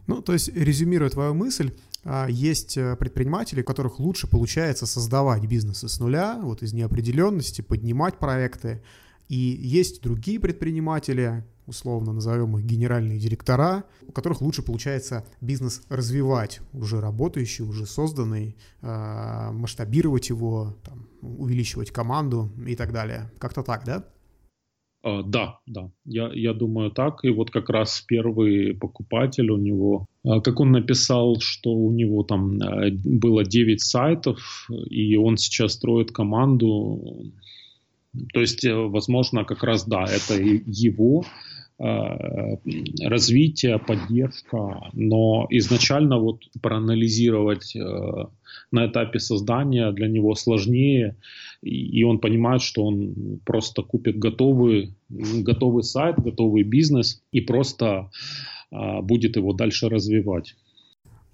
Ну, 0.07 0.21
то 0.21 0.33
есть, 0.33 0.55
резюмируя 0.55 1.09
твою 1.09 1.33
мысль, 1.33 1.71
есть 2.27 2.77
э, 2.77 2.95
предприниматели, 2.97 3.61
у 3.61 3.65
которых 3.65 3.99
лучше 3.99 4.27
получается 4.27 4.85
создавать 4.85 5.45
бизнесы 5.45 5.87
с 5.87 5.99
нуля, 5.99 6.39
вот 6.41 6.61
из 6.61 6.73
неопределенности, 6.73 7.61
поднимать 7.61 8.19
проекты. 8.19 8.81
И 9.29 9.37
есть 9.37 10.01
другие 10.01 10.39
предприниматели, 10.39 11.45
условно 11.65 12.11
назовем 12.11 12.57
их 12.57 12.65
генеральные 12.65 13.19
директора, 13.19 13.85
у 14.07 14.11
которых 14.11 14.41
лучше 14.41 14.61
получается 14.61 15.25
бизнес 15.41 15.81
развивать, 15.89 16.59
уже 16.73 16.99
работающий, 16.99 17.63
уже 17.63 17.85
созданный, 17.85 18.57
а, 18.81 19.51
масштабировать 19.51 20.29
его, 20.29 20.75
там, 20.83 21.07
увеличивать 21.21 21.91
команду 21.91 22.51
и 22.67 22.75
так 22.75 22.91
далее. 22.91 23.31
Как-то 23.39 23.63
так, 23.63 23.85
да? 23.85 24.05
Uh, 25.05 25.21
да, 25.21 25.59
да, 25.65 25.89
я, 26.05 26.31
я 26.33 26.53
думаю 26.53 26.89
так. 26.89 27.25
И 27.25 27.29
вот 27.29 27.51
как 27.51 27.69
раз 27.69 28.01
первый 28.07 28.73
покупатель 28.73 29.51
у 29.51 29.57
него, 29.57 30.05
uh, 30.25 30.41
как 30.41 30.61
он 30.61 30.71
написал, 30.71 31.41
что 31.41 31.71
у 31.71 31.91
него 31.91 32.23
там 32.23 32.57
uh, 32.57 32.89
было 33.03 33.43
9 33.43 33.81
сайтов, 33.81 34.67
и 34.89 35.17
он 35.17 35.35
сейчас 35.37 35.73
строит 35.73 36.11
команду. 36.11 37.31
То 38.33 38.39
есть, 38.39 38.63
э, 38.63 38.73
возможно, 38.73 39.43
как 39.43 39.63
раз 39.63 39.85
да, 39.85 40.05
это 40.05 40.35
его 40.41 41.25
развитие, 41.79 43.79
поддержка, 43.79 44.89
но 44.93 45.47
изначально 45.49 46.19
вот 46.19 46.43
проанализировать 46.61 47.75
на 48.71 48.87
этапе 48.87 49.19
создания 49.19 49.91
для 49.91 50.07
него 50.07 50.35
сложнее, 50.35 51.15
и 51.61 52.03
он 52.03 52.19
понимает, 52.19 52.61
что 52.61 52.85
он 52.85 53.39
просто 53.45 53.81
купит 53.81 54.19
готовый, 54.19 54.95
готовый 55.09 55.83
сайт, 55.83 56.19
готовый 56.19 56.63
бизнес 56.63 57.23
и 57.31 57.41
просто 57.41 58.09
а, 58.71 59.01
будет 59.01 59.35
его 59.35 59.53
дальше 59.53 59.89
развивать. 59.89 60.55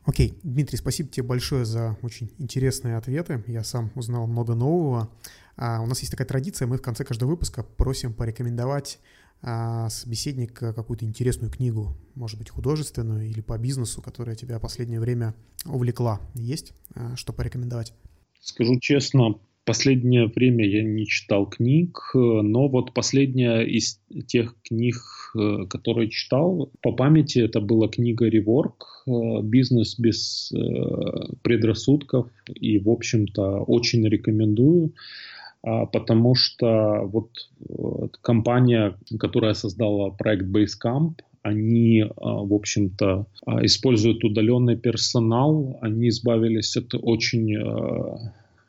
Окей, 0.06 0.34
Дмитрий, 0.44 0.78
спасибо 0.78 1.10
тебе 1.10 1.26
большое 1.26 1.66
за 1.66 1.98
очень 2.02 2.32
интересные 2.38 2.98
ответы. 2.98 3.44
Я 3.48 3.64
сам 3.64 3.92
узнал 3.96 4.28
много 4.28 4.56
нового. 4.56 5.10
А, 5.56 5.82
у 5.82 5.86
нас 5.86 6.00
есть 6.00 6.12
такая 6.12 6.28
традиция, 6.28 6.68
мы 6.68 6.78
в 6.78 6.82
конце 6.82 7.04
каждого 7.04 7.30
выпуска 7.30 7.64
просим 7.64 8.14
порекомендовать 8.14 9.00
а, 9.42 9.90
собеседника 9.90 10.74
какую-то 10.74 11.06
интересную 11.06 11.52
книгу, 11.52 11.96
может 12.16 12.38
быть, 12.38 12.50
художественную 12.50 13.28
или 13.30 13.42
по 13.42 13.58
бизнесу, 13.58 14.02
которая 14.02 14.36
тебя 14.36 14.60
последнее 14.60 15.00
время 15.00 15.34
увлекла. 15.66 16.20
Есть 16.36 16.74
а, 16.96 17.16
что 17.16 17.34
порекомендовать? 17.34 17.94
Скажу 18.42 18.80
честно, 18.80 19.36
последнее 19.70 20.26
время 20.26 20.66
я 20.66 20.84
не 20.84 21.06
читал 21.06 21.46
книг, 21.46 22.12
но 22.16 22.68
вот 22.68 22.92
последняя 22.96 23.62
из 23.62 24.02
тех 24.26 24.56
книг, 24.64 24.96
э, 25.36 25.66
которые 25.70 26.10
читал, 26.10 26.72
по 26.82 26.92
памяти 26.92 27.38
это 27.38 27.62
была 27.62 27.88
книга 27.88 28.26
«Реворк», 28.26 29.04
э, 29.06 29.12
«Бизнес 29.44 30.00
без 30.00 30.52
э, 30.52 30.58
предрассудков», 31.44 32.32
и, 32.52 32.80
в 32.80 32.90
общем-то, 32.90 33.60
очень 33.60 34.08
рекомендую. 34.08 34.94
А, 35.62 35.86
потому 35.86 36.36
что 36.36 37.02
вот 37.12 37.30
компания, 38.22 38.96
которая 39.20 39.54
создала 39.54 40.12
проект 40.12 40.46
Basecamp, 40.46 41.20
они, 41.42 42.02
а, 42.02 42.44
в 42.44 42.54
общем-то, 42.54 43.26
а, 43.46 43.66
используют 43.66 44.24
удаленный 44.24 44.78
персонал, 44.78 45.78
они 45.82 46.10
избавились 46.10 46.78
от 46.78 46.94
очень 46.94 47.58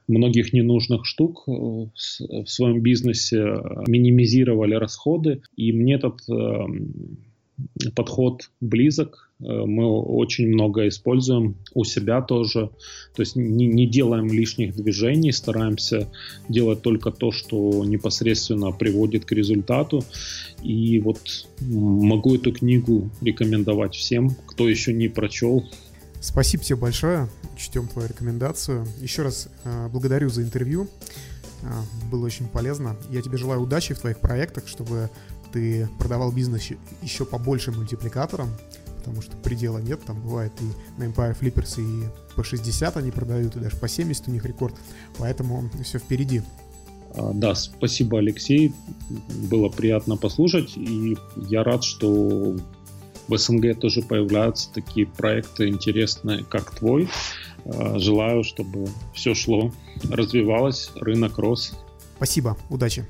многих 0.08 0.52
ненужных 0.52 1.06
штук 1.06 1.44
э, 1.46 1.50
в 1.50 2.46
своем 2.46 2.80
бизнесе, 2.80 3.44
минимизировали 3.86 4.74
расходы, 4.74 5.42
и 5.56 5.72
мне 5.72 5.94
этот 5.94 6.28
эм, 6.28 7.18
подход 7.94 8.50
близок. 8.60 9.29
Э, 9.42 9.64
мы 9.66 9.86
очень 9.86 10.48
много 10.48 10.88
используем 10.88 11.56
у 11.74 11.84
себя 11.84 12.20
тоже. 12.22 12.70
То 13.14 13.22
есть 13.22 13.36
не, 13.36 13.66
не 13.66 13.86
делаем 13.86 14.28
лишних 14.28 14.74
движений, 14.74 15.32
стараемся 15.32 16.08
делать 16.48 16.82
только 16.82 17.10
то, 17.10 17.32
что 17.32 17.84
непосредственно 17.84 18.72
приводит 18.72 19.24
к 19.24 19.32
результату. 19.32 20.04
И 20.62 21.00
вот 21.00 21.20
могу 21.60 22.36
эту 22.36 22.52
книгу 22.52 23.10
рекомендовать 23.20 23.94
всем, 23.94 24.30
кто 24.46 24.68
еще 24.68 24.92
не 24.92 25.08
прочел. 25.08 25.64
Спасибо 26.20 26.62
тебе 26.62 26.76
большое. 26.76 27.28
Учтем 27.54 27.88
твою 27.88 28.08
рекомендацию. 28.08 28.86
Еще 29.00 29.22
раз 29.22 29.48
э, 29.64 29.88
благодарю 29.88 30.28
за 30.28 30.42
интервью. 30.42 30.88
Э, 31.62 31.66
было 32.10 32.26
очень 32.26 32.46
полезно. 32.46 32.96
Я 33.10 33.22
тебе 33.22 33.38
желаю 33.38 33.62
удачи 33.62 33.94
в 33.94 34.00
твоих 34.00 34.20
проектах, 34.20 34.68
чтобы 34.68 35.10
ты 35.52 35.88
продавал 35.98 36.30
бизнес 36.30 36.70
еще 37.02 37.24
по 37.24 37.38
большим 37.38 37.76
мультипликаторам, 37.76 38.50
потому 39.00 39.22
что 39.22 39.36
предела 39.36 39.78
нет, 39.78 40.00
там 40.04 40.20
бывает 40.20 40.52
и 40.60 41.00
на 41.00 41.04
Empire 41.04 41.36
Flippers 41.38 41.80
и 41.80 42.08
по 42.36 42.44
60 42.44 42.96
они 42.96 43.10
продают, 43.10 43.56
и 43.56 43.60
даже 43.60 43.76
по 43.76 43.88
70 43.88 44.28
у 44.28 44.30
них 44.30 44.44
рекорд, 44.44 44.74
поэтому 45.18 45.68
все 45.82 45.98
впереди. 45.98 46.42
А, 47.14 47.32
да, 47.34 47.54
спасибо, 47.54 48.18
Алексей. 48.18 48.72
Было 49.50 49.68
приятно 49.68 50.16
послушать, 50.16 50.76
и 50.76 51.16
я 51.36 51.64
рад, 51.64 51.82
что 51.82 52.56
в 53.28 53.36
СНГ 53.36 53.78
тоже 53.80 54.02
появляются 54.02 54.72
такие 54.72 55.06
проекты 55.06 55.68
интересные, 55.68 56.44
как 56.44 56.70
твой. 56.74 57.08
А, 57.64 57.98
желаю, 57.98 58.44
чтобы 58.44 58.88
все 59.14 59.34
шло, 59.34 59.72
развивалось, 60.10 60.90
рынок 60.96 61.38
рос. 61.38 61.72
Спасибо, 62.16 62.56
удачи. 62.68 63.06